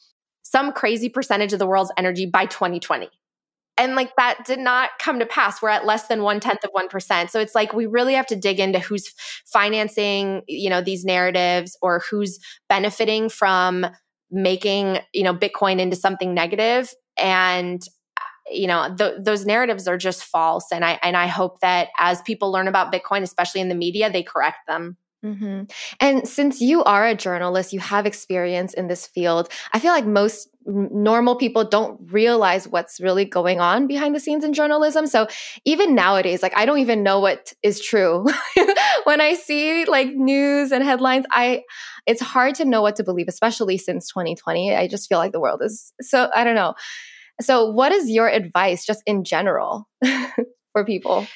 some 0.43 0.73
crazy 0.73 1.09
percentage 1.09 1.53
of 1.53 1.59
the 1.59 1.67
world's 1.67 1.93
energy 1.97 2.27
by 2.27 2.47
2020 2.47 3.09
and 3.77 3.97
like 3.97 4.15
that 4.17 4.45
did 4.47 4.59
not 4.59 4.91
come 5.01 5.19
to 5.19 5.27
pass. 5.27 5.61
We're 5.61 5.71
at 5.71 5.87
less 5.87 6.07
than 6.07 6.23
one 6.23 6.41
tenth 6.41 6.65
of 6.65 6.71
1% 6.73 7.31
so 7.31 7.41
it's 7.41 7.55
like 7.55 7.73
we 7.73 7.87
really 7.87 8.15
have 8.15 8.27
to 8.27 8.37
dig 8.37 8.61
into 8.61 8.79
who's 8.79 9.13
financing 9.47 10.43
you 10.47 10.71
know 10.71 10.81
these 10.81 11.05
narratives 11.05 11.77
or 11.83 12.03
who's 12.11 12.39
benefiting 12.69 13.29
from 13.29 13.87
making 14.31 14.99
you 15.13 15.23
know 15.23 15.35
bitcoin 15.35 15.79
into 15.79 15.97
something 15.97 16.35
negative. 16.35 16.93
And 17.17 17.83
you 18.51 18.67
know 18.67 18.95
th- 18.97 19.17
those 19.21 19.47
narratives 19.47 19.89
are 19.89 19.97
just 19.99 20.25
false. 20.25 20.67
And 20.73 20.85
i 20.85 20.99
and 21.03 21.17
i 21.17 21.27
hope 21.27 21.61
that 21.61 21.89
as 21.99 22.21
people 22.23 22.53
learn 22.53 22.69
about 22.69 22.93
bitcoin 22.93 23.23
especially 23.23 23.61
in 23.61 23.69
the 23.69 23.75
media 23.75 24.11
they 24.11 24.23
correct 24.23 24.67
them 24.69 24.97
Mm-hmm. 25.25 25.63
And 26.01 26.29
since 26.29 26.61
you 26.61 26.85
are 26.85 27.07
a 27.07 27.15
journalist, 27.15 27.73
you 27.73 27.81
have 27.81 28.05
experience 28.05 28.75
in 28.75 28.89
this 28.89 29.07
field. 29.07 29.49
I 29.73 29.79
feel 29.79 29.93
like 29.93 30.07
most 30.07 30.49
normal 30.67 31.37
people 31.37 31.65
don't 31.65 31.99
realize 32.13 32.69
what's 32.69 33.01
really 33.01 33.25
going 33.25 33.61
on 33.61 33.87
behind 33.87 34.15
the 34.15 34.21
scenes 34.21 34.45
in 34.45 34.53
journalism. 34.53 35.07
So 35.07 35.27
even 35.65 35.95
nowadays, 35.95 36.43
like 36.43 36.57
I 36.57 36.67
don't 36.67 36.79
even 36.79 37.03
know 37.03 37.21
what 37.21 37.53
is 37.63 37.81
true. 37.81 38.27
when 39.05 39.21
I 39.21 39.35
see 39.35 39.85
like 39.87 40.09
news 40.09 40.73
and 40.73 40.85
headlines, 40.85 41.27
I 41.31 41.63
it's 42.07 42.21
hard 42.21 42.55
to 42.57 42.65
know 42.65 42.83
what 42.83 42.97
to 42.97 43.05
believe, 43.05 43.29
especially 43.29 43.79
since 43.79 44.09
2020. 44.09 44.75
I 44.75 44.89
just 44.89 45.09
feel 45.09 45.19
like 45.19 45.33
the 45.33 45.41
world 45.41 45.63
is 45.63 45.93
so 46.01 46.31
I 46.35 46.45
don't 46.45 46.55
know. 46.55 46.75
So 47.41 47.71
what 47.71 47.93
is 47.93 48.11
your 48.11 48.29
advice 48.29 48.85
just 48.85 49.03
in 49.07 49.25
general 49.25 49.89
for 50.73 50.85
people? 50.85 51.27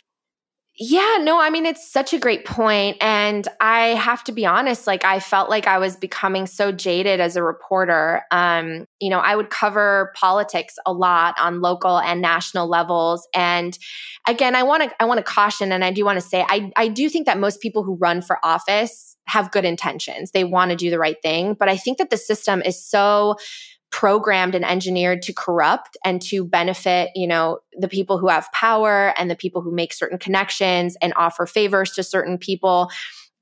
Yeah, 0.81 1.19
no, 1.21 1.41
I 1.41 1.51
mean, 1.51 1.67
it's 1.67 1.91
such 1.91 2.12
a 2.12 2.21
great 2.21 2.45
point. 2.45 2.99
And 3.01 3.49
I 3.61 3.88
have 3.88 4.23
to 4.25 4.33
be 4.33 4.47
honest, 4.47 4.87
like, 4.87 5.05
I 5.05 5.19
felt 5.19 5.51
like 5.51 5.67
I 5.67 5.79
was 5.79 5.97
becoming 5.97 6.47
so 6.47 6.71
jaded 6.71 7.19
as 7.19 7.35
a 7.35 7.43
reporter. 7.43 8.23
Um, 8.31 8.87
you 9.01 9.11
know, 9.11 9.19
I 9.19 9.35
would 9.35 9.51
cover 9.51 10.12
politics 10.14 10.77
a 10.87 10.93
lot 10.93 11.35
on 11.41 11.61
local 11.61 11.99
and 11.99 12.21
national 12.23 12.69
levels. 12.69 13.27
And 13.35 13.77
again, 14.29 14.55
I 14.55 14.62
want 14.62 14.85
to, 14.85 14.95
I 15.01 15.05
want 15.07 15.19
to 15.19 15.25
caution, 15.25 15.73
and 15.73 15.85
I 15.85 15.91
do 15.91 16.05
want 16.05 16.21
to 16.21 16.27
say, 16.27 16.45
I, 16.49 16.71
I 16.77 16.87
do 16.87 17.09
think 17.09 17.27
that 17.27 17.41
most 17.41 17.61
people 17.61 17.83
who 17.83 17.97
run 17.97 18.23
for 18.23 18.38
office 18.45 19.17
have 19.27 19.51
good 19.51 19.64
intentions. 19.64 20.31
They 20.31 20.45
want 20.45 20.71
to 20.71 20.77
do 20.77 20.91
the 20.91 20.99
right 20.99 21.21
thing. 21.23 21.55
But 21.59 21.69
I 21.69 21.77
think 21.77 21.99
that 21.99 22.11
the 22.11 22.17
system 22.17 22.62
is 22.64 22.83
so 22.83 23.35
programmed 23.90 24.55
and 24.55 24.64
engineered 24.64 25.22
to 25.22 25.33
corrupt 25.33 25.96
and 26.05 26.20
to 26.22 26.44
benefit, 26.44 27.11
you 27.14 27.27
know, 27.27 27.59
the 27.79 27.88
people 27.88 28.18
who 28.18 28.29
have 28.29 28.51
power 28.53 29.14
and 29.18 29.31
the 29.31 29.37
people 29.37 29.62
who 29.62 29.74
make 29.74 29.92
certain 29.92 30.18
connections 30.18 30.96
and 31.01 31.12
offer 31.16 31.46
favors 31.46 31.92
to 31.92 32.03
certain 32.03 32.38
people. 32.38 32.90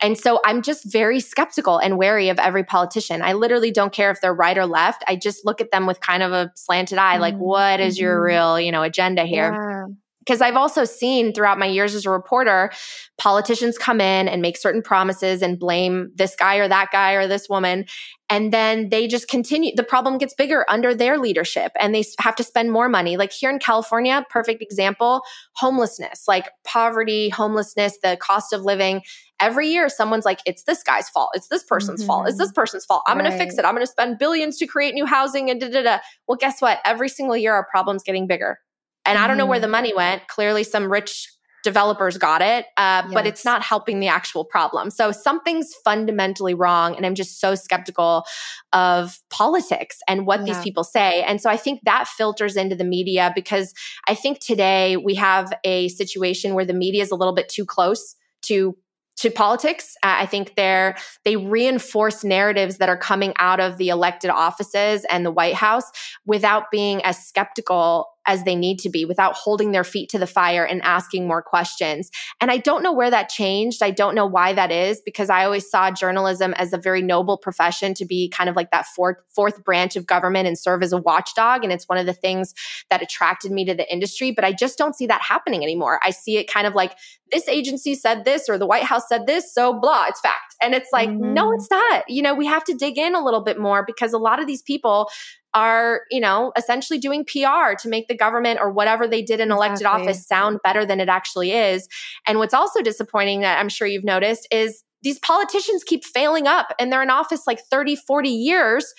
And 0.00 0.16
so 0.16 0.40
I'm 0.44 0.62
just 0.62 0.90
very 0.92 1.20
skeptical 1.20 1.78
and 1.78 1.96
wary 1.96 2.28
of 2.28 2.38
every 2.38 2.64
politician. 2.64 3.22
I 3.22 3.32
literally 3.32 3.70
don't 3.70 3.92
care 3.92 4.10
if 4.10 4.20
they're 4.20 4.34
right 4.34 4.56
or 4.56 4.66
left. 4.66 5.02
I 5.08 5.16
just 5.16 5.44
look 5.44 5.60
at 5.60 5.70
them 5.70 5.86
with 5.86 6.00
kind 6.00 6.22
of 6.22 6.32
a 6.32 6.52
slanted 6.54 6.98
eye, 6.98 7.14
mm-hmm. 7.14 7.22
like, 7.22 7.36
what 7.36 7.80
is 7.80 7.98
your 7.98 8.16
mm-hmm. 8.16 8.24
real, 8.24 8.60
you 8.60 8.72
know, 8.72 8.82
agenda 8.82 9.24
here? 9.24 9.52
Yeah 9.52 9.94
because 10.26 10.40
I've 10.40 10.56
also 10.56 10.84
seen 10.84 11.32
throughout 11.32 11.58
my 11.58 11.66
years 11.66 11.94
as 11.94 12.04
a 12.04 12.10
reporter, 12.10 12.72
politicians 13.16 13.78
come 13.78 14.00
in 14.00 14.28
and 14.28 14.42
make 14.42 14.56
certain 14.56 14.82
promises 14.82 15.40
and 15.40 15.58
blame 15.58 16.10
this 16.14 16.34
guy 16.34 16.56
or 16.56 16.68
that 16.68 16.88
guy 16.90 17.12
or 17.12 17.28
this 17.28 17.48
woman. 17.48 17.84
And 18.28 18.52
then 18.52 18.88
they 18.88 19.06
just 19.06 19.28
continue. 19.28 19.72
The 19.76 19.84
problem 19.84 20.18
gets 20.18 20.34
bigger 20.34 20.66
under 20.68 20.94
their 20.94 21.16
leadership 21.16 21.70
and 21.80 21.94
they 21.94 22.04
have 22.18 22.34
to 22.36 22.42
spend 22.42 22.72
more 22.72 22.88
money. 22.88 23.16
Like 23.16 23.32
here 23.32 23.50
in 23.50 23.60
California, 23.60 24.26
perfect 24.28 24.62
example 24.62 25.22
homelessness, 25.54 26.24
like 26.26 26.50
poverty, 26.64 27.28
homelessness, 27.28 27.98
the 28.02 28.16
cost 28.20 28.52
of 28.52 28.62
living. 28.62 29.02
Every 29.38 29.68
year, 29.68 29.88
someone's 29.88 30.24
like, 30.24 30.40
it's 30.46 30.64
this 30.64 30.82
guy's 30.82 31.08
fault. 31.10 31.30
It's 31.34 31.48
this 31.48 31.62
person's 31.62 32.00
mm-hmm. 32.00 32.06
fault. 32.06 32.28
It's 32.28 32.38
this 32.38 32.52
person's 32.52 32.84
fault. 32.84 33.02
I'm 33.06 33.18
right. 33.18 33.24
going 33.24 33.32
to 33.32 33.38
fix 33.38 33.58
it. 33.58 33.64
I'm 33.64 33.74
going 33.74 33.86
to 33.86 33.90
spend 33.90 34.18
billions 34.18 34.56
to 34.58 34.66
create 34.66 34.94
new 34.94 35.06
housing 35.06 35.50
and 35.50 35.60
da 35.60 35.68
da 35.68 35.82
da. 35.82 35.98
Well, 36.26 36.36
guess 36.36 36.60
what? 36.60 36.80
Every 36.84 37.10
single 37.10 37.36
year, 37.36 37.52
our 37.52 37.66
problem's 37.70 38.02
getting 38.02 38.26
bigger 38.26 38.58
and 39.06 39.18
I 39.18 39.26
don't 39.26 39.38
know 39.38 39.46
where 39.46 39.60
the 39.60 39.66
mm. 39.66 39.72
money 39.72 39.94
went. 39.94 40.28
Clearly, 40.28 40.64
some 40.64 40.90
rich 40.90 41.28
developers 41.66 42.16
got 42.16 42.42
it, 42.42 42.66
uh, 42.76 43.02
yes. 43.04 43.10
but 43.12 43.26
it's 43.26 43.44
not 43.44 43.60
helping 43.60 43.98
the 43.98 44.06
actual 44.06 44.44
problem. 44.44 44.88
So 44.88 45.10
something's 45.10 45.74
fundamentally 45.84 46.54
wrong. 46.54 46.94
And 46.94 47.04
I'm 47.04 47.16
just 47.16 47.40
so 47.40 47.56
skeptical 47.56 48.24
of 48.72 49.18
politics 49.30 49.98
and 50.06 50.28
what 50.28 50.40
yeah. 50.40 50.54
these 50.54 50.62
people 50.62 50.84
say. 50.84 51.24
And 51.24 51.40
so 51.40 51.50
I 51.50 51.56
think 51.56 51.80
that 51.82 52.06
filters 52.06 52.54
into 52.54 52.76
the 52.76 52.84
media 52.84 53.32
because 53.34 53.74
I 54.06 54.14
think 54.14 54.38
today 54.38 54.96
we 54.96 55.16
have 55.16 55.52
a 55.64 55.88
situation 55.88 56.54
where 56.54 56.64
the 56.64 56.72
media 56.72 57.02
is 57.02 57.10
a 57.10 57.16
little 57.16 57.34
bit 57.34 57.48
too 57.48 57.64
close 57.64 58.14
to 58.42 58.76
to 59.16 59.30
politics. 59.30 59.96
I 60.02 60.26
think 60.26 60.54
they're 60.56 60.96
they 61.24 61.36
reinforce 61.36 62.22
narratives 62.22 62.76
that 62.76 62.88
are 62.88 62.98
coming 62.98 63.32
out 63.38 63.60
of 63.60 63.78
the 63.78 63.88
elected 63.88 64.30
offices 64.30 65.06
and 65.10 65.24
the 65.24 65.30
White 65.30 65.54
House 65.54 65.90
without 66.26 66.70
being 66.70 67.02
as 67.02 67.26
skeptical 67.26 68.08
as 68.26 68.44
they 68.44 68.54
need 68.54 68.78
to 68.80 68.90
be 68.90 69.04
without 69.04 69.34
holding 69.34 69.72
their 69.72 69.84
feet 69.84 70.08
to 70.10 70.18
the 70.18 70.26
fire 70.26 70.64
and 70.64 70.82
asking 70.82 71.26
more 71.26 71.42
questions. 71.42 72.10
And 72.40 72.50
I 72.50 72.58
don't 72.58 72.82
know 72.82 72.92
where 72.92 73.10
that 73.10 73.28
changed. 73.28 73.82
I 73.82 73.90
don't 73.90 74.14
know 74.14 74.26
why 74.26 74.52
that 74.52 74.70
is 74.70 75.00
because 75.04 75.30
I 75.30 75.44
always 75.44 75.68
saw 75.68 75.90
journalism 75.90 76.54
as 76.54 76.72
a 76.72 76.78
very 76.78 77.02
noble 77.02 77.38
profession 77.38 77.94
to 77.94 78.04
be 78.04 78.28
kind 78.28 78.50
of 78.50 78.56
like 78.56 78.70
that 78.70 78.86
fourth 78.86 79.16
fourth 79.34 79.64
branch 79.64 79.96
of 79.96 80.06
government 80.06 80.46
and 80.46 80.58
serve 80.58 80.82
as 80.82 80.92
a 80.92 80.98
watchdog 80.98 81.62
and 81.62 81.72
it's 81.72 81.88
one 81.88 81.98
of 81.98 82.06
the 82.06 82.12
things 82.12 82.54
that 82.90 83.02
attracted 83.02 83.52
me 83.52 83.64
to 83.64 83.74
the 83.74 83.90
industry, 83.92 84.30
but 84.30 84.44
I 84.44 84.52
just 84.52 84.78
don't 84.78 84.94
see 84.94 85.06
that 85.06 85.22
happening 85.22 85.62
anymore. 85.62 86.00
I 86.02 86.10
see 86.10 86.36
it 86.36 86.50
kind 86.50 86.66
of 86.66 86.74
like 86.74 86.96
this 87.32 87.48
agency 87.48 87.94
said 87.94 88.24
this 88.24 88.48
or 88.48 88.58
the 88.58 88.66
White 88.66 88.84
House 88.84 89.08
said 89.08 89.26
this, 89.26 89.52
so 89.52 89.78
blah, 89.78 90.06
it's 90.08 90.20
fact. 90.20 90.54
And 90.62 90.74
it's 90.74 90.90
like, 90.92 91.08
mm-hmm. 91.08 91.34
no, 91.34 91.52
it's 91.52 91.70
not. 91.70 92.04
You 92.08 92.22
know, 92.22 92.34
we 92.34 92.46
have 92.46 92.64
to 92.64 92.74
dig 92.74 92.98
in 92.98 93.14
a 93.14 93.24
little 93.24 93.42
bit 93.42 93.58
more 93.58 93.84
because 93.84 94.12
a 94.12 94.18
lot 94.18 94.40
of 94.40 94.46
these 94.46 94.62
people 94.62 95.08
are, 95.54 96.02
you 96.10 96.20
know, 96.20 96.52
essentially 96.56 96.98
doing 96.98 97.24
PR 97.24 97.74
to 97.78 97.88
make 97.88 98.08
the 98.08 98.16
government 98.16 98.60
or 98.60 98.70
whatever 98.70 99.08
they 99.08 99.22
did 99.22 99.40
in 99.40 99.50
elected 99.50 99.82
exactly. 99.82 100.08
office 100.08 100.26
sound 100.26 100.58
better 100.62 100.84
than 100.84 101.00
it 101.00 101.08
actually 101.08 101.52
is. 101.52 101.88
And 102.26 102.38
what's 102.38 102.54
also 102.54 102.82
disappointing 102.82 103.40
that 103.40 103.58
I'm 103.58 103.68
sure 103.68 103.86
you've 103.86 104.04
noticed 104.04 104.46
is 104.50 104.82
these 105.02 105.18
politicians 105.20 105.84
keep 105.84 106.04
failing 106.04 106.46
up 106.46 106.74
and 106.78 106.92
they're 106.92 107.02
in 107.02 107.10
office 107.10 107.46
like 107.46 107.60
30, 107.70 107.96
40 107.96 108.28
years. 108.28 108.92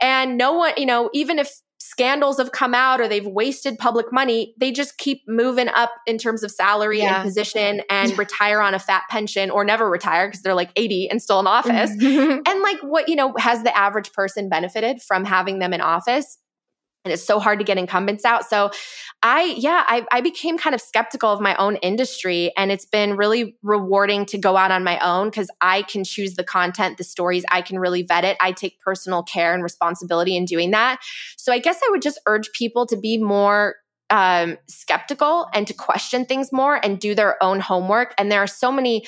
And 0.00 0.38
no 0.38 0.52
one, 0.52 0.72
you 0.76 0.86
know, 0.86 1.10
even 1.12 1.38
if 1.38 1.50
scandals 1.80 2.38
have 2.38 2.52
come 2.52 2.74
out 2.74 3.00
or 3.00 3.08
they've 3.08 3.26
wasted 3.26 3.78
public 3.78 4.12
money, 4.12 4.54
they 4.58 4.70
just 4.70 4.98
keep 4.98 5.22
moving 5.26 5.68
up 5.68 5.90
in 6.06 6.18
terms 6.18 6.42
of 6.42 6.50
salary 6.50 6.98
yeah. 6.98 7.16
and 7.16 7.24
position 7.24 7.80
and 7.88 8.16
retire 8.18 8.60
on 8.60 8.74
a 8.74 8.78
fat 8.78 9.02
pension 9.08 9.50
or 9.50 9.64
never 9.64 9.88
retire 9.88 10.28
because 10.28 10.42
they're 10.42 10.54
like 10.54 10.70
80 10.76 11.10
and 11.10 11.22
still 11.22 11.40
in 11.40 11.46
office. 11.46 11.90
Mm-hmm. 11.90 12.40
and 12.46 12.62
like 12.62 12.78
what, 12.82 13.08
you 13.08 13.16
know, 13.16 13.34
has 13.38 13.62
the 13.62 13.76
average 13.76 14.12
person 14.12 14.48
benefited 14.48 15.02
from 15.02 15.24
having 15.24 15.58
them 15.58 15.72
in 15.72 15.80
office? 15.80 16.38
And 17.04 17.12
it's 17.12 17.24
so 17.24 17.38
hard 17.38 17.58
to 17.58 17.64
get 17.64 17.78
incumbents 17.78 18.24
out. 18.24 18.48
So 18.48 18.70
I, 19.22 19.54
yeah, 19.56 19.84
I, 19.86 20.06
I, 20.12 20.20
became 20.20 20.58
kind 20.58 20.74
of 20.74 20.80
skeptical 20.80 21.30
of 21.30 21.40
my 21.40 21.54
own 21.56 21.76
industry 21.76 22.52
and 22.56 22.70
it's 22.70 22.84
been 22.84 23.16
really 23.16 23.56
rewarding 23.62 24.26
to 24.26 24.38
go 24.38 24.56
out 24.56 24.70
on 24.70 24.84
my 24.84 24.98
own 24.98 25.28
because 25.28 25.48
I 25.60 25.82
can 25.82 26.04
choose 26.04 26.34
the 26.34 26.44
content, 26.44 26.98
the 26.98 27.04
stories, 27.04 27.44
I 27.50 27.62
can 27.62 27.78
really 27.78 28.02
vet 28.02 28.24
it. 28.24 28.36
I 28.40 28.52
take 28.52 28.80
personal 28.80 29.22
care 29.22 29.54
and 29.54 29.62
responsibility 29.62 30.36
in 30.36 30.44
doing 30.44 30.70
that. 30.72 31.00
So 31.36 31.52
I 31.52 31.58
guess 31.58 31.80
I 31.86 31.90
would 31.90 32.02
just 32.02 32.20
urge 32.26 32.50
people 32.52 32.86
to 32.86 32.96
be 32.96 33.18
more 33.18 33.76
um, 34.10 34.58
skeptical 34.68 35.48
and 35.54 35.66
to 35.66 35.74
question 35.74 36.24
things 36.24 36.52
more 36.52 36.84
and 36.84 36.98
do 36.98 37.14
their 37.14 37.42
own 37.42 37.60
homework. 37.60 38.14
And 38.18 38.30
there 38.30 38.40
are 38.40 38.46
so 38.46 38.72
many 38.72 39.06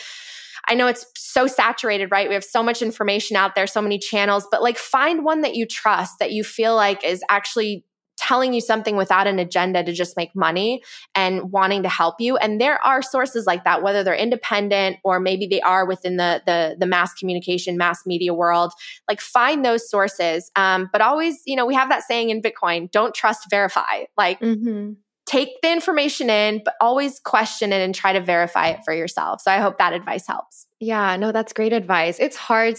I 0.68 0.75
know 0.75 0.87
it's 0.87 1.07
so 1.16 1.46
saturated, 1.46 2.11
right? 2.11 2.29
We 2.29 2.35
have 2.35 2.44
so 2.44 2.62
much 2.62 2.83
information 2.83 3.37
out 3.37 3.55
there, 3.55 3.66
so 3.66 3.83
many 3.83 3.98
channels, 3.98 4.46
but 4.51 4.62
like 4.62 4.79
find 4.79 5.25
one 5.25 5.40
that 5.42 5.55
you 5.55 5.66
trust 5.66 6.18
that 6.20 6.33
you 6.33 6.44
feel 6.44 6.75
like 6.75 7.05
is 7.05 7.22
actually 7.29 7.85
telling 8.22 8.55
you 8.55 8.61
something 8.61 8.96
without 8.96 9.27
an 9.27 9.38
agenda 9.38 9.83
to 9.83 9.92
just 9.92 10.16
make 10.16 10.31
money 10.37 10.83
and 11.14 11.51
wanting 11.51 11.83
to 11.83 11.88
help 11.88 12.20
you. 12.20 12.37
And 12.37 12.61
there 12.61 12.79
are 12.85 13.03
sources 13.03 13.46
like 13.46 13.64
that, 13.64 13.83
whether 13.83 14.05
they're 14.05 14.14
independent 14.14 14.98
or 15.03 15.18
maybe 15.18 15.46
they 15.46 15.61
are 15.62 15.87
within 15.87 16.16
the 16.18 16.42
the, 16.46 16.77
the 16.79 16.87
mass 16.87 17.12
communication, 17.14 17.77
mass 17.77 18.07
media 18.07 18.33
world. 18.33 18.72
Like 19.09 19.20
find 19.20 19.64
those 19.64 19.90
sources. 19.90 20.51
Um, 20.55 20.88
but 20.92 21.01
always, 21.01 21.42
you 21.46 21.57
know, 21.57 21.66
we 21.66 21.75
have 21.75 21.88
that 21.88 22.05
saying 22.05 22.31
in 22.31 22.42
Bitcoin: 22.42 22.90
don't 22.90 23.14
trust, 23.14 23.51
verify. 23.51 24.05
Like. 24.16 24.40
Mm-hmm 24.40 24.92
take 25.33 25.61
the 25.62 25.73
information 25.73 26.29
in, 26.29 26.61
but 26.62 26.75
always 26.81 27.18
question 27.21 27.73
it 27.73 27.81
and 27.81 27.95
try 27.95 28.12
to 28.12 28.21
verify 28.21 28.68
it 28.68 28.81
for 28.85 28.92
yourself. 28.92 29.40
So 29.40 29.51
I 29.51 29.59
hope 29.59 29.79
that 29.79 29.95
advice 29.95 30.27
helps. 30.27 30.66
Yeah, 30.79 31.16
no, 31.16 31.33
that's 31.33 31.55
great 31.55 31.73
advice. 31.73 32.19
It's 32.19 32.37
hard. 32.37 32.77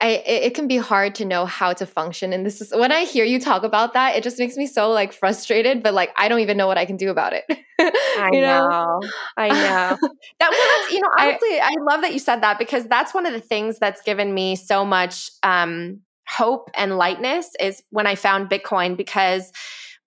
I, 0.00 0.22
it, 0.26 0.54
can 0.54 0.68
be 0.68 0.76
hard 0.76 1.14
to 1.16 1.24
know 1.24 1.46
how 1.46 1.72
to 1.72 1.86
function. 1.86 2.32
And 2.32 2.46
this 2.46 2.60
is 2.60 2.72
when 2.72 2.92
I 2.92 3.04
hear 3.04 3.24
you 3.24 3.40
talk 3.40 3.64
about 3.64 3.94
that, 3.94 4.16
it 4.16 4.22
just 4.22 4.38
makes 4.38 4.56
me 4.56 4.66
so 4.66 4.90
like 4.90 5.12
frustrated, 5.12 5.82
but 5.82 5.94
like 5.94 6.12
I 6.16 6.28
don't 6.28 6.40
even 6.40 6.56
know 6.56 6.66
what 6.66 6.78
I 6.78 6.84
can 6.84 6.96
do 6.96 7.10
about 7.10 7.32
it. 7.32 7.44
I 7.80 8.30
know? 8.32 8.68
know? 8.68 9.00
I 9.36 9.48
know. 9.48 9.54
that 10.40 10.50
well, 10.50 10.82
that's, 10.82 10.92
you 10.92 11.00
know, 11.00 11.08
honestly, 11.18 11.60
I, 11.60 11.68
I, 11.68 11.82
love 11.90 12.02
that 12.02 12.12
you 12.12 12.18
said 12.18 12.42
that 12.42 12.58
because 12.58 12.84
that's 12.84 13.14
one 13.14 13.26
of 13.26 13.32
the 13.32 13.40
things 13.40 13.78
that's 13.78 14.02
given 14.02 14.34
me 14.34 14.54
so 14.56 14.84
much 14.84 15.30
um, 15.42 16.00
hope 16.28 16.70
and 16.74 16.96
lightness 16.98 17.50
is 17.58 17.82
when 17.90 18.06
I 18.06 18.14
found 18.14 18.50
Bitcoin 18.50 18.96
because 18.96 19.50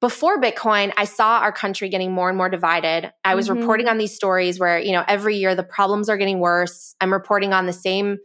before 0.02 0.42
Bitcoin, 0.42 0.92
I 0.98 1.06
saw 1.06 1.38
our 1.40 1.52
country 1.52 1.88
getting 1.88 2.12
more 2.12 2.28
and 2.28 2.38
more 2.38 2.50
divided. 2.50 3.14
I 3.24 3.36
was 3.36 3.48
mm-hmm. 3.48 3.60
reporting 3.60 3.88
on 3.88 4.00
these 4.00 4.14
stories 4.14 4.60
where, 4.60 4.80
you 4.80 4.92
know, 4.92 5.04
every 5.08 5.38
year 5.38 5.54
the 5.54 5.64
problems 5.64 6.10
are 6.10 6.18
getting 6.18 6.40
worse. 6.40 6.96
I'm 7.00 7.14
reporting 7.14 7.54
on 7.54 7.68
the 7.68 7.74
same, 7.74 8.18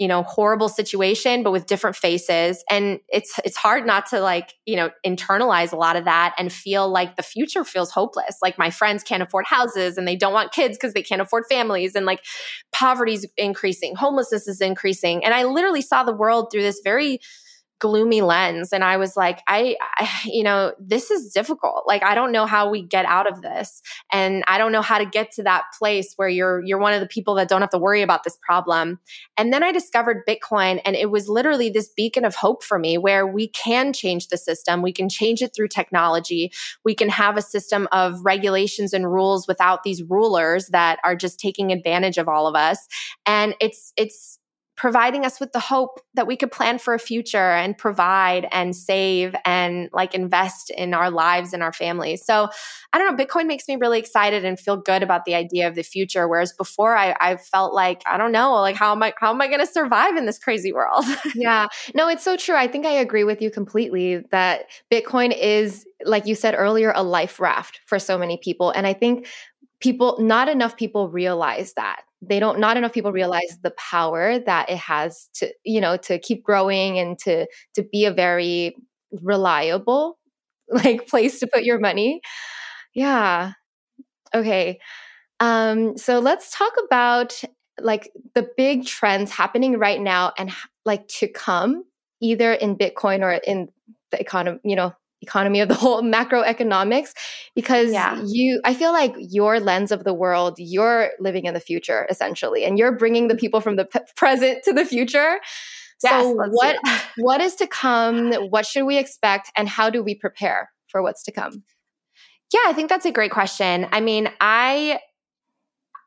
you 0.00 0.08
know, 0.08 0.24
horrible 0.24 0.68
situation 0.68 1.44
but 1.44 1.52
with 1.52 1.66
different 1.66 1.94
faces 1.94 2.64
and 2.68 2.98
it's 3.10 3.38
it's 3.44 3.56
hard 3.56 3.86
not 3.86 4.06
to 4.06 4.20
like, 4.20 4.54
you 4.66 4.74
know, 4.74 4.90
internalize 5.06 5.72
a 5.72 5.76
lot 5.76 5.94
of 5.94 6.04
that 6.04 6.34
and 6.36 6.52
feel 6.52 6.90
like 6.90 7.14
the 7.14 7.22
future 7.22 7.62
feels 7.62 7.92
hopeless. 7.92 8.38
Like 8.42 8.58
my 8.58 8.70
friends 8.70 9.04
can't 9.04 9.22
afford 9.22 9.44
houses 9.46 9.96
and 9.96 10.08
they 10.08 10.16
don't 10.16 10.32
want 10.32 10.50
kids 10.50 10.76
because 10.76 10.94
they 10.94 11.02
can't 11.02 11.22
afford 11.22 11.44
families 11.48 11.94
and 11.94 12.06
like 12.06 12.24
poverty's 12.72 13.24
increasing, 13.36 13.94
homelessness 13.94 14.48
is 14.48 14.60
increasing. 14.60 15.24
And 15.24 15.32
I 15.32 15.44
literally 15.44 15.82
saw 15.82 16.02
the 16.02 16.16
world 16.16 16.48
through 16.50 16.62
this 16.62 16.80
very 16.82 17.20
gloomy 17.80 18.20
lens 18.20 18.72
and 18.72 18.84
i 18.84 18.96
was 18.96 19.16
like 19.16 19.40
I, 19.46 19.76
I, 19.96 20.08
you 20.24 20.44
know 20.44 20.72
this 20.78 21.10
is 21.10 21.32
difficult. 21.32 21.84
Like 21.86 22.02
i 22.02 22.14
don't 22.14 22.32
know 22.32 22.46
how 22.46 22.70
we 22.70 22.82
get 22.82 23.04
out 23.06 23.30
of 23.30 23.42
this 23.42 23.82
and 24.12 24.44
i 24.46 24.58
don't 24.58 24.72
know 24.72 24.82
how 24.82 24.98
to 24.98 25.06
get 25.06 25.32
to 25.32 25.42
that 25.44 25.64
place 25.78 26.12
where 26.16 26.28
you're 26.28 26.62
you're 26.64 26.78
one 26.78 26.92
of 26.92 27.00
the 27.00 27.06
people 27.06 27.34
that 27.36 27.48
don't 27.48 27.60
have 27.62 27.70
to 27.70 27.78
worry 27.78 28.02
about 28.02 28.22
this 28.22 28.38
problem. 28.42 29.00
And 29.36 29.52
then 29.52 29.62
i 29.62 29.72
discovered 29.72 30.24
bitcoin 30.28 30.80
and 30.84 30.94
it 30.94 31.10
was 31.10 31.28
literally 31.28 31.70
this 31.70 31.88
beacon 31.96 32.24
of 32.24 32.34
hope 32.34 32.62
for 32.62 32.78
me 32.78 32.98
where 32.98 33.26
we 33.26 33.48
can 33.48 33.92
change 33.92 34.28
the 34.28 34.36
system 34.36 34.82
we 34.82 34.92
can 34.92 35.08
change 35.08 35.42
it 35.42 35.54
through 35.54 35.68
technology 35.68 36.52
we 36.84 36.94
can 36.94 37.08
have 37.08 37.36
a 37.36 37.42
system 37.42 37.88
of 37.92 38.20
regulations 38.24 38.92
and 38.92 39.10
rules 39.10 39.46
without 39.48 39.82
these 39.82 40.02
rulers 40.02 40.66
that 40.68 40.98
are 41.04 41.16
just 41.16 41.40
taking 41.40 41.72
advantage 41.72 42.18
of 42.18 42.28
all 42.28 42.46
of 42.46 42.54
us. 42.54 42.86
And 43.26 43.54
it's 43.60 43.92
it's 43.96 44.38
providing 44.80 45.26
us 45.26 45.38
with 45.38 45.52
the 45.52 45.60
hope 45.60 46.00
that 46.14 46.26
we 46.26 46.34
could 46.34 46.50
plan 46.50 46.78
for 46.78 46.94
a 46.94 46.98
future 46.98 47.50
and 47.50 47.76
provide 47.76 48.48
and 48.50 48.74
save 48.74 49.36
and 49.44 49.90
like 49.92 50.14
invest 50.14 50.70
in 50.70 50.94
our 50.94 51.10
lives 51.10 51.52
and 51.52 51.62
our 51.62 51.72
families. 51.72 52.24
So 52.24 52.48
I 52.94 52.96
don't 52.96 53.14
know, 53.14 53.22
Bitcoin 53.22 53.46
makes 53.46 53.68
me 53.68 53.76
really 53.76 53.98
excited 53.98 54.42
and 54.42 54.58
feel 54.58 54.78
good 54.78 55.02
about 55.02 55.26
the 55.26 55.34
idea 55.34 55.68
of 55.68 55.74
the 55.74 55.82
future. 55.82 56.26
Whereas 56.26 56.54
before 56.54 56.96
I, 56.96 57.14
I 57.20 57.36
felt 57.36 57.74
like, 57.74 58.00
I 58.10 58.16
don't 58.16 58.32
know, 58.32 58.54
like 58.54 58.74
how 58.74 58.92
am 58.92 59.02
I 59.02 59.12
how 59.18 59.28
am 59.28 59.42
I 59.42 59.48
gonna 59.48 59.66
survive 59.66 60.16
in 60.16 60.24
this 60.24 60.38
crazy 60.38 60.72
world? 60.72 61.04
yeah. 61.34 61.68
No, 61.94 62.08
it's 62.08 62.24
so 62.24 62.38
true. 62.38 62.56
I 62.56 62.66
think 62.66 62.86
I 62.86 62.92
agree 62.92 63.24
with 63.24 63.42
you 63.42 63.50
completely 63.50 64.24
that 64.30 64.64
Bitcoin 64.90 65.36
is, 65.38 65.84
like 66.06 66.24
you 66.24 66.34
said 66.34 66.54
earlier, 66.56 66.94
a 66.96 67.02
life 67.02 67.38
raft 67.38 67.80
for 67.84 67.98
so 67.98 68.16
many 68.16 68.38
people. 68.38 68.70
And 68.70 68.86
I 68.86 68.94
think 68.94 69.26
people 69.80 70.16
not 70.20 70.48
enough 70.48 70.78
people 70.78 71.10
realize 71.10 71.74
that 71.74 72.00
they 72.22 72.38
don't 72.38 72.58
not 72.58 72.76
enough 72.76 72.92
people 72.92 73.12
realize 73.12 73.58
the 73.62 73.72
power 73.72 74.38
that 74.38 74.68
it 74.70 74.76
has 74.76 75.28
to 75.34 75.52
you 75.64 75.80
know 75.80 75.96
to 75.96 76.18
keep 76.18 76.42
growing 76.42 76.98
and 76.98 77.18
to 77.18 77.46
to 77.74 77.82
be 77.82 78.04
a 78.04 78.12
very 78.12 78.76
reliable 79.22 80.18
like 80.68 81.08
place 81.08 81.40
to 81.40 81.46
put 81.46 81.64
your 81.64 81.78
money. 81.78 82.20
Yeah. 82.94 83.52
Okay. 84.34 84.78
Um 85.40 85.96
so 85.96 86.18
let's 86.20 86.56
talk 86.56 86.72
about 86.84 87.42
like 87.80 88.10
the 88.34 88.48
big 88.56 88.84
trends 88.86 89.30
happening 89.30 89.78
right 89.78 90.00
now 90.00 90.32
and 90.38 90.52
like 90.84 91.08
to 91.08 91.26
come 91.28 91.84
either 92.20 92.52
in 92.52 92.76
bitcoin 92.76 93.22
or 93.22 93.32
in 93.32 93.68
the 94.10 94.20
economy 94.20 94.58
you 94.64 94.76
know 94.76 94.92
economy 95.22 95.60
of 95.60 95.68
the 95.68 95.74
whole 95.74 96.02
macroeconomics 96.16 97.10
because 97.54 97.92
yeah. 97.92 98.20
you 98.26 98.60
i 98.64 98.72
feel 98.72 98.92
like 98.92 99.14
your 99.18 99.60
lens 99.60 99.92
of 99.92 100.04
the 100.04 100.14
world 100.14 100.54
you're 100.58 101.10
living 101.20 101.44
in 101.44 101.54
the 101.54 101.60
future 101.60 102.06
essentially 102.10 102.64
and 102.64 102.78
you're 102.78 102.96
bringing 102.96 103.28
the 103.28 103.36
people 103.36 103.60
from 103.60 103.76
the 103.76 103.84
p- 103.84 104.00
present 104.16 104.62
to 104.64 104.72
the 104.72 104.84
future. 104.84 105.40
Yes, 106.02 106.22
so 106.22 106.32
what 106.32 106.78
what 107.18 107.40
is 107.40 107.54
to 107.56 107.66
come? 107.66 108.32
What 108.50 108.64
should 108.64 108.84
we 108.84 108.96
expect? 108.96 109.50
And 109.56 109.68
how 109.68 109.90
do 109.90 110.02
we 110.02 110.14
prepare 110.14 110.70
for 110.88 111.02
what's 111.02 111.22
to 111.24 111.32
come? 111.32 111.64
Yeah 112.52 112.60
i 112.66 112.72
think 112.72 112.88
that's 112.88 113.06
a 113.06 113.12
great 113.12 113.30
question. 113.30 113.86
I 113.92 114.00
mean 114.00 114.30
i 114.40 115.00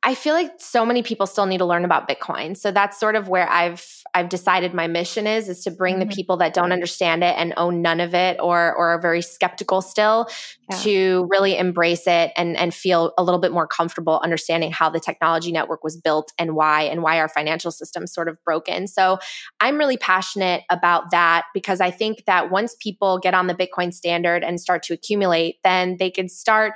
I 0.06 0.16
feel 0.16 0.34
like 0.34 0.52
so 0.60 0.86
many 0.86 1.02
people 1.02 1.26
still 1.26 1.46
need 1.46 1.60
to 1.60 1.66
learn 1.66 1.86
about 1.86 2.10
Bitcoin. 2.10 2.58
So 2.58 2.72
that's 2.72 3.00
sort 3.00 3.16
of 3.16 3.30
where 3.30 3.50
I've 3.50 4.04
I've 4.14 4.28
decided 4.28 4.74
my 4.74 4.86
mission 4.86 5.26
is 5.26 5.48
is 5.48 5.64
to 5.64 5.72
bring 5.72 5.96
mm-hmm. 5.96 6.10
the 6.10 6.16
people 6.16 6.38
that 6.38 6.54
don't 6.54 6.74
understand 6.74 7.24
it 7.24 7.36
and 7.38 7.54
own 7.56 7.82
none 7.82 8.02
of 8.02 8.14
it 8.14 8.38
or 8.42 8.76
or 8.76 8.90
are 8.90 9.02
very 9.02 9.22
skeptical 9.22 9.82
still 9.82 10.28
yeah. 10.70 10.78
to 10.80 11.28
really 11.32 11.58
embrace 11.58 12.06
it 12.06 12.34
and 12.36 12.58
and 12.58 12.74
feel 12.74 13.14
a 13.18 13.24
little 13.24 13.40
bit 13.40 13.54
more 13.54 13.66
comfortable 13.66 14.20
understanding 14.24 14.72
how 14.72 14.90
the 14.90 15.00
technology 15.00 15.54
network 15.54 15.86
was 15.86 15.96
built 15.96 16.34
and 16.38 16.54
why 16.54 16.82
and 16.82 17.02
why 17.02 17.20
our 17.20 17.30
financial 17.30 17.72
system 17.72 18.06
sort 18.06 18.28
of 18.28 18.38
broken. 18.44 18.88
So 18.88 19.20
I'm 19.62 19.78
really 19.78 19.98
passionate 19.98 20.64
about 20.70 21.12
that 21.12 21.46
because 21.54 21.80
I 21.80 21.92
think 21.92 22.26
that 22.26 22.52
once 22.52 22.76
people 22.78 23.20
get 23.20 23.34
on 23.34 23.48
the 23.48 23.56
Bitcoin 23.56 23.94
standard 23.94 24.44
and 24.44 24.60
start 24.60 24.84
to 24.84 24.94
accumulate, 24.94 25.60
then 25.64 25.96
they 25.98 26.10
can 26.10 26.28
start 26.28 26.74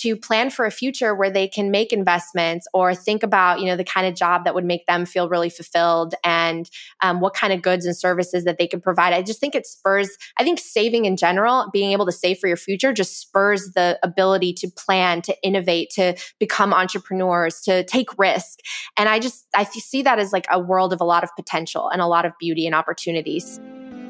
to 0.00 0.16
plan 0.16 0.50
for 0.50 0.64
a 0.64 0.70
future 0.70 1.14
where 1.14 1.30
they 1.30 1.46
can 1.46 1.70
make 1.70 1.92
investments 1.92 2.66
or 2.72 2.94
think 2.94 3.22
about 3.22 3.60
you 3.60 3.66
know 3.66 3.76
the 3.76 3.84
kind 3.84 4.06
of 4.06 4.14
job 4.14 4.44
that 4.44 4.54
would 4.54 4.64
make 4.64 4.86
them 4.86 5.04
feel 5.04 5.28
really 5.28 5.50
fulfilled 5.50 6.14
and 6.24 6.70
um, 7.02 7.20
what 7.20 7.34
kind 7.34 7.52
of 7.52 7.62
goods 7.62 7.84
and 7.86 7.96
services 7.96 8.44
that 8.44 8.58
they 8.58 8.66
can 8.66 8.80
provide 8.80 9.12
i 9.12 9.22
just 9.22 9.40
think 9.40 9.54
it 9.54 9.66
spurs 9.66 10.10
i 10.38 10.44
think 10.44 10.58
saving 10.58 11.04
in 11.04 11.16
general 11.16 11.68
being 11.72 11.92
able 11.92 12.06
to 12.06 12.12
save 12.12 12.38
for 12.38 12.48
your 12.48 12.56
future 12.56 12.92
just 12.92 13.20
spurs 13.20 13.72
the 13.74 13.98
ability 14.02 14.52
to 14.52 14.68
plan 14.70 15.22
to 15.22 15.36
innovate 15.42 15.90
to 15.90 16.14
become 16.38 16.72
entrepreneurs 16.72 17.60
to 17.60 17.84
take 17.84 18.18
risk 18.18 18.60
and 18.96 19.08
i 19.08 19.18
just 19.18 19.46
i 19.54 19.64
see 19.64 20.02
that 20.02 20.18
as 20.18 20.32
like 20.32 20.46
a 20.50 20.58
world 20.58 20.92
of 20.92 21.00
a 21.00 21.04
lot 21.04 21.24
of 21.24 21.30
potential 21.36 21.88
and 21.90 22.00
a 22.00 22.06
lot 22.06 22.24
of 22.24 22.32
beauty 22.38 22.66
and 22.66 22.74
opportunities 22.74 23.60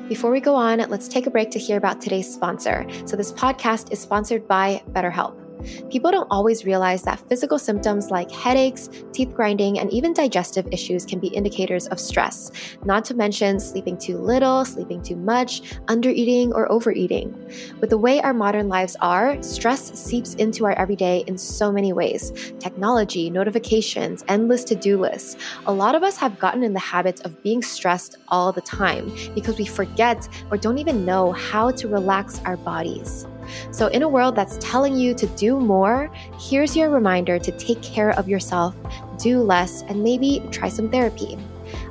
before 0.08 0.32
we 0.32 0.40
go 0.40 0.56
on, 0.56 0.78
let's 0.90 1.06
take 1.06 1.28
a 1.28 1.30
break 1.30 1.52
to 1.52 1.58
hear 1.60 1.76
about 1.76 2.00
today's 2.00 2.28
sponsor. 2.28 2.84
So, 3.04 3.16
this 3.16 3.30
podcast 3.30 3.92
is 3.92 4.00
sponsored 4.00 4.48
by 4.48 4.82
BetterHelp. 4.90 5.49
People 5.90 6.10
don't 6.10 6.26
always 6.30 6.64
realize 6.64 7.02
that 7.02 7.20
physical 7.28 7.58
symptoms 7.58 8.10
like 8.10 8.30
headaches, 8.30 8.88
teeth 9.12 9.34
grinding, 9.34 9.78
and 9.78 9.92
even 9.92 10.12
digestive 10.12 10.66
issues 10.72 11.04
can 11.04 11.18
be 11.18 11.28
indicators 11.28 11.86
of 11.88 12.00
stress, 12.00 12.50
not 12.84 13.04
to 13.06 13.14
mention 13.14 13.60
sleeping 13.60 13.96
too 13.96 14.18
little, 14.18 14.64
sleeping 14.64 15.02
too 15.02 15.16
much, 15.16 15.62
undereating, 15.86 16.52
or 16.52 16.70
overeating. 16.70 17.34
With 17.80 17.90
the 17.90 17.98
way 17.98 18.20
our 18.20 18.34
modern 18.34 18.68
lives 18.68 18.96
are, 19.00 19.42
stress 19.42 19.98
seeps 19.98 20.34
into 20.34 20.64
our 20.64 20.72
everyday 20.72 21.24
in 21.26 21.36
so 21.38 21.70
many 21.72 21.92
ways 21.92 22.32
technology, 22.58 23.30
notifications, 23.30 24.24
endless 24.28 24.64
to 24.64 24.74
do 24.74 24.98
lists. 24.98 25.36
A 25.66 25.72
lot 25.72 25.94
of 25.94 26.02
us 26.02 26.16
have 26.16 26.38
gotten 26.38 26.62
in 26.62 26.72
the 26.72 26.80
habit 26.80 27.20
of 27.24 27.42
being 27.42 27.62
stressed 27.62 28.16
all 28.28 28.52
the 28.52 28.60
time 28.60 29.12
because 29.34 29.58
we 29.58 29.66
forget 29.66 30.28
or 30.50 30.56
don't 30.56 30.78
even 30.78 31.04
know 31.04 31.32
how 31.32 31.70
to 31.70 31.88
relax 31.88 32.40
our 32.44 32.56
bodies. 32.56 33.26
So, 33.70 33.86
in 33.88 34.02
a 34.02 34.08
world 34.08 34.36
that's 34.36 34.58
telling 34.58 34.96
you 34.96 35.14
to 35.14 35.26
do 35.28 35.58
more, 35.58 36.10
here's 36.38 36.76
your 36.76 36.90
reminder 36.90 37.38
to 37.38 37.52
take 37.52 37.82
care 37.82 38.10
of 38.10 38.28
yourself, 38.28 38.74
do 39.18 39.42
less, 39.42 39.82
and 39.82 40.02
maybe 40.02 40.42
try 40.50 40.68
some 40.68 40.90
therapy. 40.90 41.38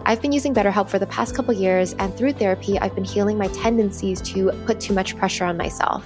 I've 0.06 0.22
been 0.22 0.32
using 0.32 0.54
BetterHelp 0.54 0.90
for 0.90 1.00
the 1.00 1.08
past 1.08 1.36
couple 1.36 1.54
years, 1.54 1.94
and 2.00 2.16
through 2.16 2.34
therapy, 2.34 2.80
I've 2.80 2.96
been 2.96 3.04
healing 3.04 3.38
my 3.38 3.48
tendencies 3.48 4.22
to 4.22 4.52
put 4.66 4.80
too 4.80 4.94
much 4.94 5.16
pressure 5.18 5.46
on 5.46 5.58
myself. 5.58 6.06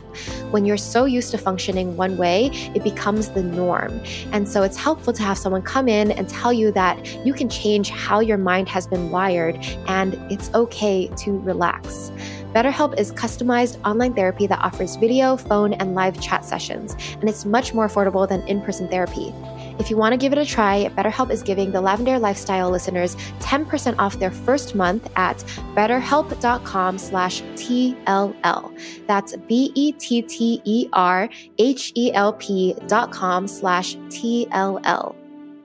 When 0.52 0.66
you're 0.66 0.78
so 0.78 1.06
used 1.06 1.32
to 1.32 1.38
functioning 1.38 1.96
one 1.96 2.18
way, 2.18 2.50
it 2.76 2.84
becomes 2.84 3.30
the 3.30 3.44
norm. 3.44 4.02
And 4.32 4.48
so 4.48 4.64
it's 4.64 4.78
helpful 4.78 5.14
to 5.14 5.24
have 5.24 5.38
someone 5.38 5.62
come 5.62 5.88
in 5.88 6.12
and 6.12 6.28
tell 6.28 6.52
you 6.52 6.72
that 6.72 7.26
you 7.26 7.34
can 7.34 7.50
change 7.50 7.90
how 7.90 8.20
your 8.20 8.38
mind 8.38 8.68
has 8.70 8.88
been 8.88 9.10
wired, 9.10 9.56
and 9.88 10.16
it's 10.32 10.54
okay 10.54 11.08
to 11.18 11.40
relax. 11.40 12.12
BetterHelp 12.54 13.00
is 13.00 13.12
customized 13.12 13.80
online 13.84 14.14
therapy 14.14 14.46
that 14.48 14.60
offers 14.60 14.96
video, 14.96 15.36
phone, 15.36 15.74
and 15.74 15.96
live 15.96 16.22
chat 16.22 16.46
sessions, 16.46 16.96
and 17.20 17.28
it's 17.28 17.46
much 17.46 17.74
more 17.74 17.88
affordable 17.88 18.30
than 18.30 18.48
in 18.48 18.62
person 18.62 18.88
therapy. 18.88 19.34
If 19.80 19.90
you 19.90 19.98
want 19.98 20.14
to 20.14 20.18
give 20.18 20.32
it 20.34 20.38
a 20.38 20.46
try, 20.46 20.90
BetterHelp 20.96 21.32
is 21.32 21.42
giving 21.42 21.72
the 21.72 21.82
Lavendaire 21.82 22.22
Lifestyle 22.22 22.70
listeners 22.70 23.16
10% 23.40 23.96
off 23.98 24.20
their 24.20 24.30
first 24.30 24.76
month 24.76 25.10
at 25.16 25.38
betterhelp.com 25.74 27.00
slash 27.00 27.42
TLL. 27.56 29.08
That's 29.08 29.36
B-E-T-T-E-R-H-E-L-P 29.36 29.96
dot 32.88 33.12
com 33.12 33.48
slash 33.48 33.96
TLL 33.96 35.23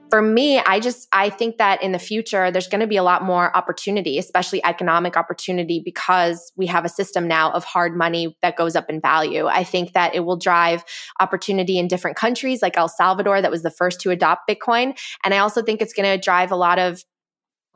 for 0.09 0.21
me, 0.21 0.59
I 0.59 0.79
just 0.79 1.07
I 1.11 1.29
think 1.29 1.57
that 1.57 1.81
in 1.83 1.91
the 1.91 1.99
future 1.99 2.51
there's 2.51 2.67
going 2.67 2.81
to 2.81 2.87
be 2.87 2.97
a 2.97 3.03
lot 3.03 3.23
more 3.23 3.55
opportunity, 3.55 4.17
especially 4.17 4.63
economic 4.65 5.15
opportunity 5.15 5.81
because 5.83 6.51
we 6.55 6.65
have 6.67 6.85
a 6.85 6.89
system 6.89 7.27
now 7.27 7.51
of 7.51 7.63
hard 7.63 7.95
money 7.95 8.37
that 8.41 8.55
goes 8.55 8.75
up 8.75 8.89
in 8.89 8.99
value. 8.99 9.47
I 9.47 9.63
think 9.63 9.93
that 9.93 10.15
it 10.15 10.21
will 10.21 10.37
drive 10.37 10.83
opportunity 11.19 11.77
in 11.77 11.87
different 11.87 12.17
countries 12.17 12.61
like 12.61 12.77
El 12.77 12.87
Salvador 12.87 13.41
that 13.41 13.51
was 13.51 13.63
the 13.63 13.71
first 13.71 14.01
to 14.01 14.11
adopt 14.11 14.49
Bitcoin, 14.49 14.97
and 15.23 15.33
I 15.33 15.39
also 15.39 15.61
think 15.61 15.81
it's 15.81 15.93
going 15.93 16.09
to 16.09 16.21
drive 16.21 16.51
a 16.51 16.55
lot 16.55 16.79
of 16.79 17.03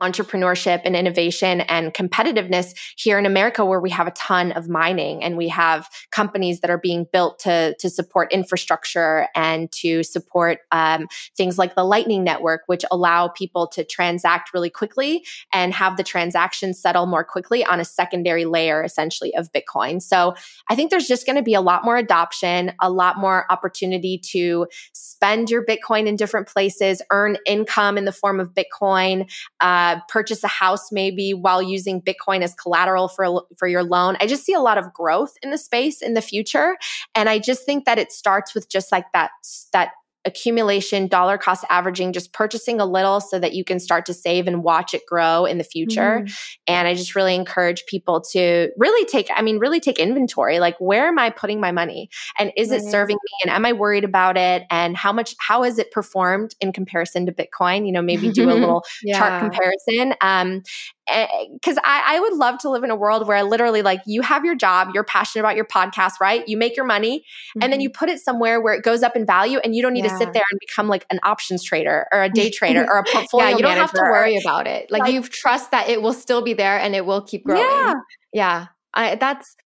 entrepreneurship 0.02 0.82
and 0.84 0.96
innovation 0.96 1.60
and 1.62 1.94
competitiveness 1.94 2.74
here 2.96 3.18
in 3.18 3.26
America 3.26 3.64
where 3.64 3.80
we 3.80 3.90
have 3.90 4.06
a 4.06 4.12
ton 4.12 4.52
of 4.52 4.68
mining 4.68 5.22
and 5.22 5.36
we 5.36 5.48
have 5.48 5.88
companies 6.10 6.60
that 6.60 6.70
are 6.70 6.78
being 6.78 7.06
built 7.12 7.38
to, 7.38 7.74
to 7.78 7.88
support 7.88 8.32
infrastructure 8.32 9.28
and 9.34 9.70
to 9.70 10.02
support 10.02 10.58
um, 10.72 11.06
things 11.36 11.58
like 11.58 11.74
the 11.74 11.84
Lightning 11.84 12.24
Network, 12.24 12.62
which 12.66 12.84
allow 12.90 13.28
people 13.28 13.66
to 13.68 13.84
transact 13.84 14.52
really 14.52 14.70
quickly 14.70 15.24
and 15.52 15.72
have 15.72 15.96
the 15.96 16.02
transactions 16.02 16.80
settle 16.80 17.06
more 17.06 17.24
quickly 17.24 17.64
on 17.64 17.80
a 17.80 17.84
secondary 17.84 18.44
layer 18.44 18.82
essentially 18.82 19.34
of 19.36 19.50
Bitcoin. 19.52 20.02
So 20.02 20.34
I 20.68 20.74
think 20.74 20.90
there's 20.90 21.06
just 21.06 21.24
going 21.24 21.36
to 21.36 21.42
be 21.42 21.54
a 21.54 21.60
lot 21.60 21.84
more 21.84 21.96
adoption, 21.96 22.72
a 22.80 22.90
lot 22.90 23.18
more 23.18 23.46
opportunity 23.50 24.18
to 24.32 24.66
spend 24.92 25.50
your 25.50 25.64
Bitcoin 25.64 26.06
in 26.06 26.16
different 26.16 26.48
places, 26.48 27.00
earn 27.10 27.38
income 27.46 27.96
in 27.96 28.04
the 28.04 28.12
form 28.12 28.40
of 28.40 28.54
Bitcoin. 28.54 29.30
Uh, 29.60 29.93
uh, 29.94 30.00
purchase 30.08 30.44
a 30.44 30.48
house 30.48 30.90
maybe 30.90 31.32
while 31.32 31.62
using 31.62 32.00
Bitcoin 32.00 32.42
as 32.42 32.54
collateral 32.54 33.08
for, 33.08 33.44
for 33.56 33.68
your 33.68 33.82
loan. 33.82 34.16
I 34.20 34.26
just 34.26 34.44
see 34.44 34.54
a 34.54 34.60
lot 34.60 34.78
of 34.78 34.92
growth 34.92 35.36
in 35.42 35.50
the 35.50 35.58
space 35.58 36.02
in 36.02 36.14
the 36.14 36.22
future. 36.22 36.76
And 37.14 37.28
I 37.28 37.38
just 37.38 37.64
think 37.64 37.84
that 37.84 37.98
it 37.98 38.12
starts 38.12 38.54
with 38.54 38.68
just 38.68 38.92
like 38.92 39.06
that, 39.12 39.30
that 39.72 39.90
accumulation, 40.24 41.06
dollar 41.06 41.36
cost 41.36 41.64
averaging, 41.68 42.12
just 42.12 42.32
purchasing 42.32 42.80
a 42.80 42.86
little 42.86 43.20
so 43.20 43.38
that 43.38 43.54
you 43.54 43.64
can 43.64 43.78
start 43.78 44.06
to 44.06 44.14
save 44.14 44.46
and 44.46 44.62
watch 44.62 44.94
it 44.94 45.02
grow 45.06 45.44
in 45.44 45.58
the 45.58 45.64
future. 45.64 46.20
Mm-hmm. 46.20 46.34
And 46.66 46.88
I 46.88 46.94
just 46.94 47.14
really 47.14 47.34
encourage 47.34 47.84
people 47.86 48.20
to 48.32 48.70
really 48.78 49.04
take, 49.06 49.28
I 49.34 49.42
mean, 49.42 49.58
really 49.58 49.80
take 49.80 49.98
inventory. 49.98 50.58
Like, 50.58 50.76
where 50.78 51.06
am 51.08 51.18
I 51.18 51.30
putting 51.30 51.60
my 51.60 51.72
money? 51.72 52.08
And 52.38 52.52
is 52.56 52.70
right. 52.70 52.80
it 52.80 52.90
serving 52.90 53.16
me? 53.16 53.30
And 53.44 53.50
am 53.50 53.66
I 53.66 53.72
worried 53.72 54.04
about 54.04 54.36
it? 54.36 54.64
And 54.70 54.96
how 54.96 55.12
much, 55.12 55.34
how 55.38 55.64
is 55.64 55.78
it 55.78 55.90
performed 55.90 56.54
in 56.60 56.72
comparison 56.72 57.26
to 57.26 57.32
Bitcoin? 57.32 57.86
You 57.86 57.92
know, 57.92 58.02
maybe 58.02 58.30
do 58.32 58.50
a 58.50 58.52
little 58.54 58.84
yeah. 59.02 59.18
chart 59.18 59.42
comparison. 59.42 60.14
Um, 60.20 60.62
because 61.06 61.76
I, 61.84 62.16
I 62.16 62.20
would 62.20 62.34
love 62.34 62.58
to 62.60 62.70
live 62.70 62.82
in 62.82 62.90
a 62.90 62.96
world 62.96 63.28
where 63.28 63.42
literally 63.42 63.82
like 63.82 64.00
you 64.06 64.22
have 64.22 64.44
your 64.44 64.54
job 64.54 64.88
you're 64.94 65.04
passionate 65.04 65.42
about 65.42 65.54
your 65.54 65.66
podcast 65.66 66.12
right 66.20 66.46
you 66.48 66.56
make 66.56 66.76
your 66.76 66.86
money 66.86 67.18
mm-hmm. 67.18 67.62
and 67.62 67.72
then 67.72 67.80
you 67.80 67.90
mm-hmm. 67.90 67.98
put 67.98 68.08
it 68.08 68.20
somewhere 68.20 68.60
where 68.60 68.72
it 68.72 68.82
goes 68.82 69.02
up 69.02 69.14
in 69.14 69.26
value 69.26 69.58
and 69.58 69.74
you 69.74 69.82
don't 69.82 69.92
need 69.92 70.04
yeah. 70.04 70.12
to 70.12 70.13
sit 70.18 70.32
there 70.32 70.44
and 70.50 70.60
become 70.60 70.88
like 70.88 71.06
an 71.10 71.18
options 71.22 71.62
trader 71.62 72.06
or 72.12 72.22
a 72.22 72.28
day 72.28 72.50
trader 72.50 72.84
or 72.90 72.98
a 72.98 73.04
portfolio 73.04 73.48
yeah 73.48 73.56
you 73.56 73.62
don't 73.62 73.76
have 73.76 73.92
to 73.92 74.02
worry 74.02 74.36
about 74.36 74.66
it 74.66 74.90
like, 74.90 75.02
like 75.02 75.12
you 75.12 75.22
trust 75.22 75.70
that 75.70 75.88
it 75.88 76.02
will 76.02 76.12
still 76.12 76.42
be 76.42 76.52
there 76.52 76.78
and 76.78 76.94
it 76.94 77.06
will 77.06 77.22
keep 77.22 77.44
growing 77.44 77.62
yeah 77.62 77.94
yeah 78.32 78.66
I, 78.92 79.14
that's 79.16 79.56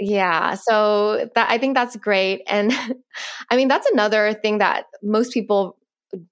yeah 0.00 0.54
so 0.54 1.28
that 1.34 1.50
i 1.50 1.58
think 1.58 1.74
that's 1.74 1.96
great 1.96 2.42
and 2.46 2.72
i 3.50 3.56
mean 3.56 3.68
that's 3.68 3.88
another 3.90 4.34
thing 4.34 4.58
that 4.58 4.86
most 5.02 5.32
people 5.32 5.76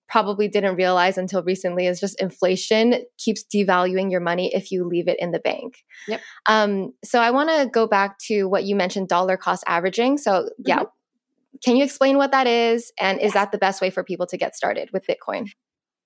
probably 0.08 0.48
didn't 0.48 0.76
realize 0.76 1.16
until 1.16 1.42
recently 1.42 1.86
is 1.86 2.00
just 2.00 2.20
inflation 2.20 3.02
keeps 3.18 3.44
devaluing 3.44 4.10
your 4.10 4.20
money 4.20 4.54
if 4.54 4.70
you 4.70 4.84
leave 4.84 5.08
it 5.08 5.18
in 5.18 5.30
the 5.30 5.38
bank. 5.38 5.84
Yep. 6.08 6.20
Um, 6.46 6.92
so 7.04 7.20
I 7.20 7.30
want 7.30 7.48
to 7.50 7.66
go 7.66 7.86
back 7.86 8.18
to 8.26 8.44
what 8.44 8.64
you 8.64 8.76
mentioned 8.76 9.08
dollar 9.08 9.36
cost 9.36 9.64
averaging. 9.66 10.18
So, 10.18 10.50
yeah, 10.58 10.80
mm-hmm. 10.80 10.84
Can 11.64 11.76
you 11.76 11.84
explain 11.84 12.16
what 12.16 12.32
that 12.32 12.46
is? 12.46 12.92
And 12.98 13.20
is 13.20 13.32
that 13.32 13.52
the 13.52 13.58
best 13.58 13.80
way 13.80 13.90
for 13.90 14.04
people 14.04 14.26
to 14.26 14.36
get 14.36 14.54
started 14.54 14.90
with 14.92 15.06
Bitcoin? 15.06 15.48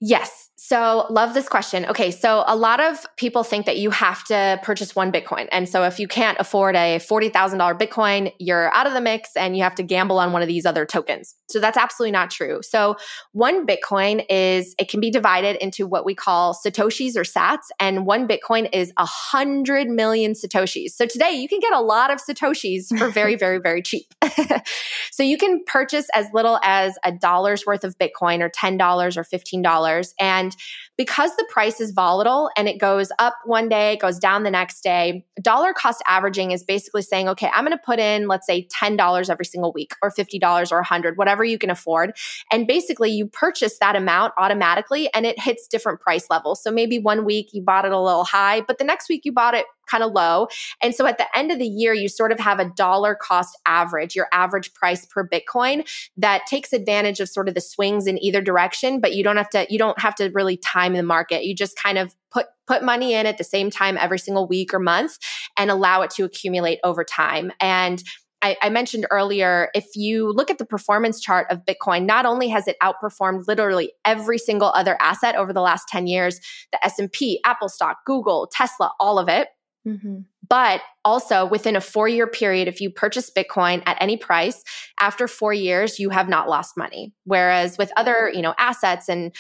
Yes. 0.01 0.44
So, 0.57 1.07
love 1.11 1.35
this 1.35 1.49
question. 1.49 1.85
Okay. 1.87 2.13
So, 2.13 2.45
a 2.47 2.55
lot 2.55 2.79
of 2.79 3.05
people 3.17 3.43
think 3.43 3.67
that 3.67 3.77
you 3.77 3.91
have 3.91 4.23
to 4.25 4.61
purchase 4.63 4.95
one 4.95 5.11
Bitcoin. 5.11 5.49
And 5.51 5.69
so, 5.69 5.83
if 5.83 5.99
you 5.99 6.07
can't 6.07 6.39
afford 6.39 6.77
a 6.77 6.99
$40,000 7.01 7.77
Bitcoin, 7.77 8.33
you're 8.39 8.73
out 8.73 8.87
of 8.87 8.93
the 8.93 9.01
mix 9.01 9.31
and 9.37 9.57
you 9.57 9.65
have 9.65 9.75
to 9.75 9.83
gamble 9.83 10.19
on 10.21 10.33
one 10.33 10.43
of 10.43 10.49
these 10.49 10.65
other 10.65 10.87
tokens. 10.87 11.35
So, 11.49 11.59
that's 11.59 11.77
absolutely 11.77 12.13
not 12.13 12.31
true. 12.31 12.61
So, 12.63 12.95
one 13.33 13.67
Bitcoin 13.67 14.25
is, 14.31 14.77
it 14.79 14.89
can 14.89 15.01
be 15.01 15.11
divided 15.11 15.57
into 15.57 15.89
what 15.89 16.05
we 16.05 16.15
call 16.15 16.55
Satoshis 16.55 17.17
or 17.17 17.25
sats. 17.25 17.65
And 17.81 18.07
one 18.07 18.29
Bitcoin 18.29 18.69
is 18.73 18.93
a 18.97 19.07
hundred 19.07 19.89
million 19.89 20.35
Satoshis. 20.35 20.91
So, 20.91 21.05
today 21.05 21.33
you 21.33 21.49
can 21.49 21.59
get 21.59 21.73
a 21.73 21.81
lot 21.81 22.13
of 22.13 22.21
Satoshis 22.21 22.97
for 22.97 23.09
very, 23.11 23.35
very, 23.35 23.59
very 23.59 23.83
cheap. 23.83 24.07
so, 25.11 25.25
you 25.25 25.37
can 25.37 25.65
purchase 25.67 26.07
as 26.15 26.29
little 26.33 26.61
as 26.63 26.97
a 27.05 27.11
dollar's 27.11 27.67
worth 27.67 27.83
of 27.83 27.99
Bitcoin 27.99 28.41
or 28.41 28.51
$10 28.51 29.17
or 29.17 29.25
$15 29.25 30.15
And 30.45 30.57
because 30.97 31.35
the 31.37 31.47
price 31.51 31.81
is 31.81 31.93
volatile 31.93 32.51
and 32.57 32.69
it 32.69 32.79
goes 32.79 33.11
up 33.19 33.35
one 33.45 33.69
day, 33.69 33.95
it 33.95 34.01
goes 34.01 34.19
down 34.19 34.43
the 34.43 34.51
next 34.51 34.83
day, 34.83 35.25
dollar 35.43 35.73
cost 35.73 36.03
averaging 36.07 36.53
is 36.53 36.63
basically 36.63 37.03
saying, 37.03 37.29
okay, 37.31 37.51
I'm 37.53 37.65
going 37.65 37.77
to 37.77 37.83
put 37.85 37.99
in, 37.99 38.29
let's 38.29 38.47
say 38.47 38.69
$10 38.81 39.31
every 39.31 39.45
single 39.45 39.73
week 39.73 39.93
or 40.03 40.11
$50 40.11 40.73
or 40.73 40.77
100, 40.77 41.17
whatever 41.17 41.45
you 41.45 41.59
can 41.59 41.71
afford. 41.71 42.17
And 42.53 42.67
basically 42.67 43.11
you 43.11 43.27
purchase 43.27 43.79
that 43.81 43.97
amount 43.97 44.35
automatically 44.39 45.13
and 45.15 45.27
it 45.27 45.41
hits 45.41 45.67
different 45.67 46.01
price 46.01 46.27
levels. 46.31 46.63
So 46.63 46.71
maybe 46.71 46.99
one 46.99 47.25
week 47.25 47.51
you 47.53 47.63
bought 47.63 47.85
it 47.85 47.93
a 47.93 48.01
little 48.01 48.25
high, 48.25 48.61
but 48.61 48.79
the 48.79 48.85
next 48.85 49.09
week 49.09 49.23
you 49.25 49.33
bought 49.33 49.55
it 49.55 49.67
kind 49.91 50.03
of 50.03 50.13
low. 50.13 50.49
And 50.83 50.95
so 50.95 51.07
at 51.07 51.19
the 51.19 51.27
end 51.37 51.51
of 51.51 51.59
the 51.59 51.67
year, 51.67 51.95
you 51.95 52.09
sort 52.09 52.33
of 52.33 52.39
have 52.39 52.59
a 52.59 52.71
dollar 52.77 53.15
cost 53.15 53.59
average, 53.67 54.15
your 54.15 54.29
average 54.33 54.73
price 54.75 55.07
per 55.07 55.27
Bitcoin 55.27 55.89
that 56.17 56.47
takes 56.47 56.73
advantage 56.73 57.21
of 57.21 57.29
sort 57.29 57.49
of 57.49 57.55
the 57.55 57.61
swings 57.61 58.07
in 58.07 58.23
either 58.23 58.41
direction, 58.41 59.01
but 59.01 59.15
you 59.15 59.25
don't 59.25 59.37
have 59.37 59.51
to, 59.51 59.67
you 59.69 59.79
don't 59.79 59.99
have 59.99 60.15
to 60.17 60.31
really 60.35 60.57
time 60.57 60.95
the 60.95 61.03
market. 61.03 61.45
You 61.45 61.55
just 61.55 61.77
kind 61.77 61.99
of 61.99 62.15
put 62.31 62.47
put 62.67 62.83
money 62.83 63.15
in 63.15 63.27
at 63.27 63.39
the 63.39 63.45
same 63.45 63.71
time 63.71 63.99
every 63.99 64.19
single 64.19 64.49
week 64.49 64.73
or 64.73 64.79
month 64.79 65.19
and 65.59 65.71
allow 65.71 66.01
it 66.03 66.11
to 66.11 66.25
accumulate 66.25 66.79
over 66.83 67.05
time. 67.05 67.53
And 67.61 68.03
I, 68.45 68.57
I, 68.61 68.69
mentioned 68.69 69.07
earlier, 69.11 69.71
if 69.75 69.87
you 69.97 70.31
look 70.31 70.51
at 70.51 70.59
the 70.59 70.67
performance 70.67 71.19
chart 71.19 71.47
of 71.51 71.65
Bitcoin, 71.65 72.05
not 72.05 72.27
only 72.27 72.49
has 72.51 72.69
it 72.69 72.77
outperformed 72.83 73.49
literally 73.49 73.93
every 74.05 74.37
single 74.37 74.69
other 74.75 75.01
asset 75.01 75.35
over 75.35 75.55
the 75.55 75.63
last 75.63 75.89
10 75.89 76.07
years, 76.07 76.41
the 76.71 76.85
S&P, 76.85 77.41
Apple 77.47 77.71
stock, 77.71 77.99
Google, 78.05 78.51
Tesla, 78.53 78.93
all 79.01 79.19
of 79.19 79.31
it, 79.31 79.49
Mm-hmm. 79.87 80.21
But 80.49 80.83
also 81.05 81.47
within 81.47 81.77
a 81.77 81.81
four 81.81 82.09
year 82.09 82.27
period, 82.27 82.69
if 82.69 82.81
you 82.81 82.91
purchase 82.91 83.31
Bitcoin 83.31 83.83
at 83.87 83.97
any 84.01 84.17
price, 84.17 84.63
after 85.01 85.29
four 85.29 85.53
years, 85.53 85.99
you 85.99 86.11
have 86.11 86.29
not 86.29 86.49
lost 86.49 86.77
money. 86.77 87.13
Whereas 87.25 87.79
with 87.79 87.93
other, 87.97 88.31
you 88.33 88.43
know, 88.43 88.55
assets 88.59 89.09
and 89.09 89.35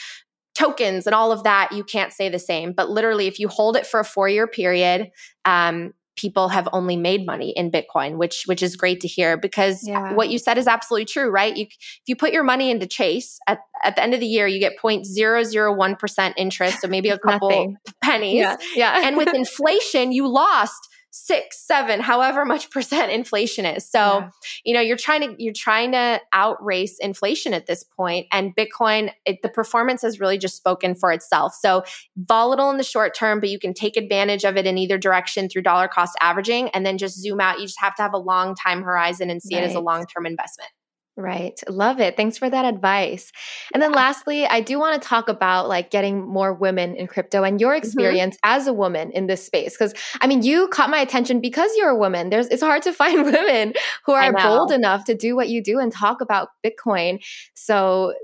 tokens 0.54 1.06
and 1.06 1.14
all 1.14 1.32
of 1.32 1.42
that, 1.44 1.72
you 1.72 1.84
can't 1.84 2.12
say 2.12 2.28
the 2.28 2.38
same. 2.38 2.72
But 2.72 2.90
literally, 2.90 3.26
if 3.26 3.38
you 3.38 3.48
hold 3.48 3.76
it 3.76 3.86
for 3.86 4.00
a 4.00 4.04
four 4.04 4.28
year 4.28 4.46
period, 4.46 5.10
um, 5.44 5.92
people 6.16 6.48
have 6.48 6.68
only 6.72 6.96
made 6.96 7.26
money 7.26 7.50
in 7.50 7.70
bitcoin 7.70 8.16
which 8.16 8.44
which 8.46 8.62
is 8.62 8.76
great 8.76 9.00
to 9.00 9.08
hear 9.08 9.36
because 9.36 9.86
yeah. 9.86 10.14
what 10.14 10.28
you 10.28 10.38
said 10.38 10.58
is 10.58 10.66
absolutely 10.66 11.04
true 11.04 11.30
right 11.30 11.56
you 11.56 11.66
if 11.66 12.02
you 12.06 12.16
put 12.16 12.32
your 12.32 12.44
money 12.44 12.70
into 12.70 12.86
chase 12.86 13.38
at, 13.48 13.58
at 13.82 13.96
the 13.96 14.02
end 14.02 14.14
of 14.14 14.20
the 14.20 14.26
year 14.26 14.46
you 14.46 14.60
get 14.60 14.74
0.001% 14.82 16.34
interest 16.36 16.80
so 16.80 16.88
maybe 16.88 17.08
a 17.08 17.18
couple 17.24 17.76
pennies 18.02 18.40
yeah, 18.40 18.56
yeah. 18.74 19.06
and 19.06 19.16
with 19.16 19.28
inflation 19.34 20.12
you 20.12 20.28
lost 20.28 20.88
six, 21.16 21.64
seven, 21.64 22.00
however 22.00 22.44
much 22.44 22.70
percent 22.72 23.12
inflation 23.12 23.64
is. 23.64 23.88
So, 23.88 23.98
yeah. 23.98 24.30
you 24.64 24.74
know, 24.74 24.80
you're 24.80 24.96
trying 24.96 25.20
to 25.20 25.42
you're 25.42 25.54
trying 25.54 25.92
to 25.92 26.20
outrace 26.32 26.98
inflation 26.98 27.54
at 27.54 27.66
this 27.66 27.84
point, 27.84 28.26
and 28.32 28.54
Bitcoin, 28.56 29.12
it, 29.24 29.40
the 29.42 29.48
performance 29.48 30.02
has 30.02 30.18
really 30.18 30.38
just 30.38 30.56
spoken 30.56 30.96
for 30.96 31.12
itself. 31.12 31.54
So 31.54 31.84
volatile 32.16 32.70
in 32.70 32.78
the 32.78 32.84
short 32.84 33.14
term, 33.14 33.38
but 33.38 33.48
you 33.48 33.60
can 33.60 33.74
take 33.74 33.96
advantage 33.96 34.44
of 34.44 34.56
it 34.56 34.66
in 34.66 34.76
either 34.76 34.98
direction 34.98 35.48
through 35.48 35.62
dollar 35.62 35.86
cost 35.86 36.16
averaging, 36.20 36.68
and 36.70 36.84
then 36.84 36.98
just 36.98 37.20
zoom 37.20 37.40
out. 37.40 37.60
You 37.60 37.66
just 37.66 37.80
have 37.80 37.94
to 37.96 38.02
have 38.02 38.12
a 38.12 38.18
long 38.18 38.56
time 38.56 38.82
horizon 38.82 39.30
and 39.30 39.40
see 39.40 39.54
right. 39.54 39.62
it 39.62 39.68
as 39.68 39.74
a 39.76 39.80
long 39.80 40.06
term 40.06 40.26
investment. 40.26 40.70
Right. 41.16 41.60
Love 41.68 42.00
it. 42.00 42.16
Thanks 42.16 42.38
for 42.38 42.50
that 42.50 42.64
advice. 42.64 43.30
And 43.72 43.80
then 43.80 43.92
lastly, 43.92 44.46
I 44.46 44.60
do 44.60 44.80
want 44.80 45.00
to 45.00 45.08
talk 45.08 45.28
about 45.28 45.68
like 45.68 45.90
getting 45.90 46.26
more 46.26 46.52
women 46.52 46.96
in 46.96 47.06
crypto 47.06 47.44
and 47.44 47.60
your 47.60 47.70
mm-hmm. 47.70 47.84
experience 47.84 48.34
mm-hmm. 48.36 48.56
as 48.56 48.66
a 48.66 48.72
woman 48.72 49.12
in 49.12 49.28
this 49.28 49.46
space 49.46 49.76
cuz 49.76 49.94
I 50.20 50.26
mean, 50.26 50.42
you 50.42 50.66
caught 50.68 50.90
my 50.90 50.98
attention 50.98 51.40
because 51.40 51.70
you're 51.76 51.90
a 51.90 51.96
woman. 51.96 52.30
There's 52.30 52.48
it's 52.48 52.62
hard 52.62 52.82
to 52.82 52.92
find 53.02 53.24
women 53.24 53.74
who 54.04 54.12
are 54.12 54.32
bold 54.32 54.72
enough 54.72 55.04
to 55.04 55.14
do 55.14 55.36
what 55.36 55.48
you 55.48 55.62
do 55.62 55.78
and 55.78 55.92
talk 55.92 56.20
about 56.20 56.48
Bitcoin. 56.66 57.24
So 57.54 58.14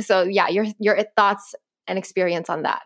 so 0.00 0.22
yeah, 0.22 0.48
your 0.48 0.64
your 0.78 1.02
thoughts 1.16 1.54
and 1.86 1.98
experience 1.98 2.48
on 2.48 2.62
that. 2.62 2.82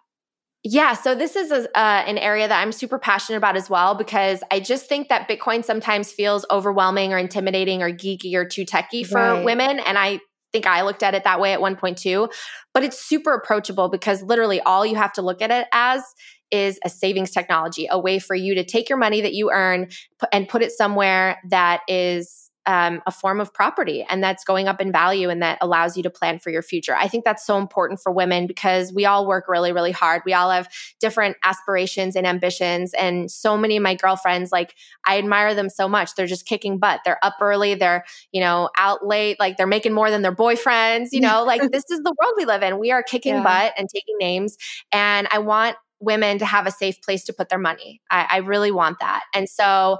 Yeah, 0.64 0.94
so 0.94 1.16
this 1.16 1.34
is 1.34 1.50
a, 1.50 1.62
uh, 1.76 2.04
an 2.06 2.18
area 2.18 2.46
that 2.46 2.60
I'm 2.60 2.70
super 2.70 2.98
passionate 2.98 3.38
about 3.38 3.56
as 3.56 3.68
well 3.68 3.96
because 3.96 4.44
I 4.52 4.60
just 4.60 4.86
think 4.86 5.08
that 5.08 5.28
Bitcoin 5.28 5.64
sometimes 5.64 6.12
feels 6.12 6.46
overwhelming 6.52 7.12
or 7.12 7.18
intimidating 7.18 7.82
or 7.82 7.90
geeky 7.90 8.34
or 8.34 8.44
too 8.44 8.64
techy 8.64 9.02
for 9.02 9.16
right. 9.16 9.44
women. 9.44 9.80
And 9.80 9.98
I 9.98 10.20
think 10.52 10.66
I 10.66 10.82
looked 10.82 11.02
at 11.02 11.14
it 11.14 11.24
that 11.24 11.40
way 11.40 11.52
at 11.52 11.60
one 11.60 11.74
point 11.74 11.98
too. 11.98 12.28
But 12.74 12.84
it's 12.84 13.00
super 13.00 13.34
approachable 13.34 13.88
because 13.88 14.22
literally 14.22 14.60
all 14.60 14.86
you 14.86 14.94
have 14.94 15.12
to 15.14 15.22
look 15.22 15.42
at 15.42 15.50
it 15.50 15.66
as 15.72 16.04
is 16.52 16.78
a 16.84 16.88
savings 16.88 17.32
technology, 17.32 17.88
a 17.90 17.98
way 17.98 18.20
for 18.20 18.36
you 18.36 18.54
to 18.54 18.62
take 18.62 18.88
your 18.88 18.98
money 18.98 19.20
that 19.20 19.34
you 19.34 19.50
earn 19.50 19.88
and 20.32 20.48
put 20.48 20.62
it 20.62 20.70
somewhere 20.70 21.40
that 21.48 21.80
is 21.88 22.41
um, 22.66 23.02
a 23.06 23.10
form 23.10 23.40
of 23.40 23.52
property 23.52 24.04
and 24.08 24.22
that's 24.22 24.44
going 24.44 24.68
up 24.68 24.80
in 24.80 24.92
value 24.92 25.28
and 25.28 25.42
that 25.42 25.58
allows 25.60 25.96
you 25.96 26.02
to 26.02 26.10
plan 26.10 26.38
for 26.38 26.50
your 26.50 26.62
future. 26.62 26.94
I 26.94 27.08
think 27.08 27.24
that's 27.24 27.44
so 27.44 27.58
important 27.58 28.00
for 28.00 28.12
women 28.12 28.46
because 28.46 28.92
we 28.92 29.04
all 29.04 29.26
work 29.26 29.48
really, 29.48 29.72
really 29.72 29.90
hard. 29.90 30.22
We 30.24 30.32
all 30.32 30.50
have 30.50 30.68
different 31.00 31.36
aspirations 31.42 32.14
and 32.14 32.26
ambitions. 32.26 32.94
And 32.94 33.30
so 33.30 33.56
many 33.56 33.76
of 33.76 33.82
my 33.82 33.94
girlfriends, 33.94 34.52
like, 34.52 34.74
I 35.04 35.18
admire 35.18 35.54
them 35.54 35.68
so 35.68 35.88
much. 35.88 36.14
They're 36.14 36.26
just 36.26 36.46
kicking 36.46 36.78
butt. 36.78 37.00
They're 37.04 37.24
up 37.24 37.36
early. 37.40 37.74
They're, 37.74 38.04
you 38.30 38.40
know, 38.40 38.70
out 38.78 39.06
late. 39.06 39.40
Like, 39.40 39.56
they're 39.56 39.66
making 39.66 39.92
more 39.92 40.10
than 40.10 40.22
their 40.22 40.34
boyfriends. 40.34 41.08
You 41.12 41.20
know, 41.20 41.44
like, 41.44 41.62
this 41.72 41.84
is 41.90 42.00
the 42.00 42.14
world 42.20 42.34
we 42.36 42.44
live 42.44 42.62
in. 42.62 42.78
We 42.78 42.92
are 42.92 43.02
kicking 43.02 43.34
yeah. 43.34 43.42
butt 43.42 43.74
and 43.76 43.88
taking 43.92 44.16
names. 44.18 44.56
And 44.92 45.26
I 45.30 45.38
want 45.38 45.76
women 45.98 46.38
to 46.38 46.44
have 46.44 46.66
a 46.66 46.70
safe 46.70 47.00
place 47.02 47.24
to 47.24 47.32
put 47.32 47.48
their 47.48 47.58
money. 47.58 48.00
I, 48.10 48.26
I 48.30 48.36
really 48.38 48.70
want 48.70 48.98
that. 49.00 49.22
And 49.34 49.48
so, 49.48 49.98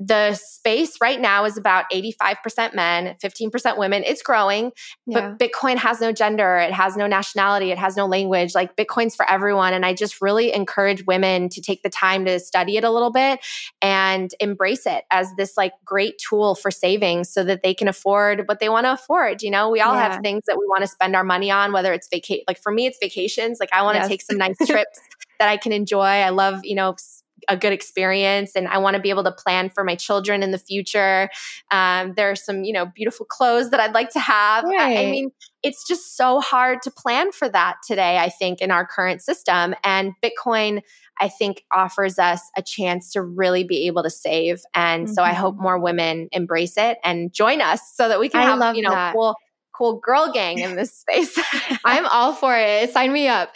the 0.00 0.34
space 0.34 0.96
right 1.00 1.20
now 1.20 1.44
is 1.44 1.56
about 1.56 1.84
85% 1.92 2.74
men, 2.74 3.16
15% 3.22 3.78
women. 3.78 4.02
It's 4.04 4.22
growing, 4.22 4.72
yeah. 5.06 5.34
but 5.36 5.38
Bitcoin 5.38 5.76
has 5.76 6.00
no 6.00 6.10
gender, 6.10 6.56
it 6.56 6.72
has 6.72 6.96
no 6.96 7.06
nationality, 7.06 7.70
it 7.70 7.78
has 7.78 7.96
no 7.96 8.06
language. 8.06 8.54
Like 8.54 8.76
Bitcoin's 8.76 9.14
for 9.14 9.28
everyone. 9.30 9.72
And 9.72 9.86
I 9.86 9.94
just 9.94 10.20
really 10.20 10.52
encourage 10.52 11.06
women 11.06 11.48
to 11.50 11.60
take 11.60 11.82
the 11.82 11.90
time 11.90 12.24
to 12.24 12.40
study 12.40 12.76
it 12.76 12.82
a 12.82 12.90
little 12.90 13.12
bit 13.12 13.38
and 13.80 14.34
embrace 14.40 14.84
it 14.84 15.04
as 15.12 15.32
this 15.36 15.56
like 15.56 15.72
great 15.84 16.18
tool 16.18 16.56
for 16.56 16.72
savings 16.72 17.30
so 17.30 17.44
that 17.44 17.62
they 17.62 17.72
can 17.72 17.86
afford 17.86 18.48
what 18.48 18.58
they 18.58 18.68
want 18.68 18.86
to 18.86 18.92
afford. 18.92 19.42
You 19.42 19.50
know, 19.50 19.70
we 19.70 19.80
all 19.80 19.94
yeah. 19.94 20.12
have 20.12 20.22
things 20.22 20.42
that 20.46 20.58
we 20.58 20.66
want 20.66 20.82
to 20.82 20.88
spend 20.88 21.14
our 21.14 21.24
money 21.24 21.52
on, 21.52 21.72
whether 21.72 21.92
it's 21.92 22.08
vacation, 22.08 22.44
like 22.48 22.60
for 22.60 22.72
me, 22.72 22.86
it's 22.86 22.98
vacations. 23.00 23.58
Like 23.60 23.72
I 23.72 23.82
want 23.82 23.94
to 23.96 24.00
yes. 24.00 24.08
take 24.08 24.22
some 24.22 24.38
nice 24.38 24.56
trips 24.66 24.98
that 25.38 25.48
I 25.48 25.56
can 25.56 25.72
enjoy. 25.72 26.00
I 26.00 26.30
love, 26.30 26.64
you 26.64 26.74
know, 26.74 26.96
a 27.48 27.56
good 27.56 27.72
experience 27.72 28.52
and 28.54 28.68
I 28.68 28.78
want 28.78 28.96
to 28.96 29.02
be 29.02 29.10
able 29.10 29.24
to 29.24 29.32
plan 29.32 29.70
for 29.70 29.84
my 29.84 29.94
children 29.94 30.42
in 30.42 30.50
the 30.50 30.58
future. 30.58 31.28
Um, 31.70 32.14
there 32.16 32.30
are 32.30 32.36
some, 32.36 32.64
you 32.64 32.72
know, 32.72 32.86
beautiful 32.86 33.26
clothes 33.26 33.70
that 33.70 33.80
I'd 33.80 33.94
like 33.94 34.10
to 34.10 34.20
have. 34.20 34.64
Right. 34.64 34.96
I, 34.96 35.02
I 35.06 35.10
mean, 35.10 35.30
it's 35.62 35.86
just 35.86 36.16
so 36.16 36.40
hard 36.40 36.82
to 36.82 36.90
plan 36.90 37.32
for 37.32 37.48
that 37.48 37.76
today, 37.86 38.18
I 38.18 38.28
think, 38.28 38.60
in 38.60 38.70
our 38.70 38.86
current 38.86 39.22
system. 39.22 39.74
And 39.82 40.12
Bitcoin, 40.22 40.82
I 41.20 41.28
think, 41.28 41.64
offers 41.72 42.18
us 42.18 42.42
a 42.56 42.62
chance 42.62 43.12
to 43.12 43.22
really 43.22 43.64
be 43.64 43.86
able 43.86 44.02
to 44.02 44.10
save. 44.10 44.60
And 44.74 45.06
mm-hmm. 45.06 45.14
so 45.14 45.22
I 45.22 45.32
hope 45.32 45.54
mm-hmm. 45.54 45.62
more 45.62 45.78
women 45.78 46.28
embrace 46.32 46.76
it 46.76 46.98
and 47.02 47.32
join 47.32 47.60
us 47.60 47.80
so 47.94 48.08
that 48.08 48.20
we 48.20 48.28
can 48.28 48.40
I 48.40 48.44
have, 48.44 48.76
you 48.76 48.82
know, 48.82 48.90
that. 48.90 49.14
Cool 49.76 49.98
girl 49.98 50.30
gang 50.32 50.58
in 50.58 50.76
this 50.76 50.96
space. 50.98 51.38
I'm 51.84 52.06
all 52.06 52.32
for 52.32 52.56
it. 52.56 52.90
Sign 52.90 53.12
me 53.12 53.28
up. 53.28 53.50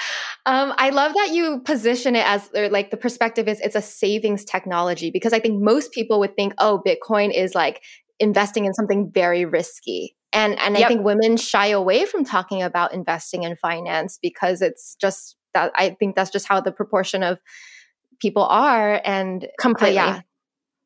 Um, 0.46 0.74
I 0.76 0.90
love 0.90 1.14
that 1.14 1.30
you 1.32 1.60
position 1.60 2.16
it 2.16 2.26
as 2.26 2.48
like 2.52 2.90
the 2.90 2.96
perspective 2.96 3.48
is 3.48 3.60
it's 3.60 3.76
a 3.76 3.82
savings 3.82 4.44
technology 4.44 5.10
because 5.10 5.32
I 5.32 5.40
think 5.40 5.62
most 5.62 5.92
people 5.92 6.20
would 6.20 6.34
think, 6.36 6.54
oh, 6.58 6.82
Bitcoin 6.86 7.32
is 7.34 7.54
like 7.54 7.82
investing 8.18 8.64
in 8.64 8.74
something 8.74 9.10
very 9.12 9.44
risky. 9.44 10.14
And 10.32 10.58
and 10.58 10.76
yep. 10.76 10.84
I 10.84 10.88
think 10.88 11.04
women 11.04 11.36
shy 11.36 11.68
away 11.68 12.04
from 12.04 12.24
talking 12.24 12.62
about 12.62 12.92
investing 12.92 13.44
in 13.44 13.56
finance 13.56 14.18
because 14.20 14.60
it's 14.60 14.96
just 15.00 15.36
that 15.54 15.72
I 15.74 15.96
think 15.98 16.16
that's 16.16 16.30
just 16.30 16.46
how 16.46 16.60
the 16.60 16.72
proportion 16.72 17.22
of 17.22 17.38
people 18.20 18.44
are 18.44 19.00
and 19.04 19.46
completely 19.58 19.94
yeah 19.94 20.20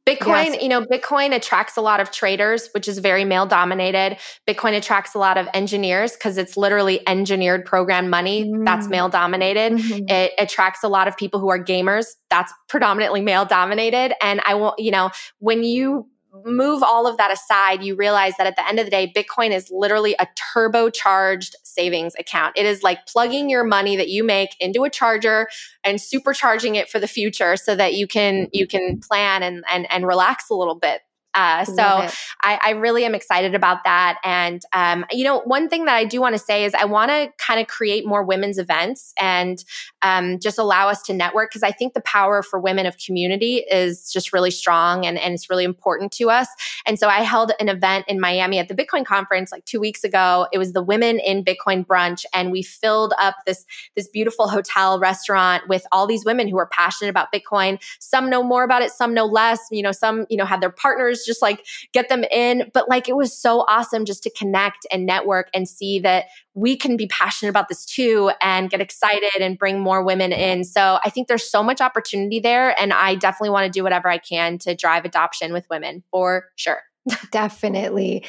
Bitcoin, 0.09 0.46
yes. 0.46 0.62
you 0.62 0.68
know, 0.68 0.84
Bitcoin 0.84 1.32
attracts 1.32 1.76
a 1.76 1.80
lot 1.80 2.00
of 2.00 2.11
traders, 2.11 2.68
which 2.72 2.88
is 2.88 2.98
very 2.98 3.24
male 3.24 3.46
dominated. 3.46 4.16
Bitcoin 4.48 4.76
attracts 4.76 5.14
a 5.14 5.18
lot 5.18 5.38
of 5.38 5.48
engineers 5.55 6.12
because 6.14 6.38
it's 6.38 6.57
literally 6.57 7.07
engineered 7.09 7.64
program 7.64 8.11
money 8.11 8.50
mm. 8.50 8.64
that's 8.64 8.88
male 8.88 9.09
dominated. 9.09 9.74
Mm-hmm. 9.74 10.09
It 10.09 10.32
attracts 10.38 10.82
a 10.82 10.88
lot 10.88 11.07
of 11.07 11.16
people 11.16 11.38
who 11.38 11.50
are 11.50 11.62
gamers. 11.62 12.07
That's 12.30 12.53
predominantly 12.68 13.20
male 13.20 13.44
dominated. 13.44 14.12
And 14.20 14.40
I 14.44 14.55
will, 14.55 14.74
you 14.76 14.90
know, 14.90 15.11
when 15.38 15.62
you 15.62 16.09
move 16.45 16.83
all 16.83 17.07
of 17.07 17.16
that 17.18 17.30
aside, 17.30 17.83
you 17.83 17.95
realize 17.95 18.35
that 18.39 18.47
at 18.47 18.57
the 18.57 18.66
end 18.66 18.78
of 18.78 18.87
the 18.87 18.91
day, 18.91 19.12
Bitcoin 19.14 19.51
is 19.51 19.70
literally 19.70 20.14
a 20.18 20.26
turbocharged 20.55 21.53
savings 21.62 22.14
account. 22.18 22.55
It 22.57 22.66
is 22.66 22.83
like 22.83 23.07
plugging 23.07 23.51
your 23.51 23.64
money 23.64 23.97
that 23.97 24.09
you 24.09 24.24
make 24.24 24.51
into 24.61 24.85
a 24.85 24.91
charger 24.91 25.49
and 25.85 25.99
supercharging 25.99 26.76
it 26.76 26.89
for 26.89 26.99
the 26.99 27.09
future 27.09 27.57
so 27.57 27.74
that 27.76 27.95
you 27.95 28.07
can 28.07 28.49
you 28.53 28.66
can 28.66 29.01
plan 29.01 29.43
and 29.43 29.64
and, 29.70 29.91
and 29.91 30.07
relax 30.07 30.49
a 30.51 30.55
little 30.55 30.74
bit 30.74 31.03
uh, 31.35 31.64
so 31.64 32.09
I, 32.43 32.61
I, 32.62 32.70
really 32.72 33.07
am 33.07 33.14
excited 33.14 33.55
about 33.55 33.85
that. 33.85 34.18
And, 34.22 34.61
um, 34.74 35.07
you 35.11 35.24
know, 35.24 35.41
one 35.41 35.68
thing 35.68 35.87
that 35.87 35.95
I 35.95 36.05
do 36.05 36.20
want 36.20 36.35
to 36.35 36.39
say 36.39 36.64
is 36.64 36.74
I 36.74 36.85
want 36.85 37.11
to 37.11 37.33
kind 37.39 37.59
of 37.59 37.68
create 37.68 38.07
more 38.07 38.22
women's 38.22 38.59
events 38.59 39.14
and 39.18 39.64
um, 40.03 40.39
just 40.41 40.59
allow 40.59 40.89
us 40.89 41.03
to 41.05 41.14
network 41.14 41.51
because 41.51 41.62
I 41.62 41.70
think 41.70 41.95
the 41.95 42.03
power 42.03 42.43
for 42.43 42.61
women 42.61 42.85
of 42.85 42.99
community 42.99 43.64
is 43.70 44.12
just 44.12 44.33
really 44.35 44.51
strong 44.51 45.07
and, 45.07 45.18
and 45.18 45.33
it's 45.33 45.49
really 45.49 45.64
important 45.64 46.12
to 46.12 46.28
us. 46.28 46.49
And 46.85 46.99
so 46.99 47.09
I 47.09 47.22
held 47.22 47.53
an 47.59 47.70
event 47.70 48.05
in 48.09 48.20
Miami 48.20 48.59
at 48.59 48.68
the 48.68 48.74
Bitcoin 48.74 49.07
conference 49.07 49.51
like 49.53 49.64
two 49.64 49.80
weeks 49.80 50.05
ago. 50.05 50.49
It 50.53 50.59
was 50.59 50.72
the 50.72 50.83
Women 50.83 51.18
in 51.18 51.45
Bitcoin 51.45 51.87
brunch, 51.87 52.24
and 52.35 52.53
we 52.53 52.62
filled 52.62 53.14
up 53.18 53.37
this 53.47 53.64
this 53.97 54.09
beautiful 54.09 54.49
hotel 54.49 54.99
restaurant 54.99 55.68
with 55.68 55.87
all 55.93 56.07
these 56.07 56.24
women 56.24 56.49
who 56.49 56.59
are 56.59 56.66
passionate 56.66 57.09
about 57.09 57.33
Bitcoin. 57.33 57.83
Some 58.01 58.28
know 58.28 58.43
more 58.43 58.64
about 58.64 58.83
it, 58.83 58.91
some 58.91 59.14
know 59.14 59.24
less. 59.24 59.61
You 59.70 59.83
know, 59.83 59.93
some 59.93 60.26
you 60.28 60.37
know 60.37 60.45
had 60.45 60.61
their 60.61 60.70
partners 60.70 61.21
just 61.24 61.42
like 61.42 61.64
get 61.92 62.08
them 62.08 62.24
in. 62.30 62.70
But 62.72 62.88
like 62.88 63.08
it 63.08 63.16
was 63.16 63.36
so 63.36 63.64
awesome 63.68 64.04
just 64.04 64.22
to 64.24 64.30
connect 64.30 64.86
and 64.90 65.06
network 65.06 65.48
and 65.54 65.68
see 65.68 65.98
that 66.00 66.26
we 66.54 66.76
can 66.76 66.96
be 66.96 67.06
passionate 67.06 67.50
about 67.50 67.68
this 67.68 67.84
too 67.84 68.30
and 68.40 68.70
get 68.70 68.80
excited 68.80 69.40
and 69.40 69.58
bring 69.58 69.80
more 69.80 70.04
women 70.04 70.32
in. 70.32 70.64
So 70.64 70.98
I 71.04 71.10
think 71.10 71.28
there's 71.28 71.48
so 71.48 71.62
much 71.62 71.80
opportunity 71.80 72.40
there. 72.40 72.78
And 72.80 72.92
I 72.92 73.14
definitely 73.14 73.50
want 73.50 73.66
to 73.66 73.78
do 73.78 73.82
whatever 73.82 74.08
I 74.08 74.18
can 74.18 74.58
to 74.58 74.74
drive 74.74 75.04
adoption 75.04 75.52
with 75.52 75.66
women 75.70 76.02
for 76.10 76.46
sure. 76.56 76.82
Definitely. 77.30 78.24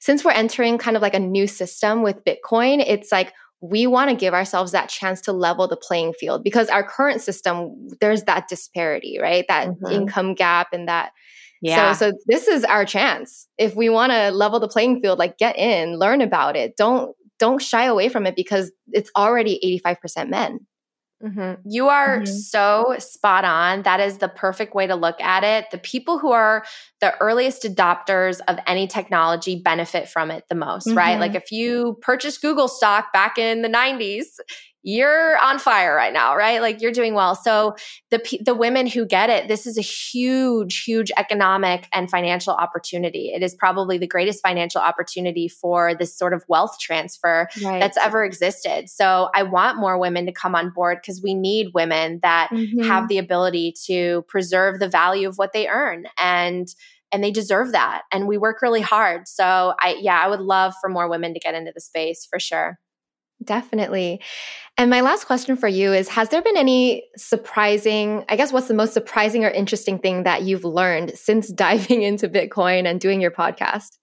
Since 0.00 0.24
we're 0.24 0.32
entering 0.32 0.78
kind 0.78 0.96
of 0.96 1.02
like 1.02 1.14
a 1.14 1.20
new 1.20 1.46
system 1.46 2.02
with 2.02 2.24
Bitcoin, 2.24 2.82
it's 2.86 3.12
like 3.12 3.32
we 3.60 3.86
want 3.86 4.10
to 4.10 4.16
give 4.16 4.32
ourselves 4.32 4.72
that 4.72 4.88
chance 4.88 5.20
to 5.22 5.32
level 5.32 5.68
the 5.68 5.76
playing 5.76 6.14
field 6.14 6.42
because 6.42 6.68
our 6.68 6.82
current 6.82 7.20
system, 7.20 7.88
there's 8.00 8.22
that 8.24 8.48
disparity, 8.48 9.18
right? 9.20 9.44
That 9.48 9.68
mm-hmm. 9.68 9.92
income 9.92 10.34
gap 10.34 10.68
and 10.72 10.88
that 10.88 11.12
yeah. 11.60 11.92
So, 11.92 12.10
so 12.10 12.18
this 12.26 12.48
is 12.48 12.64
our 12.64 12.84
chance. 12.84 13.46
If 13.58 13.76
we 13.76 13.88
want 13.88 14.12
to 14.12 14.30
level 14.30 14.60
the 14.60 14.68
playing 14.68 15.00
field, 15.00 15.18
like 15.18 15.38
get 15.38 15.56
in, 15.58 15.98
learn 15.98 16.20
about 16.20 16.56
it. 16.56 16.76
Don't 16.76 17.14
don't 17.38 17.60
shy 17.60 17.84
away 17.84 18.08
from 18.08 18.26
it 18.26 18.36
because 18.36 18.70
it's 18.92 19.10
already 19.16 19.80
85% 19.86 20.28
men. 20.28 20.60
Mm-hmm. 21.22 21.68
You 21.68 21.88
are 21.88 22.20
mm-hmm. 22.20 22.26
so 22.26 22.94
spot 22.98 23.44
on. 23.44 23.82
That 23.82 24.00
is 24.00 24.18
the 24.18 24.28
perfect 24.28 24.74
way 24.74 24.86
to 24.86 24.94
look 24.94 25.20
at 25.20 25.44
it. 25.44 25.70
The 25.70 25.78
people 25.78 26.18
who 26.18 26.32
are 26.32 26.64
the 27.00 27.14
earliest 27.18 27.62
adopters 27.64 28.40
of 28.48 28.58
any 28.66 28.86
technology 28.86 29.60
benefit 29.62 30.08
from 30.08 30.30
it 30.30 30.44
the 30.48 30.54
most, 30.54 30.86
mm-hmm. 30.86 30.96
right? 30.96 31.20
Like 31.20 31.34
if 31.34 31.52
you 31.52 31.98
purchase 32.00 32.38
Google 32.38 32.68
stock 32.68 33.12
back 33.12 33.36
in 33.36 33.60
the 33.60 33.68
90s, 33.68 34.38
you're 34.82 35.38
on 35.38 35.58
fire 35.58 35.94
right 35.94 36.12
now, 36.12 36.34
right? 36.34 36.60
Like 36.60 36.80
you're 36.80 36.92
doing 36.92 37.14
well. 37.14 37.34
So 37.34 37.76
the 38.10 38.22
the 38.44 38.54
women 38.54 38.86
who 38.86 39.06
get 39.06 39.28
it, 39.28 39.48
this 39.48 39.66
is 39.66 39.76
a 39.76 39.82
huge 39.82 40.82
huge 40.84 41.10
economic 41.16 41.86
and 41.92 42.10
financial 42.10 42.54
opportunity. 42.54 43.30
It 43.34 43.42
is 43.42 43.54
probably 43.54 43.98
the 43.98 44.06
greatest 44.06 44.42
financial 44.42 44.80
opportunity 44.80 45.48
for 45.48 45.94
this 45.94 46.16
sort 46.16 46.32
of 46.32 46.44
wealth 46.48 46.78
transfer 46.80 47.48
right. 47.62 47.80
that's 47.80 47.98
ever 47.98 48.24
existed. 48.24 48.88
So 48.88 49.28
I 49.34 49.42
want 49.42 49.78
more 49.78 49.98
women 49.98 50.26
to 50.26 50.32
come 50.32 50.54
on 50.54 50.70
board 50.70 50.98
because 51.02 51.20
we 51.22 51.34
need 51.34 51.68
women 51.74 52.20
that 52.22 52.48
mm-hmm. 52.50 52.82
have 52.84 53.08
the 53.08 53.18
ability 53.18 53.74
to 53.86 54.24
preserve 54.28 54.78
the 54.78 54.88
value 54.88 55.28
of 55.28 55.36
what 55.36 55.52
they 55.52 55.68
earn 55.68 56.04
and 56.18 56.68
and 57.12 57.24
they 57.24 57.32
deserve 57.32 57.72
that 57.72 58.02
and 58.12 58.28
we 58.28 58.38
work 58.38 58.62
really 58.62 58.80
hard. 58.80 59.28
So 59.28 59.74
I 59.78 59.98
yeah, 60.00 60.20
I 60.24 60.28
would 60.28 60.40
love 60.40 60.74
for 60.80 60.88
more 60.88 61.08
women 61.10 61.34
to 61.34 61.40
get 61.40 61.54
into 61.54 61.72
the 61.74 61.80
space 61.80 62.26
for 62.28 62.38
sure. 62.38 62.78
Definitely. 63.42 64.20
And 64.76 64.90
my 64.90 65.00
last 65.00 65.24
question 65.24 65.56
for 65.56 65.68
you 65.68 65.92
is 65.92 66.08
Has 66.08 66.28
there 66.28 66.42
been 66.42 66.56
any 66.56 67.04
surprising, 67.16 68.24
I 68.28 68.36
guess, 68.36 68.52
what's 68.52 68.68
the 68.68 68.74
most 68.74 68.92
surprising 68.92 69.44
or 69.44 69.50
interesting 69.50 69.98
thing 69.98 70.24
that 70.24 70.42
you've 70.42 70.64
learned 70.64 71.12
since 71.16 71.48
diving 71.52 72.02
into 72.02 72.28
Bitcoin 72.28 72.86
and 72.86 73.00
doing 73.00 73.20
your 73.20 73.30
podcast? 73.30 73.99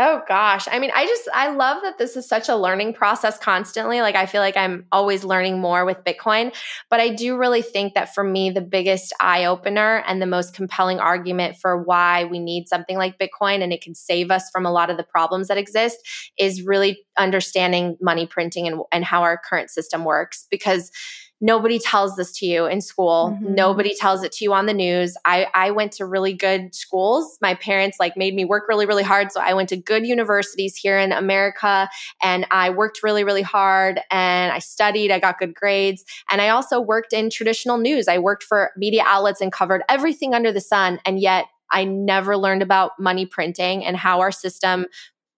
Oh 0.00 0.22
gosh. 0.28 0.68
I 0.70 0.78
mean, 0.78 0.92
I 0.94 1.06
just 1.06 1.28
I 1.34 1.50
love 1.50 1.82
that 1.82 1.98
this 1.98 2.16
is 2.16 2.28
such 2.28 2.48
a 2.48 2.54
learning 2.54 2.94
process 2.94 3.36
constantly. 3.36 4.00
Like 4.00 4.14
I 4.14 4.26
feel 4.26 4.40
like 4.40 4.56
I'm 4.56 4.86
always 4.92 5.24
learning 5.24 5.58
more 5.58 5.84
with 5.84 6.04
Bitcoin, 6.04 6.54
but 6.88 7.00
I 7.00 7.08
do 7.08 7.36
really 7.36 7.62
think 7.62 7.94
that 7.94 8.14
for 8.14 8.22
me 8.22 8.50
the 8.50 8.60
biggest 8.60 9.12
eye 9.18 9.44
opener 9.44 10.04
and 10.06 10.22
the 10.22 10.26
most 10.26 10.54
compelling 10.54 11.00
argument 11.00 11.56
for 11.56 11.82
why 11.82 12.24
we 12.26 12.38
need 12.38 12.68
something 12.68 12.96
like 12.96 13.18
Bitcoin 13.18 13.60
and 13.60 13.72
it 13.72 13.82
can 13.82 13.96
save 13.96 14.30
us 14.30 14.48
from 14.50 14.64
a 14.64 14.70
lot 14.70 14.88
of 14.88 14.98
the 14.98 15.02
problems 15.02 15.48
that 15.48 15.58
exist 15.58 15.98
is 16.38 16.62
really 16.62 17.00
understanding 17.18 17.96
money 18.00 18.24
printing 18.24 18.68
and 18.68 18.80
and 18.92 19.04
how 19.04 19.22
our 19.22 19.36
current 19.36 19.68
system 19.68 20.04
works 20.04 20.46
because 20.48 20.92
nobody 21.40 21.78
tells 21.78 22.16
this 22.16 22.32
to 22.38 22.46
you 22.46 22.66
in 22.66 22.80
school. 22.80 23.30
Mm-hmm. 23.32 23.54
Nobody 23.54 23.94
tells 23.94 24.24
it 24.24 24.32
to 24.32 24.44
you 24.44 24.52
on 24.52 24.66
the 24.66 24.74
news. 24.74 25.16
I, 25.24 25.46
I 25.54 25.70
went 25.70 25.92
to 25.92 26.06
really 26.06 26.32
good 26.32 26.74
schools. 26.74 27.38
My 27.40 27.54
parents 27.54 27.98
like 28.00 28.16
made 28.16 28.34
me 28.34 28.44
work 28.44 28.64
really, 28.68 28.86
really 28.86 29.02
hard. 29.02 29.30
So 29.30 29.40
I 29.40 29.54
went 29.54 29.68
to 29.68 29.76
good 29.76 30.06
universities 30.06 30.76
here 30.76 30.98
in 30.98 31.12
America 31.12 31.88
and 32.22 32.46
I 32.50 32.70
worked 32.70 33.02
really, 33.02 33.24
really 33.24 33.42
hard 33.42 34.00
and 34.10 34.52
I 34.52 34.58
studied. 34.58 35.12
I 35.12 35.20
got 35.20 35.38
good 35.38 35.54
grades. 35.54 36.04
And 36.30 36.40
I 36.40 36.48
also 36.48 36.80
worked 36.80 37.12
in 37.12 37.30
traditional 37.30 37.78
news. 37.78 38.08
I 38.08 38.18
worked 38.18 38.42
for 38.42 38.72
media 38.76 39.04
outlets 39.06 39.40
and 39.40 39.52
covered 39.52 39.82
everything 39.88 40.34
under 40.34 40.52
the 40.52 40.60
sun. 40.60 40.98
And 41.04 41.20
yet 41.20 41.46
I 41.70 41.84
never 41.84 42.36
learned 42.36 42.62
about 42.62 42.92
money 42.98 43.26
printing 43.26 43.84
and 43.84 43.96
how 43.96 44.20
our 44.20 44.32
system 44.32 44.86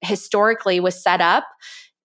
historically 0.02 0.80
was 0.80 1.00
set 1.00 1.20
up 1.20 1.44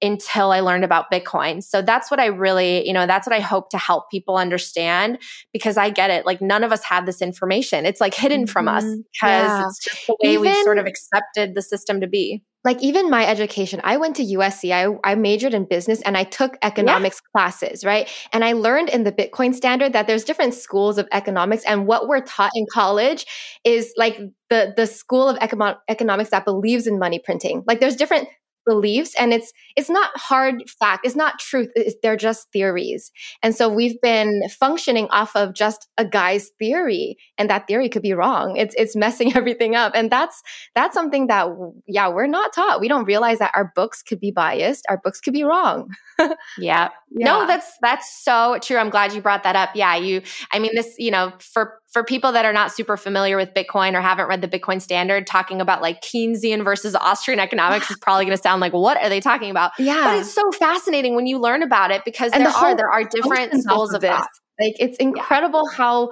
until 0.06 0.52
I 0.52 0.60
learned 0.60 0.84
about 0.84 1.12
Bitcoin. 1.12 1.64
So 1.64 1.82
that's 1.82 2.10
what 2.10 2.20
I 2.20 2.28
really, 2.28 2.88
you 2.88 2.94
know, 2.94 3.06
that's 3.06 3.28
what 3.28 3.36
I 3.36 3.40
hope 3.40 3.70
to 3.72 3.78
help 3.78 4.10
people 4.10 4.38
understand 4.38 5.20
because 5.52 5.78
I 5.78 5.90
get 5.90 6.10
it. 6.10 6.26
Like 6.26 6.42
none 6.42 6.64
of 6.64 6.72
us 6.72 6.84
have 6.84 7.06
this 7.06 7.22
information. 7.22 7.86
It's 7.86 8.00
like 8.00 8.14
hidden 8.14 8.42
mm-hmm. 8.42 8.52
from 8.52 8.68
us 8.68 8.84
because 8.84 9.04
yeah. 9.22 9.66
it's 9.66 9.84
just 9.84 10.08
the 10.08 10.18
way 10.22 10.34
Even, 10.34 10.42
we 10.44 10.64
sort 10.64 10.78
of 10.78 10.86
accepted 10.86 11.56
the 11.56 11.62
system 11.62 12.02
to 12.02 12.08
be. 12.08 12.44
Like 12.64 12.82
even 12.82 13.12
my 13.12 13.28
education, 13.28 13.80
I 13.84 13.98
went 13.98 14.16
to 14.16 14.24
USC. 14.24 14.72
I, 14.72 14.98
I 15.10 15.14
majored 15.14 15.54
in 15.54 15.66
business 15.66 16.02
and 16.02 16.18
I 16.18 16.24
took 16.24 16.58
economics 16.64 17.22
yeah. 17.24 17.40
classes, 17.40 17.86
right? 17.86 18.10
And 18.34 18.44
I 18.44 18.54
learned 18.54 18.90
in 18.90 19.04
the 19.04 19.12
Bitcoin 19.12 19.54
standard 19.54 19.94
that 19.94 20.08
there's 20.08 20.24
different 20.24 20.56
schools 20.56 20.98
of 20.98 21.08
economics, 21.12 21.64
and 21.66 21.86
what 21.86 22.08
we're 22.08 22.22
taught 22.22 22.50
in 22.56 22.66
college 22.74 23.28
is 23.64 23.94
like 23.98 24.18
the 24.50 24.74
the 24.76 24.88
school 24.88 25.30
of 25.30 25.38
econo- 25.38 25.78
economics 25.88 26.32
that 26.32 26.44
believes 26.44 26.88
in 26.88 26.98
money 26.98 27.20
printing. 27.24 27.64
Like 27.68 27.80
there's 27.80 27.96
different 27.96 28.30
beliefs 28.66 29.14
and 29.18 29.34
it's 29.34 29.54
it's 29.76 29.90
not 29.90 30.10
hard 30.16 30.56
fact 30.70 31.06
it's 31.06 31.16
not 31.16 31.40
truth 31.40 31.70
it's, 31.76 31.96
they're 32.02 32.16
just 32.16 32.52
theories 32.52 33.12
and 33.44 33.56
so 33.56 33.70
we've 33.70 34.00
been 34.02 34.42
functioning 34.50 35.08
off 35.12 35.36
of 35.36 35.54
just 35.54 35.88
a 35.98 36.06
guy's 36.06 36.50
theory 36.60 37.18
and 37.38 37.50
that 37.50 37.68
theory 37.68 37.90
could 37.90 38.02
be 38.02 38.14
wrong 38.14 38.56
it's 38.58 38.76
it's 38.78 38.96
messing 38.96 39.36
everything 39.38 39.76
up 39.76 39.92
and 39.96 40.12
that's 40.12 40.42
that's 40.74 40.94
something 40.94 41.28
that 41.28 41.48
yeah 41.88 42.08
we're 42.08 42.28
not 42.28 42.54
taught 42.54 42.80
we 42.80 42.88
don't 42.88 43.06
realize 43.06 43.40
that 43.40 43.52
our 43.56 43.72
books 43.76 44.02
could 44.02 44.20
be 44.20 44.32
biased 44.32 44.86
our 44.90 45.00
books 45.04 45.20
could 45.20 45.34
be 45.34 45.44
wrong 45.44 45.90
yeah. 46.20 46.30
yeah. 46.58 46.90
No, 47.12 47.48
that's 47.48 47.78
that's 47.82 48.24
so 48.24 48.60
true. 48.62 48.78
I'm 48.78 48.90
glad 48.90 49.14
you 49.14 49.22
brought 49.22 49.44
that 49.44 49.56
up. 49.56 49.70
Yeah, 49.76 49.96
you 49.96 50.22
I 50.52 50.60
mean 50.60 50.72
this, 50.76 50.96
you 50.98 51.12
know, 51.12 51.34
for 51.40 51.80
for 51.96 52.04
people 52.04 52.34
that 52.34 52.44
are 52.44 52.52
not 52.52 52.74
super 52.74 52.98
familiar 52.98 53.38
with 53.38 53.54
Bitcoin 53.54 53.94
or 53.94 54.02
haven't 54.02 54.28
read 54.28 54.42
the 54.42 54.50
Bitcoin 54.50 54.82
standard, 54.82 55.26
talking 55.26 55.62
about 55.62 55.82
like 55.82 56.02
Keynesian 56.02 56.62
versus 56.62 56.94
Austrian 56.94 57.40
economics 57.40 57.90
is 57.90 57.96
probably 58.02 58.26
going 58.26 58.36
to 58.36 58.44
sound 58.44 58.60
like 58.60 58.74
what 58.74 59.02
are 59.02 59.08
they 59.08 59.22
talking 59.22 59.50
about? 59.50 59.72
Yeah. 59.80 60.04
But 60.04 60.20
it's 60.20 60.34
so 60.34 60.52
fascinating 60.52 61.16
when 61.16 61.26
you 61.26 61.40
learn 61.40 61.64
about 61.64 61.92
it 61.92 62.02
because 62.04 62.34
and 62.34 62.44
there 62.44 62.52
the 62.52 62.58
are 62.58 62.76
there 62.76 62.90
are 62.90 63.06
different 63.06 63.54
schools 63.64 63.94
of, 63.94 64.04
of 64.04 64.10
thought. 64.10 64.28
Like 64.60 64.74
it's 64.78 64.98
incredible 64.98 65.64
yeah. 65.72 65.78
how 65.78 66.12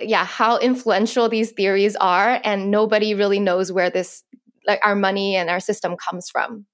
yeah, 0.00 0.24
how 0.24 0.58
influential 0.58 1.28
these 1.28 1.50
theories 1.50 1.96
are 1.96 2.40
and 2.44 2.70
nobody 2.70 3.16
really 3.16 3.40
knows 3.40 3.72
where 3.72 3.90
this 3.90 4.22
like 4.68 4.78
our 4.84 4.94
money 4.94 5.34
and 5.34 5.50
our 5.50 5.58
system 5.58 5.96
comes 5.96 6.30
from. 6.30 6.64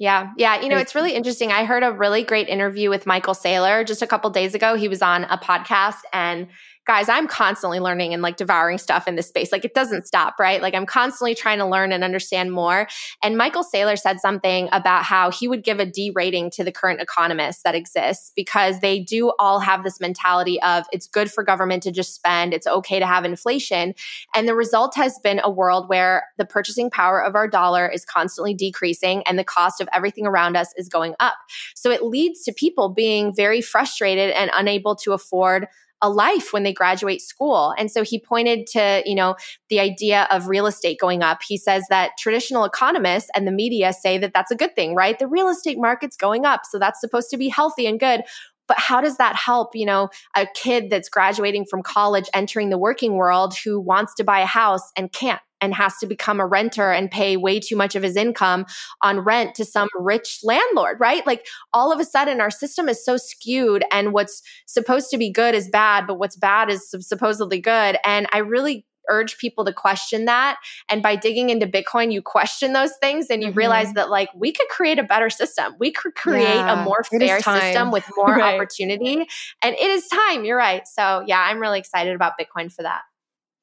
Yeah. 0.00 0.32
Yeah. 0.36 0.60
You 0.60 0.70
know, 0.70 0.78
it's 0.78 0.96
really 0.96 1.12
interesting. 1.12 1.52
I 1.52 1.64
heard 1.64 1.84
a 1.84 1.92
really 1.92 2.24
great 2.24 2.48
interview 2.48 2.90
with 2.90 3.06
Michael 3.06 3.34
Saylor 3.34 3.86
just 3.86 4.02
a 4.02 4.08
couple 4.08 4.28
days 4.30 4.56
ago. 4.56 4.74
He 4.74 4.88
was 4.88 5.02
on 5.02 5.22
a 5.24 5.38
podcast 5.38 6.00
and 6.12 6.48
guys, 6.86 7.08
I'm 7.08 7.28
constantly 7.28 7.78
learning 7.78 8.12
and 8.14 8.22
like 8.22 8.36
devouring 8.36 8.78
stuff 8.78 9.06
in 9.06 9.14
this 9.14 9.28
space. 9.28 9.52
Like 9.52 9.64
it 9.64 9.74
doesn't 9.74 10.06
stop, 10.06 10.34
right? 10.40 10.60
Like 10.60 10.74
I'm 10.74 10.86
constantly 10.86 11.34
trying 11.34 11.58
to 11.58 11.66
learn 11.66 11.92
and 11.92 12.02
understand 12.02 12.52
more. 12.52 12.88
And 13.22 13.36
Michael 13.36 13.62
Saylor 13.62 13.98
said 13.98 14.18
something 14.18 14.68
about 14.72 15.04
how 15.04 15.30
he 15.30 15.46
would 15.46 15.62
give 15.62 15.78
a 15.78 15.84
D 15.84 16.10
rating 16.14 16.50
to 16.52 16.64
the 16.64 16.72
current 16.72 17.00
economists 17.00 17.62
that 17.62 17.74
exists 17.74 18.32
because 18.34 18.80
they 18.80 18.98
do 18.98 19.32
all 19.38 19.60
have 19.60 19.84
this 19.84 20.00
mentality 20.00 20.60
of 20.62 20.84
it's 20.92 21.06
good 21.06 21.30
for 21.30 21.44
government 21.44 21.82
to 21.84 21.92
just 21.92 22.14
spend, 22.14 22.54
it's 22.54 22.66
okay 22.66 22.98
to 22.98 23.06
have 23.06 23.24
inflation. 23.24 23.94
And 24.34 24.48
the 24.48 24.54
result 24.54 24.94
has 24.96 25.18
been 25.22 25.40
a 25.44 25.50
world 25.50 25.88
where 25.88 26.24
the 26.38 26.44
purchasing 26.44 26.90
power 26.90 27.22
of 27.22 27.34
our 27.34 27.46
dollar 27.46 27.86
is 27.86 28.04
constantly 28.04 28.54
decreasing 28.54 29.22
and 29.24 29.38
the 29.38 29.44
cost 29.44 29.80
of 29.80 29.88
everything 29.92 30.26
around 30.26 30.56
us 30.56 30.72
is 30.76 30.88
going 30.88 31.14
up. 31.20 31.36
So 31.74 31.90
it 31.90 32.04
leads 32.04 32.42
to 32.44 32.52
people 32.52 32.88
being 32.88 33.34
very 33.34 33.60
frustrated 33.60 34.30
and 34.30 34.50
unable 34.54 34.96
to 34.96 35.12
afford 35.12 35.68
a 36.02 36.08
life 36.08 36.52
when 36.52 36.62
they 36.62 36.72
graduate 36.72 37.20
school. 37.20 37.74
And 37.78 37.90
so 37.90 38.02
he 38.02 38.18
pointed 38.18 38.66
to, 38.68 39.02
you 39.04 39.14
know, 39.14 39.36
the 39.68 39.80
idea 39.80 40.26
of 40.30 40.48
real 40.48 40.66
estate 40.66 40.98
going 40.98 41.22
up. 41.22 41.40
He 41.46 41.56
says 41.56 41.84
that 41.90 42.12
traditional 42.18 42.64
economists 42.64 43.30
and 43.34 43.46
the 43.46 43.52
media 43.52 43.92
say 43.92 44.18
that 44.18 44.32
that's 44.32 44.50
a 44.50 44.56
good 44.56 44.74
thing, 44.74 44.94
right? 44.94 45.18
The 45.18 45.26
real 45.26 45.48
estate 45.48 45.78
market's 45.78 46.16
going 46.16 46.44
up, 46.44 46.62
so 46.68 46.78
that's 46.78 47.00
supposed 47.00 47.30
to 47.30 47.36
be 47.36 47.48
healthy 47.48 47.86
and 47.86 47.98
good 47.98 48.22
but 48.68 48.78
how 48.78 49.00
does 49.00 49.16
that 49.16 49.34
help 49.34 49.74
you 49.74 49.84
know 49.84 50.08
a 50.36 50.46
kid 50.54 50.90
that's 50.90 51.08
graduating 51.08 51.64
from 51.64 51.82
college 51.82 52.26
entering 52.32 52.70
the 52.70 52.78
working 52.78 53.14
world 53.14 53.52
who 53.64 53.80
wants 53.80 54.14
to 54.14 54.22
buy 54.22 54.38
a 54.38 54.46
house 54.46 54.92
and 54.96 55.12
can't 55.12 55.40
and 55.60 55.74
has 55.74 55.96
to 55.98 56.06
become 56.06 56.40
a 56.40 56.46
renter 56.46 56.90
and 56.90 57.10
pay 57.10 57.36
way 57.36 57.60
too 57.60 57.76
much 57.76 57.94
of 57.94 58.02
his 58.02 58.16
income 58.16 58.66
on 59.02 59.20
rent 59.20 59.54
to 59.56 59.64
some 59.64 59.88
rich 59.98 60.40
landlord, 60.42 60.98
right? 61.00 61.26
Like 61.26 61.46
all 61.72 61.92
of 61.92 62.00
a 62.00 62.04
sudden 62.04 62.40
our 62.40 62.50
system 62.50 62.88
is 62.88 63.04
so 63.04 63.16
skewed 63.16 63.84
and 63.92 64.12
what's 64.12 64.42
supposed 64.66 65.10
to 65.10 65.18
be 65.18 65.30
good 65.30 65.54
is 65.54 65.68
bad, 65.68 66.06
but 66.06 66.18
what's 66.18 66.36
bad 66.36 66.70
is 66.70 66.90
supposedly 67.00 67.60
good. 67.60 67.98
And 68.04 68.26
I 68.32 68.38
really 68.38 68.86
urge 69.10 69.38
people 69.38 69.64
to 69.64 69.72
question 69.72 70.24
that. 70.24 70.56
And 70.88 71.02
by 71.02 71.16
digging 71.16 71.50
into 71.50 71.66
Bitcoin, 71.66 72.12
you 72.12 72.22
question 72.22 72.72
those 72.72 72.92
things 73.00 73.26
and 73.28 73.42
you 73.42 73.48
mm-hmm. 73.48 73.58
realize 73.58 73.92
that 73.94 74.08
like 74.08 74.30
we 74.34 74.52
could 74.52 74.68
create 74.68 74.98
a 74.98 75.02
better 75.02 75.28
system. 75.28 75.74
We 75.78 75.90
could 75.90 76.14
create 76.14 76.44
yeah, 76.44 76.80
a 76.80 76.84
more 76.84 77.02
fair 77.04 77.40
system 77.40 77.90
with 77.90 78.04
more 78.16 78.36
right. 78.36 78.54
opportunity. 78.54 79.26
And 79.62 79.74
it 79.74 79.90
is 79.90 80.06
time. 80.08 80.44
You're 80.44 80.56
right. 80.56 80.86
So 80.86 81.24
yeah, 81.26 81.40
I'm 81.40 81.58
really 81.58 81.78
excited 81.78 82.14
about 82.14 82.34
Bitcoin 82.40 82.72
for 82.72 82.82
that. 82.82 83.02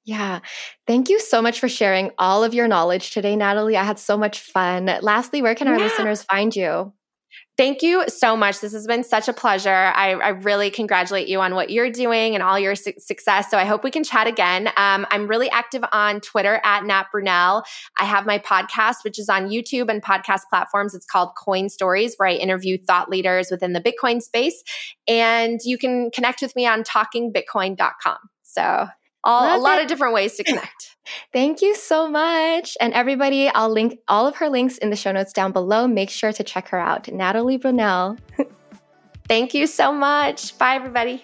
Yeah. 0.08 0.40
Thank 0.88 1.10
you 1.10 1.20
so 1.20 1.42
much 1.42 1.60
for 1.60 1.68
sharing 1.68 2.12
all 2.18 2.42
of 2.46 2.54
your 2.54 2.66
knowledge 2.66 3.12
today, 3.12 3.36
Natalie. 3.36 3.76
I 3.76 3.84
had 3.84 4.00
so 4.00 4.18
much 4.18 4.40
fun. 4.40 4.86
Lastly, 5.02 5.42
where 5.42 5.54
can 5.54 5.68
our 5.68 5.78
yeah. 5.78 5.84
listeners 5.84 6.24
find 6.24 6.56
you? 6.56 6.94
Thank 7.58 7.82
you 7.82 8.06
so 8.08 8.38
much. 8.38 8.62
This 8.62 8.72
has 8.72 8.88
been 8.88 9.04
such 9.04 9.28
a 9.28 9.34
pleasure. 9.34 9.70
I, 9.70 10.12
I, 10.12 10.30
really 10.30 10.70
congratulate 10.70 11.28
you 11.28 11.42
on 11.42 11.56
what 11.56 11.72
you're 11.72 11.92
doing 11.92 12.36
and 12.36 12.44
all 12.44 12.58
your 12.58 12.76
su- 12.76 12.94
success. 13.00 13.50
So 13.52 13.58
I 13.58 13.66
hope 13.66 13.84
we 13.84 13.92
can 13.92 14.04
chat 14.04 14.28
again. 14.28 14.68
Um, 14.78 15.06
I'm 15.12 15.28
really 15.28 15.50
active 15.50 15.84
on 15.92 16.22
Twitter 16.22 16.62
at 16.64 16.86
Nat 16.86 17.08
Brunell. 17.14 17.64
I 18.00 18.06
have 18.06 18.26
my 18.26 18.40
podcast, 18.40 19.04
which 19.04 19.20
is 19.20 19.28
on 19.28 19.50
YouTube 19.50 19.90
and 19.90 20.02
podcast 20.02 20.42
platforms. 20.50 20.96
It's 20.96 21.06
called 21.06 21.32
Coin 21.36 21.68
Stories, 21.68 22.14
where 22.16 22.30
I 22.30 22.34
interview 22.34 22.78
thought 22.78 23.10
leaders 23.10 23.50
within 23.52 23.74
the 23.74 23.82
Bitcoin 23.82 24.22
space. 24.22 24.64
And 25.08 25.60
you 25.66 25.78
can 25.78 26.12
connect 26.12 26.42
with 26.42 26.56
me 26.56 26.66
on 26.66 26.84
talkingbitcoin.com. 26.84 28.18
So 28.44 28.88
all 29.28 29.44
Love 29.44 29.60
a 29.60 29.62
lot 29.62 29.78
it. 29.78 29.84
of 29.84 29.88
different 29.90 30.14
ways 30.14 30.36
to 30.38 30.44
connect. 30.46 30.96
Thank 31.32 31.62
you 31.62 31.76
so 31.76 32.10
much. 32.10 32.76
And 32.82 32.94
everybody, 32.94 33.50
I'll 33.50 33.70
link 33.70 34.00
all 34.08 34.26
of 34.26 34.38
her 34.38 34.50
links 34.50 34.78
in 34.78 34.90
the 34.90 34.96
show 34.96 35.12
notes 35.12 35.34
down 35.34 35.52
below. 35.52 35.88
Make 35.88 36.10
sure 36.10 36.34
to 36.34 36.44
check 36.44 36.70
her 36.70 36.80
out. 36.80 37.12
Natalie 37.12 37.60
Brunell. 37.60 38.18
Thank 39.28 39.54
you 39.54 39.68
so 39.68 39.92
much. 39.92 40.58
Bye, 40.58 40.76
everybody. 40.76 41.24